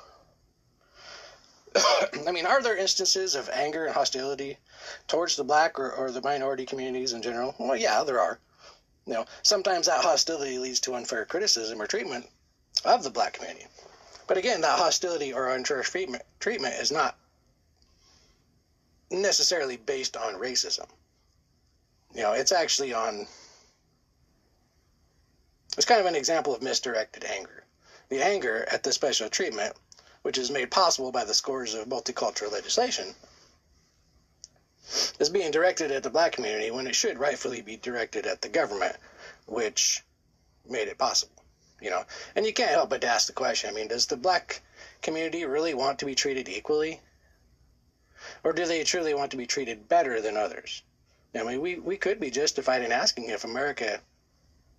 I 2.26 2.30
mean, 2.30 2.44
are 2.44 2.62
there 2.62 2.76
instances 2.76 3.34
of 3.34 3.48
anger 3.48 3.86
and 3.86 3.94
hostility 3.94 4.58
towards 5.06 5.36
the 5.36 5.44
black 5.44 5.78
or, 5.78 5.90
or 5.90 6.10
the 6.10 6.22
minority 6.22 6.66
communities 6.66 7.14
in 7.14 7.22
general? 7.22 7.54
Well, 7.58 7.76
yeah, 7.76 8.04
there 8.04 8.20
are. 8.20 8.38
You 9.08 9.14
know, 9.14 9.24
sometimes 9.42 9.86
that 9.86 10.04
hostility 10.04 10.58
leads 10.58 10.80
to 10.80 10.94
unfair 10.94 11.24
criticism 11.24 11.80
or 11.80 11.86
treatment 11.86 12.28
of 12.84 13.02
the 13.02 13.08
black 13.08 13.32
community. 13.32 13.66
But 14.26 14.36
again, 14.36 14.60
that 14.60 14.78
hostility 14.78 15.32
or 15.32 15.48
unfair 15.48 15.82
treatment, 15.82 16.24
treatment 16.40 16.74
is 16.74 16.92
not 16.92 17.16
necessarily 19.10 19.78
based 19.78 20.14
on 20.14 20.34
racism. 20.34 20.86
You 22.14 22.20
know, 22.20 22.32
it's 22.34 22.52
actually 22.52 22.92
on. 22.92 23.26
It's 25.78 25.86
kind 25.86 26.00
of 26.00 26.06
an 26.06 26.14
example 26.14 26.54
of 26.54 26.60
misdirected 26.60 27.24
anger. 27.24 27.64
The 28.10 28.22
anger 28.22 28.68
at 28.70 28.82
the 28.82 28.92
special 28.92 29.30
treatment, 29.30 29.74
which 30.20 30.36
is 30.36 30.50
made 30.50 30.70
possible 30.70 31.12
by 31.12 31.24
the 31.24 31.32
scores 31.32 31.72
of 31.72 31.88
multicultural 31.88 32.52
legislation, 32.52 33.14
is 35.18 35.28
being 35.28 35.50
directed 35.50 35.90
at 35.90 36.02
the 36.02 36.10
black 36.10 36.32
community 36.32 36.70
when 36.70 36.86
it 36.86 36.94
should 36.94 37.18
rightfully 37.18 37.60
be 37.62 37.76
directed 37.76 38.26
at 38.26 38.40
the 38.40 38.48
government, 38.48 38.96
which 39.46 40.02
made 40.68 40.88
it 40.88 40.98
possible. 40.98 41.44
You 41.80 41.90
know, 41.90 42.04
and 42.34 42.44
you 42.44 42.52
can't 42.52 42.70
help 42.70 42.90
but 42.90 43.04
ask 43.04 43.26
the 43.26 43.32
question. 43.32 43.70
I 43.70 43.72
mean, 43.72 43.88
does 43.88 44.06
the 44.06 44.16
black 44.16 44.62
community 45.02 45.44
really 45.44 45.74
want 45.74 45.98
to 46.00 46.06
be 46.06 46.14
treated 46.14 46.48
equally 46.48 47.00
or 48.42 48.52
do 48.52 48.66
they 48.66 48.82
truly 48.82 49.14
want 49.14 49.30
to 49.30 49.36
be 49.36 49.46
treated 49.46 49.88
better 49.88 50.20
than 50.20 50.36
others? 50.36 50.82
I 51.34 51.44
mean, 51.44 51.60
we, 51.60 51.76
we 51.78 51.96
could 51.96 52.18
be 52.18 52.32
justified 52.32 52.82
in 52.82 52.90
asking 52.90 53.28
if 53.28 53.44
America 53.44 54.00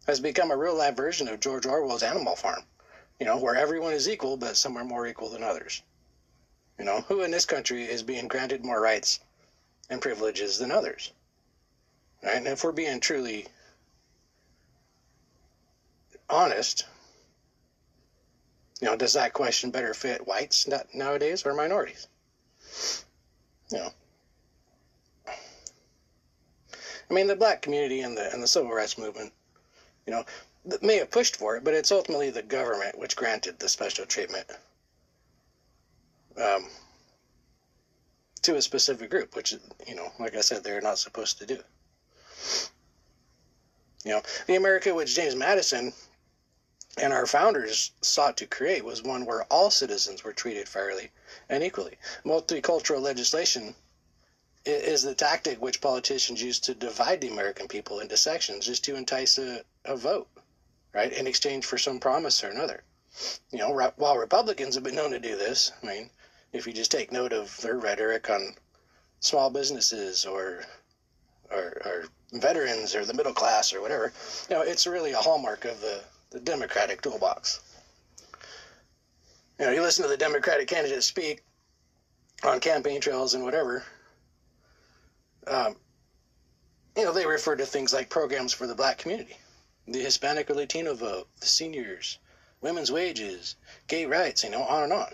has 0.07 0.19
become 0.19 0.51
a 0.51 0.57
real 0.57 0.75
life 0.75 0.97
version 0.97 1.29
of 1.29 1.39
George 1.39 1.65
Orwell's 1.65 2.03
Animal 2.03 2.35
Farm, 2.35 2.65
you 3.17 3.25
know, 3.25 3.37
where 3.37 3.55
everyone 3.55 3.93
is 3.93 4.09
equal, 4.09 4.35
but 4.35 4.57
some 4.57 4.75
are 4.77 4.83
more 4.83 5.07
equal 5.07 5.29
than 5.29 5.41
others. 5.41 5.81
You 6.77 6.83
know, 6.83 7.01
who 7.01 7.21
in 7.21 7.31
this 7.31 7.45
country 7.45 7.83
is 7.83 8.03
being 8.03 8.27
granted 8.27 8.65
more 8.65 8.81
rights 8.81 9.21
and 9.89 10.01
privileges 10.01 10.57
than 10.59 10.71
others? 10.71 11.11
Right? 12.23 12.37
And 12.37 12.47
if 12.47 12.63
we're 12.63 12.71
being 12.71 12.99
truly 12.99 13.47
honest, 16.29 16.85
you 18.81 18.87
know, 18.87 18.95
does 18.95 19.13
that 19.13 19.33
question 19.33 19.71
better 19.71 19.93
fit 19.93 20.27
whites 20.27 20.67
nowadays 20.93 21.45
or 21.45 21.53
minorities? 21.53 22.07
you 23.71 23.77
know. 23.77 23.93
I 25.27 27.13
mean, 27.13 27.27
the 27.27 27.35
black 27.35 27.61
community 27.61 28.01
and 28.01 28.15
the 28.15 28.31
and 28.31 28.43
the 28.43 28.47
civil 28.47 28.71
rights 28.71 28.97
movement, 28.97 29.33
you 30.05 30.13
know, 30.13 30.25
may 30.81 30.97
have 30.97 31.09
pushed 31.09 31.35
for 31.35 31.57
it, 31.57 31.63
but 31.63 31.73
it's 31.73 31.91
ultimately 31.91 32.29
the 32.29 32.43
government 32.43 32.99
which 32.99 33.15
granted 33.15 33.57
the 33.57 33.69
special 33.69 34.05
treatment 34.05 34.45
um, 36.41 36.67
to 38.41 38.55
a 38.55 38.61
specific 38.61 39.09
group, 39.09 39.35
which 39.35 39.53
you 39.87 39.95
know, 39.95 40.11
like 40.19 40.35
I 40.35 40.41
said, 40.41 40.63
they're 40.63 40.81
not 40.81 40.99
supposed 40.99 41.39
to 41.39 41.45
do. 41.45 41.59
You 44.05 44.11
know, 44.11 44.21
the 44.47 44.55
America 44.55 44.93
which 44.95 45.15
James 45.15 45.35
Madison 45.35 45.93
and 46.97 47.13
our 47.13 47.25
founders 47.25 47.91
sought 48.01 48.37
to 48.37 48.45
create 48.45 48.83
was 48.83 49.03
one 49.03 49.25
where 49.25 49.43
all 49.45 49.69
citizens 49.69 50.23
were 50.23 50.33
treated 50.33 50.67
fairly 50.67 51.11
and 51.49 51.63
equally. 51.63 51.97
Multicultural 52.25 53.01
legislation 53.01 53.75
is 54.65 55.03
the 55.03 55.15
tactic 55.15 55.61
which 55.61 55.81
politicians 55.81 56.41
use 56.41 56.59
to 56.59 56.73
divide 56.73 57.21
the 57.21 57.29
American 57.29 57.67
people 57.67 57.99
into 57.99 58.17
sections 58.17 58.65
just 58.65 58.83
to 58.83 58.95
entice 58.95 59.37
a, 59.37 59.63
a 59.85 59.95
vote, 59.95 60.27
right, 60.93 61.13
in 61.13 61.27
exchange 61.27 61.65
for 61.65 61.77
some 61.77 61.99
promise 61.99 62.43
or 62.43 62.49
another. 62.49 62.83
You 63.51 63.59
know, 63.59 63.91
while 63.95 64.17
Republicans 64.17 64.75
have 64.75 64.83
been 64.83 64.95
known 64.95 65.11
to 65.11 65.19
do 65.19 65.35
this, 65.35 65.71
I 65.81 65.85
mean, 65.85 66.09
if 66.51 66.65
you 66.65 66.73
just 66.73 66.91
take 66.91 67.11
note 67.11 67.33
of 67.33 67.55
their 67.61 67.77
rhetoric 67.77 68.29
on 68.29 68.55
small 69.19 69.49
businesses 69.49 70.25
or 70.25 70.63
or, 71.51 71.81
or 71.85 72.05
veterans 72.33 72.93
or 72.95 73.05
the 73.05 73.13
middle 73.13 73.33
class 73.33 73.73
or 73.73 73.81
whatever, 73.81 74.13
you 74.49 74.55
know, 74.55 74.61
it's 74.61 74.85
really 74.85 75.11
a 75.11 75.17
hallmark 75.17 75.65
of 75.65 75.81
the 75.81 76.01
the 76.31 76.39
Democratic 76.39 77.01
toolbox. 77.01 77.61
You 79.59 79.65
know, 79.65 79.71
you 79.71 79.81
listen 79.81 80.03
to 80.03 80.09
the 80.09 80.17
Democratic 80.17 80.67
candidates 80.67 81.07
speak 81.07 81.41
on 82.43 82.59
campaign 82.59 83.01
trails 83.01 83.33
and 83.33 83.43
whatever. 83.43 83.83
Um, 85.47 85.75
you 86.95 87.03
know, 87.03 87.11
they 87.11 87.25
refer 87.25 87.55
to 87.55 87.65
things 87.65 87.93
like 87.93 88.09
programs 88.09 88.53
for 88.53 88.67
the 88.67 88.75
black 88.75 88.97
community, 88.97 89.37
the 89.87 89.99
Hispanic 89.99 90.49
or 90.49 90.53
Latino 90.53 90.93
vote, 90.93 91.27
the 91.39 91.47
seniors, 91.47 92.19
women's 92.61 92.91
wages, 92.91 93.55
gay 93.87 94.05
rights, 94.05 94.43
you 94.43 94.49
know, 94.49 94.63
on 94.63 94.83
and 94.83 94.93
on. 94.93 95.13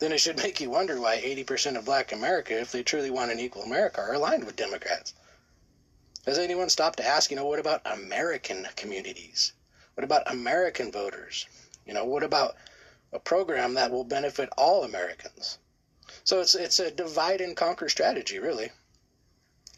Then 0.00 0.12
it 0.12 0.18
should 0.18 0.38
make 0.38 0.60
you 0.60 0.70
wonder 0.70 0.98
why 0.98 1.20
80% 1.20 1.76
of 1.76 1.84
black 1.84 2.10
America, 2.10 2.58
if 2.58 2.72
they 2.72 2.82
truly 2.82 3.10
want 3.10 3.30
an 3.30 3.38
equal 3.38 3.62
America, 3.62 4.00
are 4.00 4.14
aligned 4.14 4.44
with 4.44 4.56
Democrats. 4.56 5.12
Has 6.24 6.38
anyone 6.38 6.70
stopped 6.70 6.96
to 6.96 7.06
ask, 7.06 7.30
you 7.30 7.36
know, 7.36 7.44
what 7.44 7.58
about 7.58 7.82
American 7.84 8.66
communities? 8.76 9.52
What 9.94 10.04
about 10.04 10.30
American 10.30 10.90
voters? 10.90 11.46
You 11.84 11.92
know, 11.92 12.06
what 12.06 12.22
about 12.22 12.56
a 13.12 13.18
program 13.18 13.74
that 13.74 13.90
will 13.90 14.04
benefit 14.04 14.48
all 14.56 14.84
Americans? 14.84 15.58
So 16.24 16.40
it's 16.40 16.54
it's 16.54 16.78
a 16.78 16.90
divide 16.90 17.42
and 17.42 17.54
conquer 17.54 17.90
strategy, 17.90 18.38
really. 18.38 18.72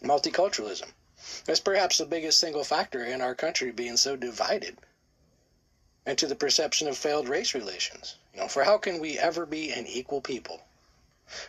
Multiculturalism. 0.03 0.93
That's 1.47 1.61
perhaps 1.61 1.99
the 1.99 2.07
biggest 2.07 2.39
single 2.39 2.65
factor 2.65 3.05
in 3.05 3.21
our 3.21 3.35
country 3.35 3.73
being 3.73 3.97
so 3.97 4.15
divided 4.15 4.79
and 6.07 6.19
to 6.19 6.27
the 6.27 6.35
perception 6.35 6.89
of 6.89 6.99
failed 6.99 7.29
race 7.29 7.55
relations. 7.55 8.17
You 8.35 8.41
know, 8.41 8.49
for 8.49 8.65
how 8.65 8.79
can 8.79 9.01
we 9.01 9.19
ever 9.19 9.47
be 9.47 9.71
an 9.71 9.87
equal 9.87 10.21
people 10.21 10.63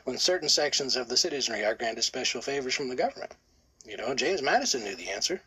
when 0.04 0.18
certain 0.18 0.49
sections 0.49 0.95
of 0.95 1.08
the 1.08 1.18
citizenry 1.18 1.66
are 1.66 1.76
granted 1.76 2.04
special 2.04 2.41
favors 2.41 2.76
from 2.76 2.89
the 2.89 2.95
government? 2.95 3.32
You 3.86 3.97
know, 3.97 4.14
James 4.14 4.41
Madison 4.41 4.84
knew 4.84 4.95
the 4.95 5.10
answer. 5.10 5.41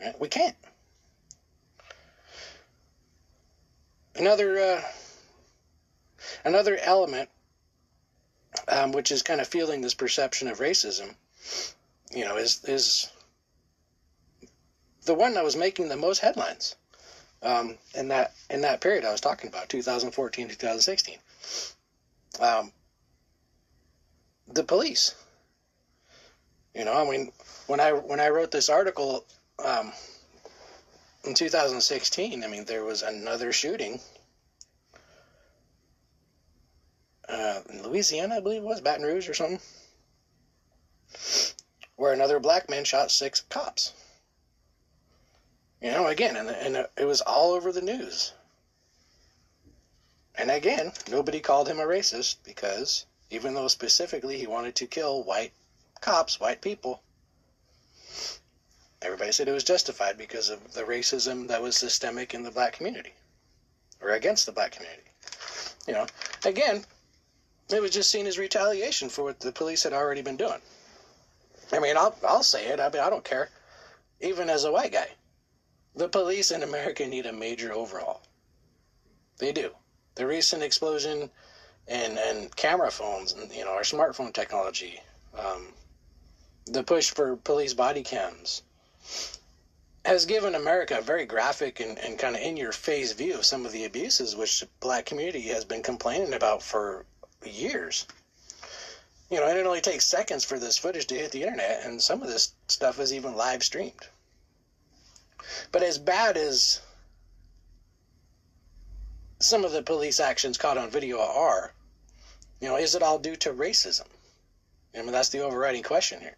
Right? 0.00 0.18
We 0.20 0.28
can't. 0.28 0.56
Another 4.14 4.58
uh, 4.58 4.82
another 6.44 6.76
element, 6.76 7.30
um, 8.66 8.90
which 8.90 9.12
is 9.12 9.22
kind 9.22 9.40
of 9.40 9.46
fueling 9.46 9.80
this 9.80 9.94
perception 9.94 10.48
of 10.48 10.58
racism, 10.58 11.14
you 12.12 12.24
know, 12.24 12.36
is 12.36 12.64
is 12.64 13.10
the 15.04 15.14
one 15.14 15.34
that 15.34 15.44
was 15.44 15.56
making 15.56 15.88
the 15.88 15.96
most 15.96 16.18
headlines 16.18 16.74
um, 17.42 17.76
in 17.94 18.08
that 18.08 18.34
in 18.50 18.62
that 18.62 18.80
period 18.80 19.04
I 19.04 19.12
was 19.12 19.20
talking 19.20 19.48
about, 19.48 19.68
2014 19.68 20.48
2016. 20.48 21.18
Um, 22.40 22.72
the 24.48 24.64
police. 24.64 25.14
You 26.74 26.84
know, 26.84 26.94
I 26.94 27.10
mean, 27.10 27.32
when 27.66 27.80
I 27.80 27.92
when 27.92 28.20
I 28.20 28.28
wrote 28.28 28.50
this 28.50 28.68
article 28.68 29.24
um, 29.64 29.92
in 31.24 31.34
2016, 31.34 32.44
I 32.44 32.46
mean, 32.46 32.64
there 32.64 32.84
was 32.84 33.02
another 33.02 33.52
shooting 33.52 34.00
uh, 37.28 37.60
in 37.70 37.82
Louisiana, 37.82 38.36
I 38.36 38.40
believe 38.40 38.62
it 38.62 38.66
was 38.66 38.80
Baton 38.80 39.04
Rouge 39.04 39.28
or 39.28 39.34
something, 39.34 39.60
where 41.96 42.12
another 42.12 42.40
black 42.40 42.70
man 42.70 42.84
shot 42.84 43.10
six 43.10 43.40
cops. 43.40 43.92
You 45.80 45.92
know, 45.92 46.06
again, 46.08 46.36
and, 46.36 46.50
and 46.50 46.88
it 46.96 47.04
was 47.04 47.20
all 47.20 47.52
over 47.52 47.70
the 47.70 47.80
news. 47.80 48.32
And 50.34 50.50
again, 50.50 50.92
nobody 51.08 51.40
called 51.40 51.68
him 51.68 51.80
a 51.80 51.84
racist 51.84 52.36
because 52.44 53.06
even 53.30 53.54
though 53.54 53.68
specifically 53.68 54.38
he 54.38 54.46
wanted 54.46 54.74
to 54.76 54.86
kill 54.86 55.22
white 55.22 55.52
cops, 56.00 56.40
white 56.40 56.60
people, 56.60 57.02
everybody 59.02 59.32
said 59.32 59.48
it 59.48 59.52
was 59.52 59.64
justified 59.64 60.16
because 60.16 60.48
of 60.48 60.74
the 60.74 60.84
racism 60.84 61.48
that 61.48 61.62
was 61.62 61.76
systemic 61.76 62.34
in 62.34 62.42
the 62.42 62.50
black 62.50 62.74
community 62.74 63.12
or 64.00 64.10
against 64.10 64.46
the 64.46 64.52
black 64.52 64.72
community. 64.72 65.02
You 65.86 65.94
know, 65.94 66.06
again, 66.44 66.84
it 67.70 67.82
was 67.82 67.90
just 67.90 68.10
seen 68.10 68.26
as 68.26 68.38
retaliation 68.38 69.08
for 69.08 69.24
what 69.24 69.40
the 69.40 69.52
police 69.52 69.82
had 69.82 69.92
already 69.92 70.22
been 70.22 70.36
doing. 70.36 70.60
I 71.72 71.80
mean, 71.80 71.96
I'll, 71.96 72.16
I'll 72.26 72.42
say 72.42 72.68
it. 72.68 72.80
I 72.80 72.88
mean, 72.90 73.02
I 73.02 73.10
don't 73.10 73.24
care. 73.24 73.50
Even 74.20 74.48
as 74.48 74.64
a 74.64 74.72
white 74.72 74.92
guy, 74.92 75.08
the 75.94 76.08
police 76.08 76.50
in 76.50 76.62
America 76.62 77.06
need 77.06 77.26
a 77.26 77.32
major 77.32 77.72
overhaul. 77.72 78.22
They 79.38 79.52
do. 79.52 79.74
The 80.14 80.26
recent 80.26 80.62
explosion 80.62 81.30
and 81.86 82.18
and 82.18 82.54
camera 82.54 82.90
phones 82.90 83.32
and 83.32 83.50
you 83.52 83.64
know 83.64 83.72
our 83.72 83.82
smartphone 83.82 84.32
technology, 84.32 85.00
um, 85.36 85.72
the 86.66 86.82
push 86.82 87.10
for 87.10 87.36
police 87.36 87.72
body 87.72 88.02
cams, 88.02 88.62
has 90.04 90.26
given 90.26 90.54
America 90.54 90.98
a 90.98 91.02
very 91.02 91.24
graphic 91.24 91.80
and, 91.80 91.98
and 91.98 92.18
kind 92.18 92.36
of 92.36 92.42
in 92.42 92.56
your 92.56 92.72
face 92.72 93.12
view 93.12 93.34
of 93.34 93.44
some 93.44 93.64
of 93.64 93.72
the 93.72 93.84
abuses 93.84 94.36
which 94.36 94.60
the 94.60 94.68
black 94.80 95.06
community 95.06 95.42
has 95.42 95.64
been 95.64 95.82
complaining 95.82 96.34
about 96.34 96.62
for 96.62 97.04
years. 97.44 98.06
You 99.30 99.40
know, 99.40 99.46
and 99.46 99.58
it 99.58 99.66
only 99.66 99.82
takes 99.82 100.06
seconds 100.06 100.44
for 100.44 100.58
this 100.58 100.78
footage 100.78 101.06
to 101.08 101.14
hit 101.14 101.32
the 101.32 101.42
internet, 101.42 101.84
and 101.84 102.00
some 102.00 102.22
of 102.22 102.28
this 102.28 102.54
stuff 102.68 102.98
is 102.98 103.12
even 103.12 103.36
live 103.36 103.62
streamed. 103.62 104.06
But 105.70 105.82
as 105.82 105.98
bad 105.98 106.36
as 106.36 106.80
some 109.40 109.64
of 109.64 109.72
the 109.72 109.82
police 109.82 110.18
actions 110.18 110.58
caught 110.58 110.76
on 110.76 110.90
video 110.90 111.20
are, 111.20 111.72
you 112.60 112.68
know, 112.68 112.76
is 112.76 112.94
it 112.94 113.02
all 113.02 113.18
due 113.18 113.36
to 113.36 113.52
racism? 113.52 114.08
I 114.94 115.02
mean, 115.02 115.12
that's 115.12 115.28
the 115.28 115.40
overriding 115.40 115.84
question 115.84 116.20
here. 116.20 116.36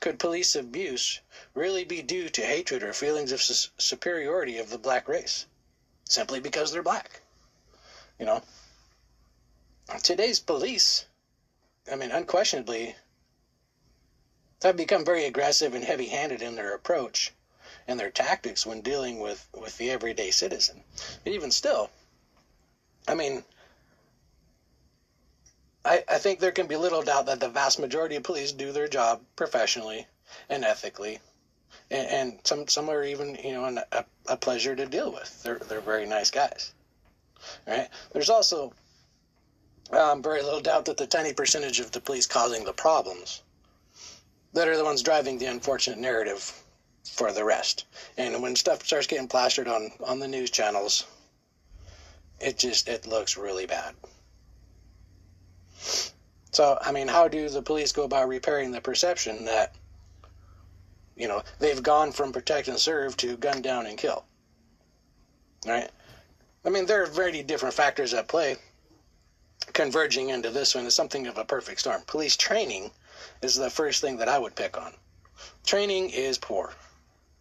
Could 0.00 0.20
police 0.20 0.54
abuse 0.54 1.20
really 1.54 1.84
be 1.84 2.02
due 2.02 2.28
to 2.28 2.46
hatred 2.46 2.82
or 2.82 2.92
feelings 2.92 3.32
of 3.32 3.42
su- 3.42 3.70
superiority 3.78 4.58
of 4.58 4.70
the 4.70 4.78
black 4.78 5.08
race 5.08 5.46
simply 6.04 6.38
because 6.38 6.70
they're 6.70 6.82
black? 6.82 7.22
You 8.20 8.26
know, 8.26 8.42
today's 10.02 10.38
police, 10.38 11.06
I 11.90 11.96
mean, 11.96 12.12
unquestionably, 12.12 12.94
have 14.62 14.76
become 14.76 15.04
very 15.04 15.24
aggressive 15.24 15.74
and 15.74 15.84
heavy 15.84 16.06
handed 16.06 16.40
in 16.40 16.54
their 16.54 16.74
approach 16.74 17.32
and 17.88 17.98
their 17.98 18.10
tactics 18.10 18.66
when 18.66 18.80
dealing 18.80 19.20
with, 19.20 19.46
with 19.54 19.76
the 19.78 19.90
everyday 19.90 20.30
citizen. 20.30 20.82
But 21.24 21.32
even 21.32 21.50
still, 21.50 21.90
I 23.08 23.14
mean, 23.14 23.44
I, 25.84 26.04
I 26.08 26.18
think 26.18 26.38
there 26.38 26.52
can 26.52 26.66
be 26.66 26.76
little 26.76 27.02
doubt 27.02 27.26
that 27.26 27.40
the 27.40 27.48
vast 27.48 27.78
majority 27.78 28.16
of 28.16 28.22
police 28.22 28.52
do 28.52 28.72
their 28.72 28.88
job 28.88 29.22
professionally 29.36 30.06
and 30.48 30.64
ethically. 30.64 31.18
And, 31.90 32.38
some 32.44 32.68
some 32.68 32.88
are 32.88 33.04
even 33.04 33.34
you 33.34 33.52
know 33.52 33.82
a, 33.92 34.04
a 34.26 34.36
pleasure 34.36 34.74
to 34.74 34.86
deal 34.86 35.12
with. 35.12 35.42
They're 35.42 35.58
they're 35.58 35.80
very 35.80 36.06
nice 36.06 36.30
guys, 36.30 36.72
right? 37.66 37.88
There's 38.12 38.30
also 38.30 38.72
um, 39.90 40.22
very 40.22 40.42
little 40.42 40.60
doubt 40.60 40.86
that 40.86 40.96
the 40.96 41.06
tiny 41.06 41.34
percentage 41.34 41.80
of 41.80 41.90
the 41.90 42.00
police 42.00 42.26
causing 42.26 42.64
the 42.64 42.72
problems 42.72 43.42
that 44.54 44.68
are 44.68 44.76
the 44.76 44.84
ones 44.84 45.02
driving 45.02 45.38
the 45.38 45.46
unfortunate 45.46 45.98
narrative 45.98 46.61
for 47.04 47.32
the 47.32 47.44
rest. 47.44 47.84
And 48.16 48.42
when 48.42 48.56
stuff 48.56 48.84
starts 48.84 49.06
getting 49.06 49.28
plastered 49.28 49.68
on 49.68 49.92
on 50.04 50.18
the 50.18 50.28
news 50.28 50.50
channels, 50.50 51.04
it 52.40 52.58
just 52.58 52.88
it 52.88 53.06
looks 53.06 53.36
really 53.36 53.66
bad. 53.66 53.94
So, 56.52 56.78
I 56.80 56.92
mean, 56.92 57.08
how 57.08 57.28
do 57.28 57.48
the 57.48 57.62
police 57.62 57.92
go 57.92 58.04
about 58.04 58.28
repairing 58.28 58.72
the 58.72 58.80
perception 58.80 59.44
that 59.46 59.74
you 61.16 61.28
know, 61.28 61.42
they've 61.58 61.82
gone 61.82 62.12
from 62.12 62.32
protect 62.32 62.68
and 62.68 62.78
serve 62.78 63.16
to 63.18 63.36
gun 63.36 63.62
down 63.62 63.86
and 63.86 63.98
kill? 63.98 64.24
Right? 65.66 65.90
I 66.64 66.70
mean, 66.70 66.86
there 66.86 67.02
are 67.02 67.06
very 67.06 67.42
different 67.42 67.74
factors 67.74 68.14
at 68.14 68.28
play 68.28 68.56
converging 69.72 70.30
into 70.30 70.50
this 70.50 70.74
one 70.74 70.86
is 70.86 70.94
something 70.94 71.26
of 71.26 71.38
a 71.38 71.44
perfect 71.44 71.80
storm. 71.80 72.02
Police 72.06 72.36
training 72.36 72.90
is 73.42 73.54
the 73.54 73.70
first 73.70 74.00
thing 74.00 74.16
that 74.18 74.28
I 74.28 74.38
would 74.38 74.54
pick 74.54 74.76
on. 74.76 74.92
Training 75.64 76.10
is 76.10 76.38
poor 76.38 76.72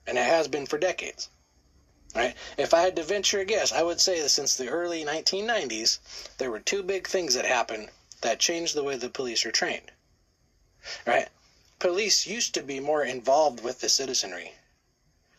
and 0.07 0.17
it 0.17 0.25
has 0.25 0.47
been 0.47 0.65
for 0.65 0.77
decades. 0.77 1.29
Right? 2.15 2.35
If 2.57 2.73
I 2.73 2.81
had 2.81 2.95
to 2.97 3.03
venture 3.03 3.39
a 3.39 3.45
guess, 3.45 3.71
I 3.71 3.83
would 3.83 4.01
say 4.01 4.21
that 4.21 4.29
since 4.29 4.55
the 4.55 4.67
early 4.67 5.05
1990s, 5.05 5.99
there 6.37 6.51
were 6.51 6.59
two 6.59 6.83
big 6.83 7.07
things 7.07 7.35
that 7.35 7.45
happened 7.45 7.89
that 8.21 8.39
changed 8.39 8.75
the 8.75 8.83
way 8.83 8.97
the 8.97 9.09
police 9.09 9.45
are 9.45 9.51
trained. 9.51 9.91
Right? 11.05 11.29
Police 11.79 12.27
used 12.27 12.53
to 12.55 12.63
be 12.63 12.79
more 12.79 13.03
involved 13.03 13.63
with 13.63 13.79
the 13.79 13.89
citizenry. 13.89 14.53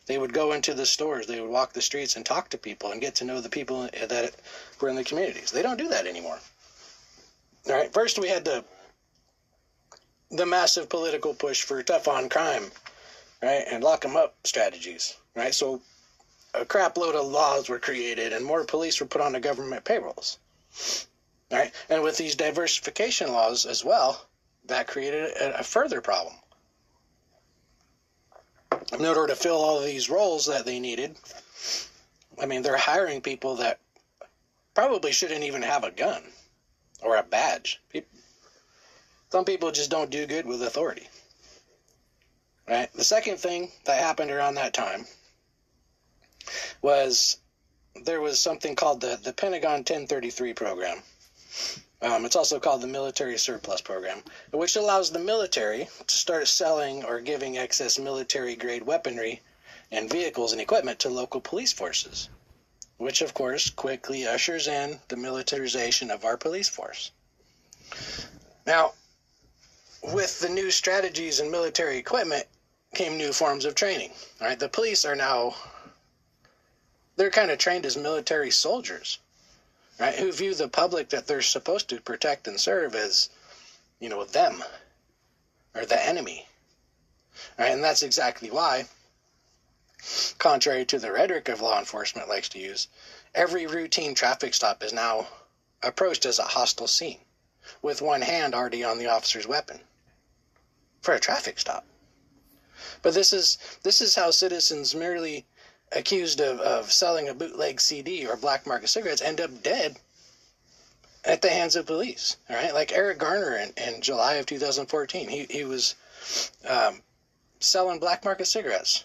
They 0.06 0.18
would 0.18 0.32
go 0.32 0.52
into 0.52 0.74
the 0.74 0.86
stores, 0.86 1.26
they 1.26 1.40
would 1.40 1.50
walk 1.50 1.74
the 1.74 1.82
streets 1.82 2.16
and 2.16 2.24
talk 2.24 2.48
to 2.50 2.58
people 2.58 2.90
and 2.90 3.00
get 3.00 3.14
to 3.16 3.24
know 3.24 3.40
the 3.40 3.48
people 3.48 3.88
that 3.92 4.34
were 4.80 4.88
in 4.88 4.96
the 4.96 5.04
communities. 5.04 5.50
They 5.50 5.62
don't 5.62 5.76
do 5.76 5.88
that 5.88 6.06
anymore. 6.06 6.40
All 7.66 7.74
right. 7.74 7.92
First, 7.92 8.18
we 8.18 8.28
had 8.28 8.44
the 8.44 8.64
the 10.30 10.46
massive 10.46 10.88
political 10.88 11.34
push 11.34 11.62
for 11.62 11.82
tough 11.82 12.08
on 12.08 12.30
crime 12.30 12.72
right? 13.42 13.64
And 13.70 13.82
lock 13.82 14.02
them 14.02 14.16
up 14.16 14.36
strategies, 14.44 15.16
right? 15.34 15.54
So 15.54 15.82
a 16.54 16.64
crap 16.64 16.96
load 16.96 17.14
of 17.14 17.26
laws 17.26 17.68
were 17.68 17.78
created 17.78 18.32
and 18.32 18.44
more 18.44 18.64
police 18.64 19.00
were 19.00 19.06
put 19.06 19.20
on 19.20 19.32
the 19.32 19.40
government 19.40 19.84
payrolls, 19.84 20.38
right? 21.50 21.72
And 21.88 22.02
with 22.02 22.16
these 22.16 22.36
diversification 22.36 23.32
laws 23.32 23.66
as 23.66 23.84
well, 23.84 24.26
that 24.66 24.86
created 24.86 25.30
a, 25.40 25.60
a 25.60 25.62
further 25.62 26.00
problem. 26.00 26.34
In 28.92 29.04
order 29.04 29.26
to 29.26 29.34
fill 29.34 29.56
all 29.56 29.80
these 29.80 30.10
roles 30.10 30.46
that 30.46 30.64
they 30.64 30.78
needed, 30.78 31.16
I 32.40 32.46
mean, 32.46 32.62
they're 32.62 32.76
hiring 32.76 33.20
people 33.20 33.56
that 33.56 33.80
probably 34.74 35.12
shouldn't 35.12 35.44
even 35.44 35.62
have 35.62 35.84
a 35.84 35.90
gun 35.90 36.22
or 37.02 37.16
a 37.16 37.22
badge. 37.22 37.80
Some 39.30 39.44
people 39.44 39.70
just 39.70 39.90
don't 39.90 40.10
do 40.10 40.26
good 40.26 40.46
with 40.46 40.62
authority. 40.62 41.08
Right? 42.68 42.92
The 42.92 43.04
second 43.04 43.38
thing 43.38 43.72
that 43.84 43.98
happened 44.00 44.30
around 44.30 44.54
that 44.54 44.74
time 44.74 45.06
was 46.80 47.38
there 48.04 48.20
was 48.20 48.40
something 48.40 48.74
called 48.76 49.00
the, 49.00 49.18
the 49.22 49.32
Pentagon 49.32 49.80
1033 49.80 50.54
program. 50.54 51.02
Um, 52.00 52.24
it's 52.24 52.36
also 52.36 52.58
called 52.58 52.80
the 52.80 52.88
Military 52.88 53.38
Surplus 53.38 53.80
Program, 53.80 54.22
which 54.50 54.74
allows 54.74 55.10
the 55.10 55.18
military 55.18 55.88
to 56.06 56.18
start 56.18 56.48
selling 56.48 57.04
or 57.04 57.20
giving 57.20 57.58
excess 57.58 57.98
military 57.98 58.56
grade 58.56 58.82
weaponry 58.82 59.40
and 59.92 60.10
vehicles 60.10 60.52
and 60.52 60.60
equipment 60.60 60.98
to 61.00 61.10
local 61.10 61.40
police 61.40 61.72
forces, 61.72 62.28
which 62.96 63.22
of 63.22 63.34
course 63.34 63.70
quickly 63.70 64.26
ushers 64.26 64.66
in 64.66 64.98
the 65.08 65.16
militarization 65.16 66.10
of 66.10 66.24
our 66.24 66.36
police 66.36 66.68
force. 66.68 67.12
Now, 68.66 68.94
with 70.02 70.40
the 70.40 70.48
new 70.48 70.70
strategies 70.70 71.38
and 71.38 71.50
military 71.50 71.96
equipment 71.96 72.46
came 72.94 73.16
new 73.16 73.32
forms 73.32 73.64
of 73.64 73.74
training. 73.74 74.12
Right, 74.40 74.58
the 74.58 74.68
police 74.68 75.04
are 75.04 75.14
now 75.14 75.54
they're 77.16 77.30
kind 77.30 77.50
of 77.50 77.58
trained 77.58 77.86
as 77.86 77.96
military 77.96 78.50
soldiers, 78.50 79.18
right? 80.00 80.14
Who 80.14 80.32
view 80.32 80.54
the 80.54 80.68
public 80.68 81.10
that 81.10 81.26
they're 81.26 81.42
supposed 81.42 81.88
to 81.88 82.00
protect 82.00 82.48
and 82.48 82.60
serve 82.60 82.94
as, 82.94 83.28
you 84.00 84.08
know, 84.08 84.24
them 84.24 84.64
or 85.74 85.84
the 85.84 86.04
enemy. 86.04 86.48
Right? 87.58 87.70
And 87.70 87.84
that's 87.84 88.02
exactly 88.02 88.50
why, 88.50 88.86
contrary 90.38 90.84
to 90.86 90.98
the 90.98 91.12
rhetoric 91.12 91.48
of 91.48 91.60
law 91.60 91.78
enforcement 91.78 92.28
likes 92.28 92.48
to 92.50 92.58
use, 92.58 92.88
every 93.34 93.66
routine 93.66 94.14
traffic 94.14 94.54
stop 94.54 94.82
is 94.82 94.92
now 94.92 95.28
approached 95.82 96.26
as 96.26 96.38
a 96.38 96.44
hostile 96.44 96.88
scene, 96.88 97.20
with 97.82 98.02
one 98.02 98.22
hand 98.22 98.54
already 98.54 98.82
on 98.82 98.98
the 98.98 99.06
officer's 99.06 99.46
weapon 99.46 99.80
for 101.02 101.12
a 101.14 101.20
traffic 101.20 101.58
stop. 101.58 101.84
But 103.02 103.14
this 103.14 103.32
is 103.32 103.58
this 103.82 104.00
is 104.00 104.14
how 104.14 104.30
citizens 104.30 104.94
merely 104.94 105.44
accused 105.90 106.40
of, 106.40 106.60
of 106.60 106.90
selling 106.92 107.28
a 107.28 107.34
bootleg 107.34 107.80
CD 107.80 108.26
or 108.26 108.36
black 108.36 108.66
market 108.66 108.88
cigarettes 108.88 109.20
end 109.20 109.40
up 109.40 109.62
dead 109.62 109.98
at 111.24 111.42
the 111.42 111.50
hands 111.50 111.76
of 111.76 111.86
police. 111.86 112.36
All 112.48 112.56
right, 112.56 112.72
like 112.72 112.92
Eric 112.92 113.18
Garner 113.18 113.56
in, 113.56 113.72
in 113.76 114.00
July 114.00 114.34
of 114.34 114.46
2014, 114.46 115.28
he 115.28 115.46
he 115.50 115.64
was 115.64 115.96
um, 116.66 117.02
selling 117.60 117.98
black 117.98 118.24
market 118.24 118.46
cigarettes, 118.46 119.04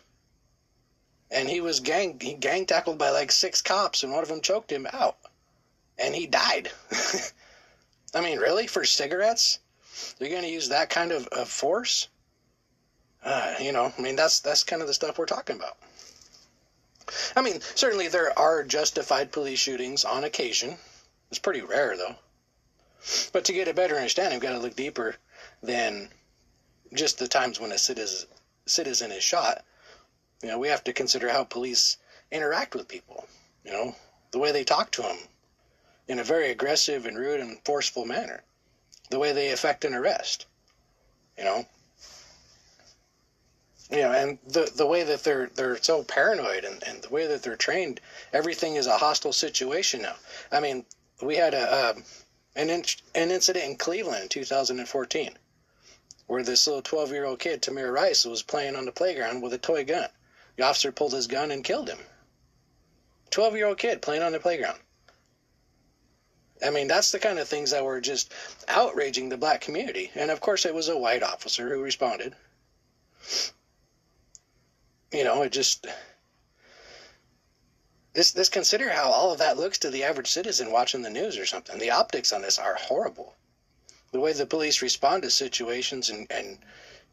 and 1.31 1.49
he 1.49 1.59
was 1.59 1.79
gang 1.79 2.19
he 2.19 2.33
gang 2.33 2.65
tackled 2.65 2.97
by 2.97 3.09
like 3.09 3.31
six 3.31 3.61
cops, 3.61 4.03
and 4.03 4.11
one 4.11 4.23
of 4.23 4.29
them 4.29 4.41
choked 4.41 4.71
him 4.71 4.87
out, 4.93 5.17
and 5.97 6.15
he 6.15 6.27
died. 6.27 6.71
I 8.13 8.21
mean, 8.21 8.39
really, 8.39 8.67
for 8.67 8.85
cigarettes, 8.85 9.59
you're 10.19 10.29
going 10.29 10.43
to 10.43 10.49
use 10.49 10.69
that 10.69 10.89
kind 10.89 11.11
of, 11.11 11.27
of 11.27 11.49
force? 11.49 12.07
Uh, 13.23 13.55
you 13.59 13.71
know, 13.71 13.91
I 13.97 14.01
mean, 14.01 14.15
that's 14.15 14.39
that's 14.39 14.63
kind 14.63 14.81
of 14.81 14.87
the 14.87 14.93
stuff 14.93 15.17
we're 15.17 15.25
talking 15.25 15.55
about. 15.55 15.77
I 17.35 17.41
mean, 17.41 17.61
certainly 17.75 18.07
there 18.07 18.37
are 18.37 18.63
justified 18.63 19.31
police 19.31 19.59
shootings 19.59 20.05
on 20.05 20.23
occasion. 20.23 20.77
It's 21.29 21.39
pretty 21.39 21.61
rare, 21.61 21.95
though. 21.97 22.15
But 23.31 23.45
to 23.45 23.53
get 23.53 23.67
a 23.67 23.73
better 23.73 23.95
understanding, 23.95 24.39
we've 24.39 24.49
got 24.49 24.53
to 24.53 24.59
look 24.59 24.75
deeper 24.75 25.15
than 25.61 26.09
just 26.93 27.19
the 27.19 27.27
times 27.27 27.59
when 27.59 27.71
a 27.71 27.77
citizen, 27.77 28.29
citizen 28.65 29.11
is 29.11 29.23
shot. 29.23 29.63
You 30.41 30.49
know, 30.49 30.59
we 30.59 30.67
have 30.67 30.83
to 30.85 30.93
consider 30.93 31.29
how 31.29 31.43
police 31.43 31.97
interact 32.31 32.75
with 32.75 32.87
people. 32.87 33.25
You 33.63 33.71
know, 33.71 33.95
the 34.31 34.39
way 34.39 34.51
they 34.51 34.63
talk 34.63 34.91
to 34.91 35.01
them 35.01 35.17
in 36.07 36.19
a 36.19 36.23
very 36.23 36.51
aggressive 36.51 37.05
and 37.05 37.17
rude 37.17 37.39
and 37.39 37.59
forceful 37.65 38.05
manner. 38.05 38.43
The 39.09 39.19
way 39.19 39.31
they 39.31 39.51
effect 39.51 39.85
an 39.85 39.93
arrest. 39.93 40.45
You 41.37 41.43
know, 41.43 41.65
you 43.89 43.99
know, 43.99 44.11
and 44.11 44.37
the 44.45 44.69
the 44.75 44.85
way 44.85 45.03
that 45.03 45.23
they're 45.23 45.49
they're 45.55 45.81
so 45.81 46.03
paranoid 46.03 46.65
and, 46.65 46.83
and 46.83 47.01
the 47.01 47.09
way 47.09 47.25
that 47.27 47.43
they're 47.43 47.55
trained, 47.55 48.01
everything 48.33 48.75
is 48.75 48.85
a 48.85 48.97
hostile 48.97 49.31
situation 49.31 50.01
now. 50.01 50.15
I 50.51 50.59
mean, 50.59 50.85
we 51.21 51.37
had 51.37 51.53
a 51.53 51.71
uh, 51.71 51.93
an 52.55 52.69
in, 52.69 52.83
an 53.15 53.31
incident 53.31 53.65
in 53.65 53.75
Cleveland 53.77 54.23
in 54.23 54.29
2014, 54.29 55.37
where 56.25 56.43
this 56.43 56.67
little 56.67 56.81
12 56.81 57.11
year 57.11 57.23
old 57.23 57.39
kid 57.39 57.61
Tamir 57.61 57.93
Rice 57.93 58.25
was 58.25 58.43
playing 58.43 58.75
on 58.75 58.85
the 58.85 58.91
playground 58.91 59.41
with 59.41 59.53
a 59.53 59.57
toy 59.57 59.85
gun. 59.85 60.09
The 60.57 60.63
officer 60.63 60.91
pulled 60.91 61.13
his 61.13 61.27
gun 61.27 61.51
and 61.51 61.63
killed 61.63 61.87
him. 61.87 61.99
12 63.29 63.55
year 63.55 63.67
old 63.67 63.77
kid 63.77 64.01
playing 64.01 64.23
on 64.23 64.33
the 64.33 64.39
playground. 64.39 64.79
I 66.65 66.69
mean, 66.69 66.87
that's 66.87 67.11
the 67.11 67.19
kind 67.19 67.39
of 67.39 67.47
things 67.47 67.71
that 67.71 67.83
were 67.83 68.01
just 68.01 68.33
outraging 68.67 69.29
the 69.29 69.37
black 69.37 69.61
community. 69.61 70.11
And 70.15 70.31
of 70.31 70.41
course, 70.41 70.65
it 70.65 70.73
was 70.73 70.89
a 70.89 70.97
white 70.97 71.23
officer 71.23 71.69
who 71.69 71.81
responded 71.81 72.35
you 75.11 75.23
know, 75.23 75.41
it 75.41 75.51
just 75.51 75.87
this 78.13 78.31
this 78.31 78.49
consider 78.49 78.89
how 78.89 79.09
all 79.09 79.31
of 79.31 79.39
that 79.39 79.57
looks 79.57 79.77
to 79.79 79.89
the 79.89 80.03
average 80.03 80.29
citizen 80.29 80.71
watching 80.71 81.01
the 81.01 81.09
news 81.09 81.37
or 81.37 81.45
something. 81.45 81.77
The 81.77 81.91
optics 81.91 82.31
on 82.31 82.41
this 82.41 82.59
are 82.59 82.75
horrible. 82.75 83.35
The 84.11 84.19
way 84.19 84.33
the 84.33 84.45
police 84.45 84.81
respond 84.81 85.23
to 85.23 85.31
situations 85.31 86.09
and, 86.09 86.27
and 86.29 86.59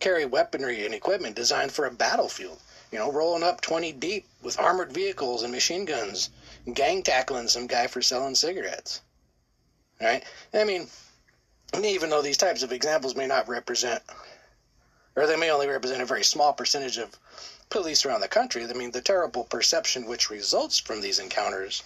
carry 0.01 0.25
weaponry 0.25 0.85
and 0.85 0.95
equipment 0.95 1.37
designed 1.37 1.73
for 1.73 1.87
a 1.87 1.91
battlefield. 1.91 2.61
You 2.91 2.99
know, 2.99 3.11
rolling 3.11 3.43
up 3.43 3.61
20 3.61 3.93
deep 3.93 4.27
with 4.43 4.59
armored 4.59 4.93
vehicles 4.93 5.43
and 5.43 5.53
machine 5.53 5.85
guns, 5.85 6.31
gang 6.73 7.03
tackling 7.03 7.49
some 7.49 7.67
guy 7.67 7.87
for 7.87 8.03
selling 8.03 8.35
cigarettes. 8.35 9.01
Right? 10.05 10.23
I 10.53 10.65
mean, 10.65 10.87
even 11.83 12.11
though 12.11 12.21
these 12.21 12.37
types 12.37 12.63
of 12.63 12.73
examples 12.73 13.17
may 13.17 13.27
not 13.27 13.49
represent, 13.49 14.03
or 15.17 15.27
they 15.27 15.37
may 15.37 15.51
only 15.51 15.67
represent 15.67 16.03
a 16.03 16.07
very 16.07 16.25
small 16.25 16.53
percentage 16.53 16.99
of 16.99 17.19
police 17.71 18.05
around 18.05 18.21
the 18.21 18.29
country, 18.29 18.65
I 18.65 18.73
mean, 18.75 18.91
the 18.91 19.01
terrible 19.01 19.45
perception 19.45 20.07
which 20.07 20.29
results 20.29 20.79
from 20.79 21.01
these 21.01 21.19
encounters, 21.19 21.83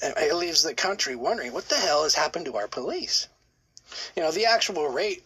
it 0.00 0.34
leaves 0.34 0.62
the 0.62 0.72
country 0.72 1.14
wondering 1.14 1.52
what 1.52 1.68
the 1.68 1.76
hell 1.76 2.04
has 2.04 2.14
happened 2.14 2.46
to 2.46 2.56
our 2.56 2.66
police. 2.66 3.28
You 4.16 4.22
know, 4.22 4.30
the 4.30 4.46
actual 4.46 4.88
rate 4.88 5.22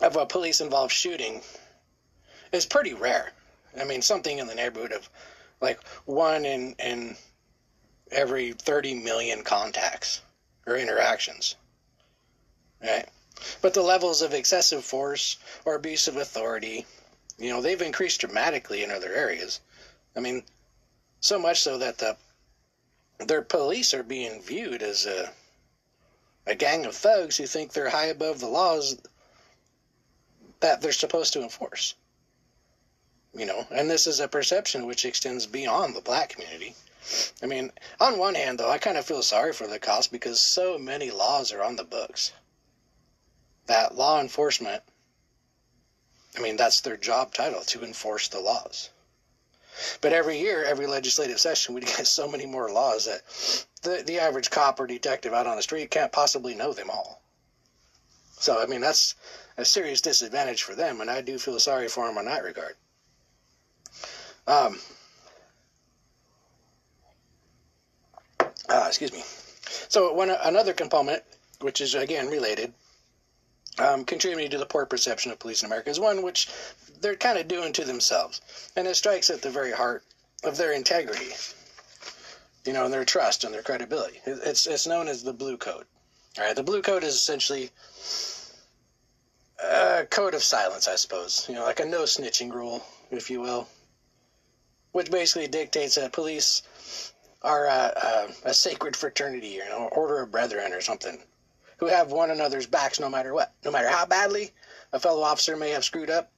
of 0.00 0.16
a 0.16 0.26
police 0.26 0.60
involved 0.60 0.92
shooting 0.92 1.40
is 2.50 2.66
pretty 2.66 2.94
rare. 2.94 3.30
I 3.80 3.84
mean, 3.84 4.02
something 4.02 4.38
in 4.38 4.48
the 4.48 4.56
neighborhood 4.56 4.90
of 4.90 5.08
like 5.60 5.80
one 6.04 6.44
in, 6.44 6.74
in 6.80 7.16
every 8.10 8.54
30 8.54 8.94
million 8.94 9.44
contacts 9.44 10.20
or 10.66 10.76
interactions. 10.76 11.56
Right? 12.82 13.08
But 13.62 13.74
the 13.74 13.82
levels 13.82 14.22
of 14.22 14.34
excessive 14.34 14.84
force 14.84 15.38
or 15.64 15.74
abuse 15.74 16.08
of 16.08 16.16
authority 16.16 16.86
you 17.40 17.48
know, 17.48 17.62
they've 17.62 17.80
increased 17.80 18.20
dramatically 18.20 18.84
in 18.84 18.90
other 18.90 19.14
areas. 19.14 19.60
I 20.14 20.20
mean, 20.20 20.44
so 21.20 21.38
much 21.38 21.62
so 21.62 21.78
that 21.78 21.96
the 21.98 22.16
their 23.18 23.42
police 23.42 23.92
are 23.94 24.02
being 24.02 24.42
viewed 24.42 24.82
as 24.82 25.06
a 25.06 25.32
a 26.46 26.54
gang 26.54 26.84
of 26.84 26.94
thugs 26.94 27.38
who 27.38 27.46
think 27.46 27.72
they're 27.72 27.88
high 27.88 28.06
above 28.06 28.40
the 28.40 28.48
laws 28.48 28.98
that 30.60 30.82
they're 30.82 30.92
supposed 30.92 31.32
to 31.32 31.42
enforce. 31.42 31.94
You 33.32 33.46
know, 33.46 33.66
and 33.70 33.90
this 33.90 34.06
is 34.06 34.20
a 34.20 34.28
perception 34.28 34.86
which 34.86 35.06
extends 35.06 35.46
beyond 35.46 35.96
the 35.96 36.02
black 36.02 36.30
community. 36.30 36.74
I 37.42 37.46
mean, 37.46 37.72
on 37.98 38.18
one 38.18 38.34
hand, 38.34 38.58
though, 38.58 38.70
I 38.70 38.78
kind 38.78 38.96
of 38.96 39.06
feel 39.06 39.22
sorry 39.22 39.52
for 39.52 39.66
the 39.66 39.78
cops 39.78 40.06
because 40.06 40.40
so 40.40 40.78
many 40.78 41.10
laws 41.10 41.52
are 41.52 41.62
on 41.62 41.76
the 41.76 41.84
books 41.84 42.32
that 43.66 43.94
law 43.94 44.20
enforcement 44.20 44.82
I 46.36 46.40
mean, 46.40 46.56
that's 46.56 46.80
their 46.80 46.96
job 46.96 47.34
title 47.34 47.62
to 47.62 47.84
enforce 47.84 48.28
the 48.28 48.40
laws. 48.40 48.90
But 50.00 50.12
every 50.12 50.38
year, 50.38 50.64
every 50.64 50.86
legislative 50.86 51.40
session, 51.40 51.74
we 51.74 51.80
get 51.80 52.06
so 52.06 52.28
many 52.28 52.46
more 52.46 52.70
laws 52.70 53.06
that 53.06 53.22
the, 53.82 54.02
the 54.04 54.20
average 54.20 54.50
cop 54.50 54.78
or 54.78 54.86
detective 54.86 55.32
out 55.32 55.46
on 55.46 55.56
the 55.56 55.62
street 55.62 55.90
can't 55.90 56.12
possibly 56.12 56.54
know 56.54 56.72
them 56.72 56.90
all. 56.90 57.20
So, 58.38 58.62
I 58.62 58.66
mean, 58.66 58.80
that's 58.80 59.16
a 59.56 59.64
serious 59.64 60.00
disadvantage 60.00 60.62
for 60.62 60.74
them, 60.74 61.00
and 61.00 61.10
I 61.10 61.20
do 61.20 61.38
feel 61.38 61.58
sorry 61.58 61.88
for 61.88 62.06
them 62.06 62.16
in 62.16 62.24
that 62.24 62.44
regard. 62.44 62.76
Um, 64.46 64.80
uh, 68.70 68.84
excuse 68.86 69.12
me. 69.12 69.22
So, 69.88 70.12
one 70.12 70.30
another 70.30 70.72
component, 70.72 71.22
which 71.60 71.80
is 71.80 71.94
again 71.94 72.28
related, 72.28 72.72
um, 73.78 74.04
contributing 74.04 74.50
to 74.50 74.58
the 74.58 74.66
poor 74.66 74.86
perception 74.86 75.32
of 75.32 75.38
police 75.38 75.62
in 75.62 75.66
America 75.66 75.90
is 75.90 76.00
one 76.00 76.22
which 76.22 76.48
they're 77.00 77.16
kind 77.16 77.38
of 77.38 77.48
doing 77.48 77.72
to 77.74 77.84
themselves. 77.84 78.40
And 78.76 78.86
it 78.86 78.96
strikes 78.96 79.30
at 79.30 79.42
the 79.42 79.50
very 79.50 79.72
heart 79.72 80.04
of 80.44 80.56
their 80.56 80.72
integrity, 80.72 81.32
you 82.64 82.72
know, 82.72 82.84
and 82.84 82.92
their 82.92 83.04
trust 83.04 83.44
and 83.44 83.52
their 83.52 83.62
credibility. 83.62 84.20
It's, 84.26 84.66
it's 84.66 84.86
known 84.86 85.08
as 85.08 85.22
the 85.22 85.32
Blue 85.32 85.56
Code. 85.56 85.86
All 86.38 86.44
right, 86.44 86.56
the 86.56 86.62
Blue 86.62 86.82
Code 86.82 87.04
is 87.04 87.14
essentially 87.14 87.70
a 89.62 90.06
code 90.08 90.34
of 90.34 90.42
silence, 90.42 90.88
I 90.88 90.96
suppose, 90.96 91.46
you 91.48 91.54
know, 91.54 91.64
like 91.64 91.80
a 91.80 91.84
no 91.84 92.02
snitching 92.02 92.52
rule, 92.52 92.84
if 93.10 93.30
you 93.30 93.40
will, 93.40 93.68
which 94.92 95.10
basically 95.10 95.48
dictates 95.48 95.96
that 95.96 96.12
police 96.12 96.62
are 97.42 97.66
a, 97.66 98.54
sacred 98.54 98.96
fraternity, 98.96 99.48
you 99.48 99.64
know, 99.64 99.88
order 99.92 100.20
of 100.20 100.30
brethren 100.30 100.72
or 100.72 100.80
something 100.80 101.18
who 101.78 101.86
have 101.86 102.12
one 102.12 102.30
another's 102.30 102.66
backs 102.66 103.00
no 103.00 103.08
matter 103.08 103.32
what. 103.32 103.54
No 103.64 103.70
matter 103.70 103.88
how 103.88 104.04
badly 104.04 104.52
a 104.92 105.00
fellow 105.00 105.22
officer 105.22 105.56
may 105.56 105.70
have 105.70 105.84
screwed 105.84 106.10
up, 106.10 106.30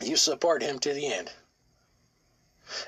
you 0.00 0.16
support 0.16 0.62
him 0.62 0.78
to 0.78 0.94
the 0.94 1.12
end. 1.12 1.30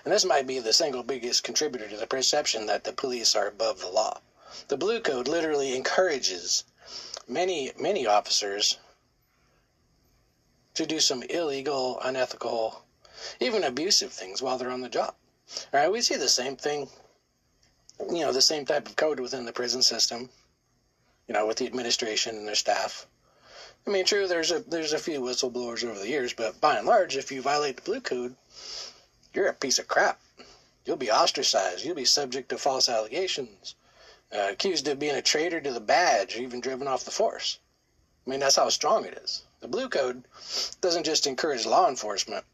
And 0.05 0.13
this 0.13 0.25
might 0.25 0.47
be 0.47 0.59
the 0.59 0.73
single 0.73 1.03
biggest 1.03 1.43
contributor 1.43 1.89
to 1.89 1.97
the 1.97 2.07
perception 2.07 2.67
that 2.67 2.85
the 2.85 2.93
police 2.93 3.35
are 3.35 3.47
above 3.47 3.81
the 3.81 3.89
law. 3.89 4.21
The 4.69 4.77
blue 4.77 5.01
code 5.01 5.29
literally 5.29 5.77
encourages 5.77 6.65
many, 7.29 7.73
many 7.79 8.07
officers 8.07 8.79
to 10.75 10.87
do 10.87 11.01
some 11.01 11.23
illegal, 11.25 12.01
unethical, 12.01 12.85
even 13.39 13.65
abusive 13.65 14.13
things 14.13 14.41
while 14.41 14.57
they're 14.57 14.71
on 14.71 14.81
the 14.81 14.89
job. 14.89 15.15
All 15.73 15.81
right, 15.81 15.93
we 15.93 16.01
see 16.01 16.17
the 16.17 16.29
same 16.29 16.57
thing, 16.57 16.89
you 18.09 18.21
know, 18.21 18.33
the 18.33 18.43
same 18.43 18.65
type 18.65 18.89
of 18.89 18.97
code 18.97 19.21
within 19.21 19.45
the 19.45 19.53
prison 19.53 19.83
system, 19.83 20.31
you 21.29 21.35
know, 21.35 21.47
with 21.47 21.59
the 21.59 21.67
administration 21.67 22.37
and 22.37 22.49
their 22.49 22.55
staff. 22.55 23.07
I 23.87 23.91
mean, 23.91 24.05
true, 24.05 24.27
there's 24.27 24.51
a 24.51 24.61
there's 24.61 24.93
a 24.93 24.99
few 24.99 25.21
whistleblowers 25.21 25.85
over 25.85 25.99
the 25.99 26.09
years, 26.09 26.33
but 26.33 26.61
by 26.61 26.77
and 26.77 26.87
large, 26.87 27.17
if 27.17 27.33
you 27.33 27.41
violate 27.41 27.77
the 27.77 27.83
blue 27.83 28.01
code, 28.01 28.37
you're 29.33 29.47
a 29.47 29.55
piece 29.55 29.79
of 29.79 29.89
crap. 29.89 30.21
You'll 30.85 30.97
be 30.97 31.11
ostracized. 31.11 31.85
You'll 31.85 31.95
be 31.95 32.05
subject 32.05 32.49
to 32.51 32.59
false 32.59 32.89
allegations, 32.89 33.75
uh, 34.33 34.49
accused 34.51 34.89
of 34.89 34.99
being 34.99 35.15
a 35.15 35.23
traitor 35.23 35.61
to 35.61 35.73
the 35.73 35.81
badge, 35.81 36.37
or 36.37 36.41
even 36.41 36.61
driven 36.61 36.89
off 36.89 37.05
the 37.05 37.11
force. 37.11 37.59
I 38.27 38.31
mean, 38.31 38.41
that's 38.41 38.57
how 38.57 38.69
strong 38.69 39.05
it 39.05 39.19
is. 39.23 39.43
The 39.61 39.69
blue 39.69 39.89
code 39.89 40.25
doesn't 40.81 41.05
just 41.05 41.27
encourage 41.27 41.67
law 41.67 41.89
enforcement, 41.89 42.45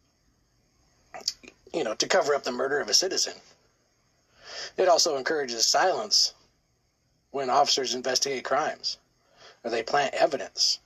you 1.72 1.84
know, 1.84 1.94
to 1.94 2.08
cover 2.08 2.34
up 2.34 2.44
the 2.44 2.52
murder 2.52 2.80
of 2.80 2.88
a 2.88 2.94
citizen. 2.94 3.34
It 4.76 4.88
also 4.88 5.16
encourages 5.16 5.66
silence 5.66 6.34
when 7.30 7.50
officers 7.50 7.94
investigate 7.94 8.44
crimes, 8.44 8.98
or 9.62 9.70
they 9.70 9.82
plant 9.82 10.14
evidence, 10.14 10.78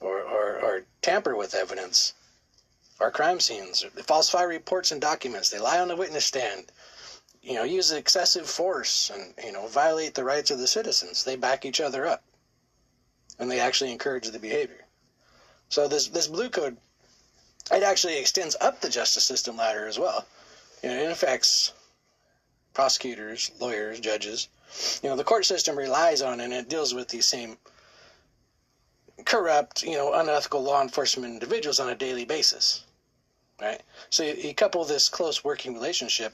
or, 0.00 0.20
or, 0.20 0.60
or 0.60 0.84
tamper 1.02 1.36
with 1.36 1.54
evidence, 1.54 2.14
or 3.00 3.10
crime 3.10 3.40
scenes, 3.40 3.84
they 3.94 4.02
falsify 4.02 4.42
reports 4.42 4.90
and 4.90 5.00
documents, 5.00 5.50
they 5.50 5.58
lie 5.58 5.78
on 5.78 5.88
the 5.88 5.96
witness 5.96 6.24
stand, 6.24 6.72
you 7.42 7.54
know, 7.54 7.62
use 7.62 7.90
excessive 7.92 8.48
force 8.48 9.10
and, 9.10 9.34
you 9.44 9.52
know, 9.52 9.66
violate 9.66 10.14
the 10.14 10.24
rights 10.24 10.50
of 10.50 10.58
the 10.58 10.66
citizens. 10.66 11.24
They 11.24 11.36
back 11.36 11.64
each 11.64 11.80
other 11.80 12.06
up. 12.06 12.22
And 13.38 13.50
they 13.50 13.60
actually 13.60 13.92
encourage 13.92 14.28
the 14.28 14.38
behavior. 14.38 14.84
So 15.68 15.86
this 15.86 16.08
this 16.08 16.26
blue 16.26 16.50
code 16.50 16.76
it 17.70 17.82
actually 17.82 18.18
extends 18.18 18.56
up 18.60 18.80
the 18.80 18.88
justice 18.88 19.24
system 19.24 19.56
ladder 19.56 19.86
as 19.86 19.98
well. 19.98 20.26
You 20.82 20.88
know, 20.88 20.96
it 20.96 21.10
affects 21.10 21.72
prosecutors, 22.78 23.50
lawyers, 23.58 23.98
judges. 23.98 24.46
You 25.02 25.08
know, 25.08 25.16
the 25.16 25.24
court 25.24 25.44
system 25.44 25.76
relies 25.76 26.22
on 26.22 26.38
and 26.38 26.52
it 26.52 26.68
deals 26.68 26.94
with 26.94 27.08
these 27.08 27.26
same 27.26 27.58
corrupt, 29.24 29.82
you 29.82 29.96
know, 29.96 30.12
unethical 30.12 30.62
law 30.62 30.80
enforcement 30.80 31.32
individuals 31.32 31.80
on 31.80 31.88
a 31.88 31.96
daily 31.96 32.24
basis. 32.24 32.84
Right? 33.60 33.82
So 34.10 34.22
you, 34.22 34.34
you 34.34 34.54
couple 34.54 34.84
this 34.84 35.08
close 35.08 35.42
working 35.42 35.74
relationship 35.74 36.32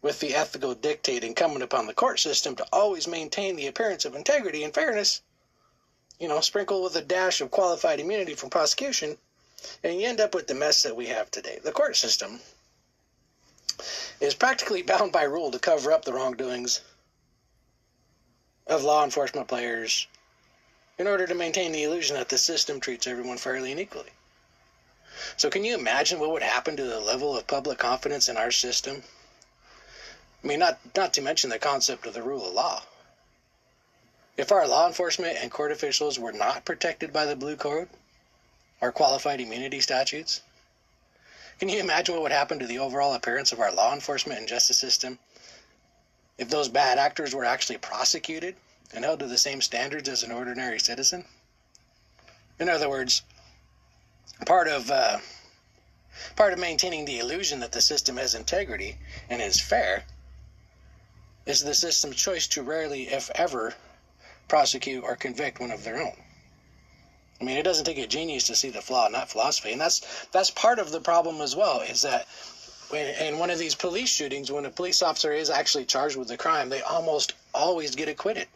with 0.00 0.18
the 0.18 0.34
ethical 0.34 0.74
dictate 0.74 1.24
incumbent 1.24 1.62
upon 1.62 1.86
the 1.86 1.92
court 1.92 2.20
system 2.20 2.56
to 2.56 2.66
always 2.72 3.06
maintain 3.06 3.54
the 3.54 3.66
appearance 3.66 4.06
of 4.06 4.14
integrity 4.14 4.64
and 4.64 4.72
fairness, 4.72 5.20
you 6.18 6.26
know, 6.26 6.40
sprinkle 6.40 6.82
with 6.82 6.96
a 6.96 7.02
dash 7.02 7.42
of 7.42 7.50
qualified 7.50 8.00
immunity 8.00 8.34
from 8.34 8.48
prosecution, 8.48 9.18
and 9.82 10.00
you 10.00 10.08
end 10.08 10.20
up 10.20 10.34
with 10.34 10.46
the 10.46 10.54
mess 10.54 10.82
that 10.84 10.96
we 10.96 11.04
have 11.04 11.30
today. 11.30 11.60
The 11.62 11.70
court 11.70 11.96
system 11.96 12.40
is 14.20 14.34
practically 14.34 14.82
bound 14.82 15.12
by 15.12 15.22
rule 15.22 15.50
to 15.50 15.58
cover 15.58 15.92
up 15.92 16.04
the 16.04 16.12
wrongdoings 16.12 16.80
of 18.66 18.82
law 18.82 19.04
enforcement 19.04 19.48
players 19.48 20.06
in 20.98 21.06
order 21.06 21.26
to 21.26 21.34
maintain 21.34 21.72
the 21.72 21.82
illusion 21.82 22.16
that 22.16 22.28
the 22.28 22.38
system 22.38 22.80
treats 22.80 23.06
everyone 23.06 23.36
fairly 23.36 23.70
and 23.70 23.80
equally. 23.80 24.12
So, 25.36 25.50
can 25.50 25.64
you 25.64 25.74
imagine 25.74 26.18
what 26.18 26.30
would 26.30 26.42
happen 26.42 26.76
to 26.76 26.84
the 26.84 27.00
level 27.00 27.36
of 27.36 27.46
public 27.46 27.78
confidence 27.78 28.28
in 28.28 28.36
our 28.36 28.50
system? 28.50 29.02
I 30.42 30.46
mean, 30.46 30.58
not, 30.58 30.78
not 30.96 31.14
to 31.14 31.22
mention 31.22 31.50
the 31.50 31.58
concept 31.58 32.06
of 32.06 32.14
the 32.14 32.22
rule 32.22 32.46
of 32.46 32.54
law. 32.54 32.82
If 34.36 34.50
our 34.50 34.66
law 34.66 34.86
enforcement 34.86 35.38
and 35.40 35.50
court 35.50 35.72
officials 35.72 36.18
were 36.18 36.32
not 36.32 36.64
protected 36.64 37.12
by 37.12 37.24
the 37.24 37.36
Blue 37.36 37.56
Code, 37.56 37.88
our 38.82 38.92
qualified 38.92 39.40
immunity 39.40 39.80
statutes, 39.80 40.42
can 41.58 41.68
you 41.68 41.80
imagine 41.80 42.14
what 42.14 42.22
would 42.22 42.32
happen 42.32 42.58
to 42.58 42.66
the 42.66 42.78
overall 42.78 43.14
appearance 43.14 43.52
of 43.52 43.60
our 43.60 43.72
law 43.72 43.94
enforcement 43.94 44.38
and 44.38 44.48
justice 44.48 44.78
system 44.78 45.18
if 46.38 46.48
those 46.48 46.68
bad 46.68 46.98
actors 46.98 47.34
were 47.34 47.44
actually 47.44 47.78
prosecuted 47.78 48.56
and 48.92 49.04
held 49.04 49.20
to 49.20 49.26
the 49.26 49.38
same 49.38 49.60
standards 49.60 50.08
as 50.08 50.22
an 50.22 50.32
ordinary 50.32 50.78
citizen? 50.78 51.24
In 52.58 52.68
other 52.68 52.88
words, 52.88 53.22
part 54.46 54.68
of 54.68 54.90
uh, 54.90 55.18
part 56.36 56.52
of 56.52 56.58
maintaining 56.58 57.04
the 57.04 57.18
illusion 57.18 57.60
that 57.60 57.72
the 57.72 57.80
system 57.80 58.16
has 58.16 58.34
integrity 58.34 58.98
and 59.28 59.42
is 59.42 59.60
fair 59.60 60.04
is 61.46 61.62
the 61.62 61.74
system's 61.74 62.16
choice 62.16 62.46
to 62.48 62.62
rarely, 62.62 63.08
if 63.08 63.30
ever, 63.34 63.74
prosecute 64.48 65.04
or 65.04 65.16
convict 65.16 65.60
one 65.60 65.70
of 65.70 65.84
their 65.84 66.00
own. 66.00 66.16
I 67.44 67.46
mean, 67.46 67.58
it 67.58 67.62
doesn't 67.62 67.84
take 67.84 67.98
a 67.98 68.06
genius 68.06 68.44
to 68.44 68.56
see 68.56 68.70
the 68.70 68.80
flaw 68.80 69.04
in 69.04 69.12
that 69.12 69.28
philosophy, 69.28 69.70
and 69.70 69.78
that's 69.78 70.00
that's 70.32 70.48
part 70.48 70.78
of 70.78 70.90
the 70.90 71.00
problem 71.00 71.42
as 71.42 71.54
well. 71.54 71.82
Is 71.82 72.00
that 72.00 72.26
in 72.90 73.36
one 73.38 73.50
of 73.50 73.58
these 73.58 73.74
police 73.74 74.08
shootings, 74.08 74.50
when 74.50 74.64
a 74.64 74.70
police 74.70 75.02
officer 75.02 75.30
is 75.30 75.50
actually 75.50 75.84
charged 75.84 76.16
with 76.16 76.30
a 76.30 76.38
crime, 76.38 76.70
they 76.70 76.80
almost 76.80 77.34
always 77.52 77.96
get 77.96 78.08
acquitted, 78.08 78.48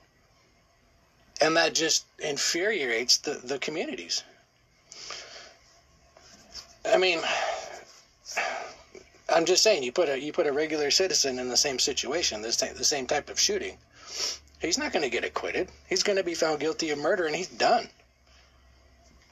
and 1.43 1.55
that 1.59 1.75
just 1.75 2.07
infuriates 2.19 3.19
the 3.19 3.33
the 3.33 3.59
communities. 3.59 4.23
I 6.91 6.97
mean, 6.97 7.21
I'm 9.29 9.45
just 9.45 9.63
saying, 9.63 9.83
you 9.83 9.93
put 9.93 10.09
a 10.09 10.19
you 10.19 10.33
put 10.33 10.47
a 10.47 10.53
regular 10.53 10.91
citizen 10.91 11.39
in 11.39 11.51
the 11.51 11.59
same 11.59 11.79
situation, 11.79 12.41
this 12.41 12.57
the 12.57 12.85
same 12.85 13.07
type 13.07 13.29
of 13.29 13.39
shooting, 13.39 13.77
he's 14.63 14.79
not 14.79 14.95
going 14.95 15.03
to 15.03 15.11
get 15.11 15.25
acquitted. 15.25 15.69
He's 15.91 16.03
going 16.03 16.17
to 16.17 16.25
be 16.25 16.33
found 16.35 16.61
guilty 16.61 16.89
of 16.89 16.99
murder, 16.99 17.27
and 17.27 17.37
he's 17.37 17.49
done. 17.49 17.91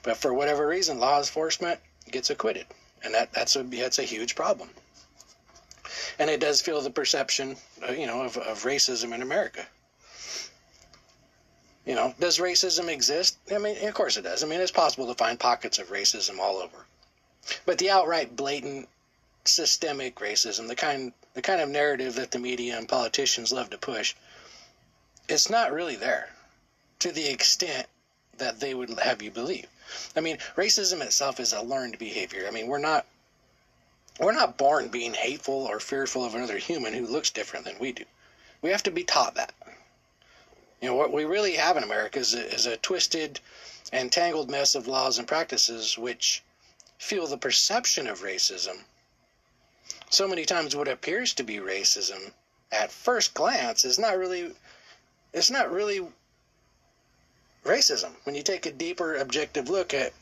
But 0.07 0.15
for 0.15 0.33
whatever 0.33 0.65
reason, 0.65 0.99
law 0.99 1.17
enforcement 1.17 1.81
gets 2.09 2.29
acquitted, 2.29 2.65
and 3.03 3.13
that 3.13 3.33
that's 3.33 3.57
a 3.57 3.63
that's 3.63 3.99
a 3.99 4.03
huge 4.03 4.35
problem. 4.35 4.69
And 6.17 6.29
it 6.29 6.39
does 6.39 6.61
feel 6.61 6.79
the 6.79 6.89
perception, 6.89 7.57
uh, 7.85 7.91
you 7.91 8.07
know, 8.07 8.21
of, 8.21 8.37
of 8.37 8.63
racism 8.63 9.13
in 9.13 9.21
America. 9.21 9.67
You 11.85 11.95
know, 11.95 12.15
does 12.21 12.37
racism 12.37 12.87
exist? 12.87 13.37
I 13.53 13.57
mean, 13.57 13.85
of 13.85 13.93
course 13.93 14.15
it 14.15 14.21
does. 14.21 14.45
I 14.45 14.47
mean, 14.47 14.61
it's 14.61 14.71
possible 14.71 15.07
to 15.07 15.13
find 15.13 15.37
pockets 15.37 15.77
of 15.77 15.89
racism 15.89 16.39
all 16.39 16.55
over. 16.55 16.85
But 17.65 17.77
the 17.77 17.89
outright 17.89 18.33
blatant 18.33 18.87
systemic 19.43 20.15
racism, 20.15 20.69
the 20.69 20.75
kind 20.77 21.11
the 21.33 21.41
kind 21.41 21.59
of 21.59 21.67
narrative 21.67 22.15
that 22.15 22.31
the 22.31 22.39
media 22.39 22.77
and 22.77 22.87
politicians 22.87 23.51
love 23.51 23.71
to 23.71 23.77
push, 23.77 24.15
it's 25.27 25.49
not 25.49 25.73
really 25.73 25.97
there 25.97 26.29
to 26.99 27.11
the 27.11 27.27
extent 27.27 27.87
that 28.37 28.59
they 28.59 28.73
would 28.73 28.99
have 28.99 29.21
you 29.21 29.31
believe. 29.31 29.67
I 30.15 30.19
mean, 30.19 30.37
racism 30.55 31.01
itself 31.01 31.39
is 31.39 31.53
a 31.53 31.61
learned 31.61 31.97
behavior. 31.97 32.45
I 32.47 32.51
mean, 32.51 32.67
we're 32.67 32.77
not 32.77 33.05
we're 34.19 34.31
not 34.31 34.57
born 34.57 34.89
being 34.89 35.13
hateful 35.13 35.65
or 35.65 35.79
fearful 35.79 36.25
of 36.25 36.33
another 36.33 36.57
human 36.57 36.93
who 36.93 37.05
looks 37.05 37.29
different 37.29 37.65
than 37.65 37.77
we 37.79 37.91
do. 37.91 38.05
We 38.61 38.71
have 38.71 38.83
to 38.83 38.91
be 38.91 39.03
taught 39.03 39.35
that. 39.35 39.53
You 40.81 40.89
know, 40.89 40.95
what 40.95 41.13
we 41.13 41.25
really 41.25 41.55
have 41.55 41.77
in 41.77 41.83
America 41.83 42.19
is 42.19 42.33
a, 42.33 42.53
is 42.53 42.65
a 42.65 42.77
twisted 42.77 43.39
and 43.91 44.11
tangled 44.11 44.49
mess 44.49 44.75
of 44.75 44.87
laws 44.87 45.17
and 45.17 45.27
practices 45.27 45.97
which 45.97 46.43
fuel 46.97 47.27
the 47.27 47.37
perception 47.37 48.07
of 48.07 48.21
racism. 48.21 48.83
So 50.09 50.27
many 50.27 50.45
times 50.45 50.75
what 50.75 50.87
appears 50.87 51.33
to 51.35 51.43
be 51.43 51.57
racism 51.57 52.31
at 52.71 52.91
first 52.91 53.33
glance 53.33 53.85
is 53.85 53.97
not 53.97 54.17
really 54.17 54.53
it's 55.33 55.51
not 55.51 55.71
really 55.71 56.05
racism. 57.67 58.11
When 58.23 58.35
you 58.35 58.43
take 58.43 58.65
a 58.65 58.71
deeper 58.71 59.15
objective 59.17 59.69
look 59.69 59.93
at 59.93 60.13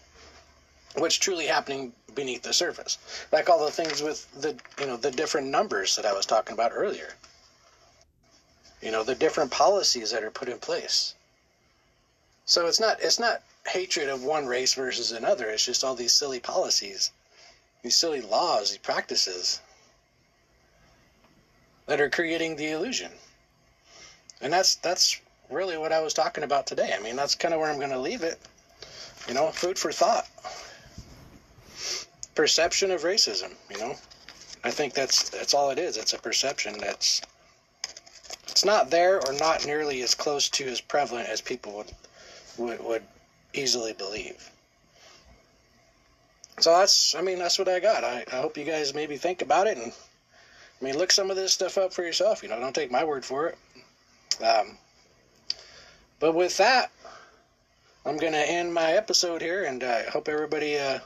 what's 0.96 1.16
truly 1.16 1.46
happening 1.46 1.94
beneath 2.14 2.42
the 2.44 2.54
surface 2.54 2.98
like 3.32 3.50
all 3.50 3.64
the 3.66 3.72
things 3.72 4.02
with 4.02 4.32
the 4.40 4.58
you 4.80 4.86
know 4.86 4.96
the 4.96 5.12
different 5.12 5.48
numbers 5.48 5.98
that 5.98 6.06
i 6.06 6.14
was 6.14 6.26
talking 6.26 6.54
about 6.54 6.72
earlier. 6.74 7.14
You 8.82 8.92
know 8.92 9.04
the 9.04 9.16
different 9.16 9.52
policies 9.52 10.12
that 10.12 10.24
are 10.24 10.32
put 10.32 10.50
in 10.50 10.60
place. 10.60 11.16
So 12.46 12.68
it's 12.68 12.80
not 12.80 13.02
it's 13.02 13.20
not 13.20 13.42
hatred 13.68 14.10
of 14.10 14.24
one 14.24 14.46
race 14.46 14.74
versus 14.74 15.12
another. 15.12 15.50
It's 15.50 15.66
just 15.66 15.84
all 15.84 15.96
these 15.96 16.14
silly 16.14 16.40
policies 16.40 17.12
these 17.86 17.96
silly 17.96 18.22
laws 18.22 18.72
these 18.72 18.80
practices 18.80 19.62
that 21.86 22.02
are 22.02 22.10
creating 22.10 22.56
the 22.56 22.72
illusion. 22.72 23.12
And 24.42 24.52
that's 24.52 24.76
that's 24.76 25.22
really 25.50 25.78
what 25.78 25.92
I 25.92 26.02
was 26.02 26.14
talking 26.14 26.44
about 26.44 26.68
today. 26.68 26.94
I 26.98 27.02
mean, 27.02 27.16
that's 27.16 27.36
kind 27.36 27.54
of 27.54 27.60
where 27.60 27.70
I'm 27.70 27.78
going 27.78 27.92
to 27.92 28.00
leave 28.00 28.24
it. 28.24 28.40
You 29.28 29.34
know, 29.34 29.50
food 29.52 29.78
for 29.78 29.92
thought. 29.92 30.28
Perception 32.36 32.92
of 32.92 33.02
racism, 33.02 33.54
you 33.70 33.78
know. 33.80 33.96
I 34.64 34.72
think 34.72 34.94
that's 34.94 35.30
that's 35.30 35.54
all 35.54 35.70
it 35.70 35.78
is. 35.78 35.96
It's 35.96 36.14
a 36.14 36.18
perception 36.18 36.78
that's 36.80 37.22
it's 38.48 38.66
not 38.66 38.90
there 38.90 39.26
or 39.26 39.34
not 39.34 39.66
nearly 39.66 40.02
as 40.02 40.16
close 40.16 40.50
to 40.50 40.66
as 40.66 40.82
prevalent 40.82 41.30
as 41.30 41.40
people 41.40 41.74
would 41.74 41.92
would, 42.58 42.84
would 42.84 43.04
easily 43.54 43.94
believe. 43.94 44.50
So 46.60 46.78
that's 46.78 47.16
I 47.16 47.22
mean 47.22 47.38
that's 47.38 47.60
what 47.60 47.70
I 47.70 47.80
got. 47.80 48.04
I, 48.04 48.26
I 48.32 48.38
hope 48.38 48.58
you 48.58 48.64
guys 48.66 48.94
maybe 48.94 49.18
think 49.18 49.42
about 49.42 49.68
it 49.68 49.78
and 49.78 49.92
I 49.92 50.84
mean 50.84 50.98
look 50.98 51.12
some 51.12 51.30
of 51.30 51.36
this 51.36 51.54
stuff 51.54 51.78
up 51.78 51.94
for 51.94 52.04
yourself. 52.04 52.42
You 52.42 52.50
know, 52.50 52.60
don't 52.60 52.76
take 52.76 52.92
my 52.92 53.04
word 53.04 53.24
for 53.24 53.48
it. 53.48 53.58
Um, 54.44 54.78
But 56.20 56.34
with 56.34 56.58
that, 56.58 56.92
I'm 58.06 58.18
going 58.18 58.34
to 58.34 58.50
end 58.50 58.74
my 58.74 58.94
episode 58.94 59.42
here, 59.42 59.64
and 59.64 59.84
I 59.84 60.04
hope 60.04 60.28
everybody 60.28 60.78
uh, 60.78 61.00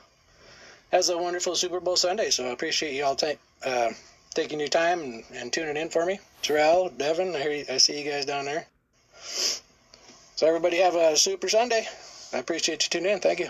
has 0.91 1.09
a 1.09 1.17
wonderful 1.17 1.55
Super 1.55 1.79
Bowl 1.79 1.95
Sunday. 1.95 2.29
So 2.29 2.45
I 2.45 2.49
appreciate 2.49 2.93
you 2.93 3.05
all 3.05 3.17
uh, 3.65 3.89
taking 4.33 4.59
your 4.59 4.69
time 4.69 4.99
and, 5.01 5.23
and, 5.33 5.53
tuning 5.53 5.77
in 5.77 5.89
for 5.89 6.05
me. 6.05 6.19
Terrell, 6.41 6.89
Devin, 6.89 7.35
I, 7.35 7.47
you, 7.47 7.65
I 7.69 7.77
see 7.77 8.01
you 8.03 8.09
guys 8.09 8.25
down 8.25 8.45
there. 8.45 8.65
So 9.21 10.47
everybody 10.47 10.77
have 10.77 10.95
a 10.95 11.15
super 11.17 11.49
Sunday. 11.49 11.87
I 12.33 12.37
appreciate 12.37 12.83
you 12.83 12.89
tuning 12.89 13.13
in. 13.13 13.19
Thank 13.19 13.39
you. 13.39 13.49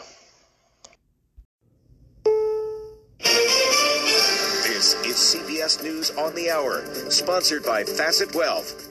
This 4.63 4.93
is 5.05 5.17
CBS 5.17 5.83
News 5.83 6.11
on 6.11 6.33
the 6.35 6.49
Hour, 6.49 6.85
sponsored 7.11 7.63
by 7.65 7.83
Facet 7.83 8.33
Wealth. 8.33 8.88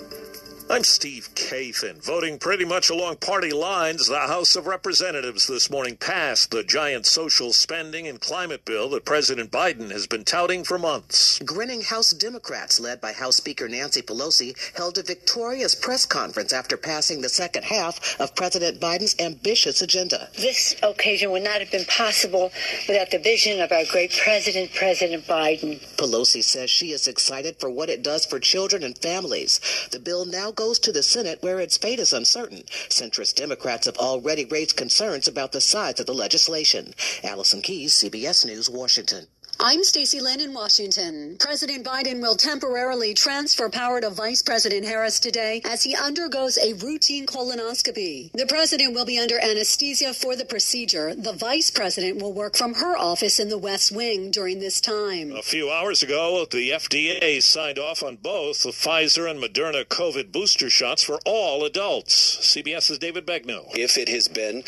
I'm 0.71 0.85
Steve 0.85 1.31
Kathan. 1.35 2.05
Voting 2.05 2.39
pretty 2.39 2.67
much 2.67 2.91
along 2.91 3.17
party 3.17 3.53
lines, 3.53 4.07
the 4.07 4.19
House 4.19 4.55
of 4.55 4.67
Representatives 4.67 5.47
this 5.47 5.71
morning 5.71 5.97
passed 5.97 6.51
the 6.51 6.63
giant 6.63 7.07
social 7.07 7.55
spending 7.55 8.07
and 8.07 8.21
climate 8.21 8.67
bill 8.67 8.91
that 8.91 9.07
President 9.07 9.51
Biden 9.51 9.91
has 9.91 10.07
been 10.07 10.25
touting 10.25 10.65
for 10.65 10.79
months. 10.79 11.39
Grinning 11.39 11.81
House 11.81 12.11
Democrats, 12.11 12.79
led 12.79 13.01
by 13.01 13.13
House 13.13 13.37
Speaker 13.37 13.67
Nancy 13.67 14.03
Pelosi, 14.03 14.55
held 14.77 14.99
a 14.99 15.03
victorious 15.03 15.75
press 15.75 16.05
conference 16.05 16.53
after 16.53 16.77
passing 16.77 17.23
the 17.23 17.31
second 17.31 17.65
half 17.65 18.21
of 18.21 18.37
President 18.37 18.79
Biden's 18.79 19.17
ambitious 19.19 19.81
agenda. 19.81 20.29
This 20.37 20.77
occasion 20.83 21.31
would 21.31 21.45
not 21.45 21.61
have 21.61 21.71
been 21.71 21.87
possible 21.87 22.53
without 22.87 23.11
the 23.11 23.19
vision 23.19 23.63
of 23.63 23.73
our 23.73 23.87
great 23.91 24.13
president, 24.23 24.75
President 24.75 25.27
Biden. 25.27 25.81
Pelosi 25.97 26.45
says 26.45 26.69
she 26.69 26.93
is 26.93 27.09
excited 27.09 27.57
for 27.59 27.71
what 27.71 27.89
it 27.89 28.03
does 28.03 28.27
for 28.27 28.39
children 28.39 28.83
and 28.83 28.99
families. 28.99 29.61
The 29.91 29.99
bill 29.99 30.27
now 30.27 30.53
goes 30.59 30.81
to 30.81 30.91
the 30.91 31.05
Senate 31.05 31.41
where 31.41 31.61
its 31.61 31.77
fate 31.77 32.01
is 32.01 32.13
uncertain. 32.13 32.65
Centrist 32.89 33.37
Democrats 33.37 33.87
have 33.87 33.97
already 33.97 34.45
raised 34.45 34.77
concerns 34.77 35.29
about 35.29 35.53
the 35.53 35.61
size 35.61 36.01
of 36.01 36.07
the 36.07 36.13
legislation. 36.13 36.95
Allison 37.23 37.63
Keyes, 37.63 37.95
CBS 37.95 38.45
News, 38.45 38.69
Washington. 38.69 39.29
I'm 39.61 39.83
Stacy 39.83 40.21
Lynn 40.21 40.41
in 40.41 40.55
Washington. 40.55 41.37
President 41.41 41.85
Biden 41.85 42.23
will 42.23 42.37
temporarily 42.37 43.13
transfer 43.13 43.69
power 43.69 44.01
to 44.01 44.09
Vice 44.09 44.41
President 44.41 44.87
Harris 44.87 45.19
today 45.19 45.61
as 45.65 45.83
he 45.83 45.97
undergoes 45.97 46.57
a 46.59 46.75
routine 46.75 47.27
colonoscopy. 47.27 48.31
The 48.35 48.47
president 48.47 48.95
will 48.95 49.05
be 49.05 49.19
under 49.19 49.37
anesthesia 49.41 50.15
for 50.15 50.37
the 50.37 50.45
procedure. 50.45 51.13
The 51.13 51.33
vice 51.33 51.73
president 51.73 52.23
will 52.23 52.33
work 52.33 52.57
from 52.57 52.75
her 52.75 52.97
office 52.97 53.41
in 53.41 53.49
the 53.49 53.59
West 53.59 53.91
Wing 53.91 54.31
during 54.31 54.61
this 54.61 54.81
time. 54.81 55.33
A 55.33 55.43
few 55.43 55.69
hours 55.73 56.05
ago, 56.05 56.47
the 56.49 56.71
FDA 56.71 57.43
signed 57.43 57.81
off 57.81 58.05
on 58.05 58.15
both 58.15 58.63
the 58.63 58.71
Pfizer 58.71 59.29
and 59.29 59.43
Moderna 59.43 59.85
COVID 59.85 60.31
booster 60.31 60.71
shots 60.71 61.03
for 61.03 61.19
all 61.27 61.65
adults. 61.65 62.39
CBS's 62.43 62.99
David 63.01 63.27
Begnaud. 63.27 63.71
If 63.75 63.99
it 63.99 64.09
has 64.09 64.29
been 64.29 64.63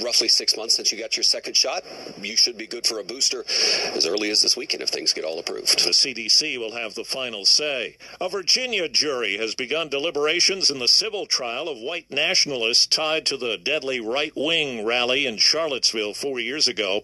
roughly 0.00 0.28
six 0.28 0.56
months 0.56 0.76
since 0.76 0.92
you 0.92 0.98
got 1.00 1.16
your 1.16 1.24
second 1.24 1.56
shot, 1.56 1.82
you 2.22 2.36
should 2.36 2.56
be 2.56 2.68
good 2.68 2.86
for 2.86 3.00
a 3.00 3.04
booster 3.04 3.44
as 3.92 4.06
early 4.06 4.19
early 4.20 4.30
as 4.30 4.42
this 4.42 4.56
weekend 4.56 4.82
if 4.82 4.90
things 4.90 5.14
get 5.14 5.24
all 5.24 5.38
approved. 5.38 5.82
The 5.82 5.92
CDC 5.92 6.58
will 6.58 6.72
have 6.72 6.94
the 6.94 7.04
final 7.04 7.46
say. 7.46 7.96
A 8.20 8.28
Virginia 8.28 8.86
jury 8.86 9.38
has 9.38 9.54
begun 9.54 9.88
deliberations 9.88 10.68
in 10.68 10.78
the 10.78 10.88
civil 10.88 11.24
trial 11.24 11.70
of 11.70 11.78
white 11.78 12.10
nationalists 12.10 12.86
tied 12.86 13.24
to 13.26 13.38
the 13.38 13.56
deadly 13.56 13.98
right 13.98 14.32
wing 14.36 14.84
rally 14.84 15.24
in 15.26 15.38
Charlottesville 15.38 16.12
four 16.12 16.38
years 16.38 16.68
ago. 16.68 17.00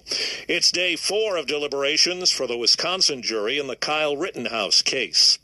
It's 0.46 0.70
day 0.70 0.94
four 0.94 1.38
of 1.38 1.46
deliberations 1.46 2.30
for 2.30 2.46
the 2.46 2.58
Wisconsin 2.58 3.22
jury 3.22 3.58
in 3.58 3.66
the 3.66 3.76
Kyle 3.76 4.16
Rittenhouse 4.18 4.82
case. 4.82 5.38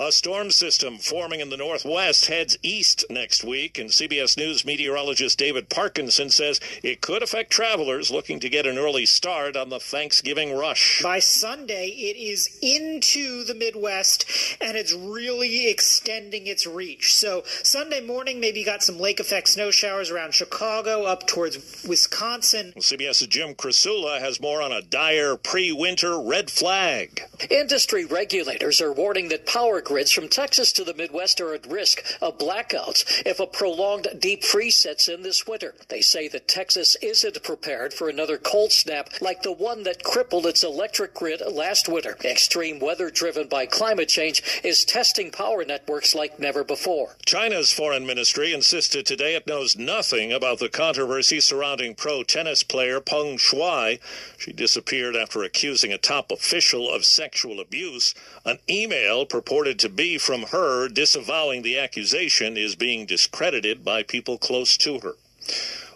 A 0.00 0.12
storm 0.12 0.52
system 0.52 0.96
forming 0.98 1.40
in 1.40 1.50
the 1.50 1.56
northwest 1.56 2.26
heads 2.26 2.56
east 2.62 3.04
next 3.10 3.42
week, 3.42 3.78
and 3.78 3.90
CBS 3.90 4.36
News 4.36 4.64
meteorologist 4.64 5.36
David 5.36 5.68
Parkinson 5.68 6.30
says 6.30 6.60
it 6.84 7.00
could 7.00 7.20
affect 7.20 7.50
travelers 7.50 8.08
looking 8.08 8.38
to 8.38 8.48
get 8.48 8.64
an 8.64 8.78
early 8.78 9.06
start 9.06 9.56
on 9.56 9.70
the 9.70 9.80
Thanksgiving 9.80 10.56
rush. 10.56 11.02
By 11.02 11.18
Sunday, 11.18 11.88
it 11.88 12.16
is 12.16 12.60
into 12.62 13.42
the 13.42 13.54
Midwest 13.54 14.24
and 14.60 14.76
it's 14.76 14.92
really 14.92 15.68
extending 15.68 16.46
its 16.46 16.64
reach. 16.64 17.16
So, 17.16 17.42
Sunday 17.64 18.00
morning, 18.00 18.38
maybe 18.38 18.60
you 18.60 18.64
got 18.64 18.84
some 18.84 19.00
lake 19.00 19.18
effect 19.18 19.48
snow 19.48 19.72
showers 19.72 20.12
around 20.12 20.32
Chicago 20.32 21.06
up 21.06 21.26
towards 21.26 21.84
Wisconsin. 21.88 22.72
Well, 22.76 22.82
CBS's 22.82 23.26
Jim 23.26 23.56
Krasula 23.56 24.20
has 24.20 24.40
more 24.40 24.62
on 24.62 24.70
a 24.70 24.80
dire 24.80 25.36
pre 25.36 25.72
winter 25.72 26.20
red 26.20 26.52
flag. 26.52 27.20
Industry 27.50 28.04
regulators 28.04 28.80
are 28.80 28.92
warning 28.92 29.28
that 29.30 29.44
power 29.44 29.80
grids 29.88 30.12
from 30.12 30.28
Texas 30.28 30.70
to 30.70 30.84
the 30.84 30.92
Midwest 30.92 31.40
are 31.40 31.54
at 31.54 31.66
risk 31.66 32.04
of 32.20 32.36
blackouts 32.36 33.22
if 33.24 33.40
a 33.40 33.46
prolonged 33.46 34.06
deep 34.18 34.44
freeze 34.44 34.76
sets 34.76 35.08
in 35.08 35.22
this 35.22 35.46
winter. 35.46 35.74
They 35.88 36.02
say 36.02 36.28
that 36.28 36.46
Texas 36.46 36.94
isn't 37.00 37.42
prepared 37.42 37.94
for 37.94 38.10
another 38.10 38.36
cold 38.36 38.70
snap 38.70 39.08
like 39.22 39.40
the 39.40 39.50
one 39.50 39.84
that 39.84 40.04
crippled 40.04 40.44
its 40.44 40.62
electric 40.62 41.14
grid 41.14 41.40
last 41.50 41.88
winter. 41.88 42.18
Extreme 42.22 42.80
weather 42.80 43.08
driven 43.08 43.48
by 43.48 43.64
climate 43.64 44.10
change 44.10 44.42
is 44.62 44.84
testing 44.84 45.30
power 45.30 45.64
networks 45.64 46.14
like 46.14 46.38
never 46.38 46.62
before. 46.64 47.16
China's 47.24 47.72
foreign 47.72 48.06
ministry 48.06 48.52
insisted 48.52 49.06
today 49.06 49.36
it 49.36 49.46
knows 49.46 49.74
nothing 49.74 50.34
about 50.34 50.58
the 50.58 50.68
controversy 50.68 51.40
surrounding 51.40 51.94
pro 51.94 52.22
tennis 52.22 52.62
player 52.62 53.00
Peng 53.00 53.38
Shuai. 53.38 54.00
She 54.36 54.52
disappeared 54.52 55.16
after 55.16 55.42
accusing 55.42 55.94
a 55.94 55.98
top 55.98 56.30
official 56.30 56.92
of 56.92 57.06
sexual 57.06 57.58
abuse. 57.58 58.14
An 58.44 58.58
email 58.68 59.24
purported 59.24 59.77
to 59.78 59.88
be 59.88 60.18
from 60.18 60.42
her 60.44 60.88
disavowing 60.88 61.62
the 61.62 61.78
accusation 61.78 62.56
is 62.56 62.76
being 62.76 63.06
discredited 63.06 63.84
by 63.84 64.02
people 64.02 64.38
close 64.38 64.76
to 64.78 65.00
her. 65.00 65.14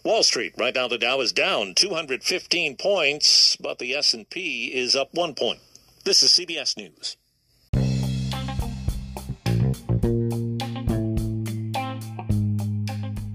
Wall 0.04 0.22
Street 0.22 0.54
right 0.58 0.74
now 0.74 0.88
the 0.88 0.98
Dow 0.98 1.20
is 1.20 1.32
down 1.32 1.74
215 1.74 2.76
points, 2.76 3.56
but 3.56 3.78
the 3.78 3.94
S&P 3.94 4.66
is 4.74 4.96
up 4.96 5.14
1 5.14 5.34
point. 5.34 5.60
This 6.04 6.22
is 6.22 6.30
CBS 6.30 6.76
News. 6.76 7.16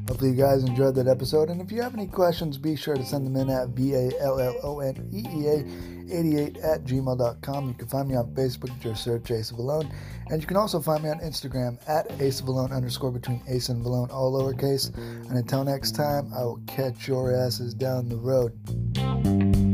Hopefully, 0.07 0.31
you 0.31 0.37
guys 0.37 0.63
enjoyed 0.63 0.95
that 0.95 1.07
episode. 1.07 1.49
And 1.49 1.61
if 1.61 1.71
you 1.71 1.81
have 1.81 1.93
any 1.93 2.07
questions, 2.07 2.57
be 2.57 2.75
sure 2.75 2.95
to 2.95 3.05
send 3.05 3.25
them 3.25 3.35
in 3.35 3.49
at 3.49 3.69
V 3.69 3.93
A 3.93 4.11
L 4.19 4.39
L 4.39 4.59
O 4.63 4.79
N 4.79 5.07
E 5.13 5.19
E 5.19 5.47
A 5.47 5.96
88 6.11 6.57
at 6.57 6.83
gmail.com. 6.83 7.67
You 7.67 7.73
can 7.73 7.87
find 7.87 8.07
me 8.07 8.15
on 8.15 8.27
Facebook, 8.33 8.77
just 8.79 9.03
search 9.03 9.31
Ace 9.31 9.51
of 9.51 9.59
Alone. 9.59 9.91
And 10.29 10.41
you 10.41 10.47
can 10.47 10.57
also 10.57 10.79
find 10.79 11.03
me 11.03 11.09
on 11.09 11.19
Instagram 11.19 11.77
at 11.87 12.09
Ace 12.21 12.39
of 12.39 12.47
Alone 12.47 12.71
underscore 12.71 13.11
between 13.11 13.41
Ace 13.47 13.69
and 13.69 13.83
Vallone, 13.83 14.11
all 14.11 14.33
lowercase. 14.33 14.95
And 14.95 15.37
until 15.37 15.63
next 15.63 15.95
time, 15.95 16.31
I 16.33 16.43
will 16.43 16.61
catch 16.67 17.07
your 17.07 17.33
asses 17.33 17.73
down 17.73 18.09
the 18.09 18.17
road. 18.17 19.66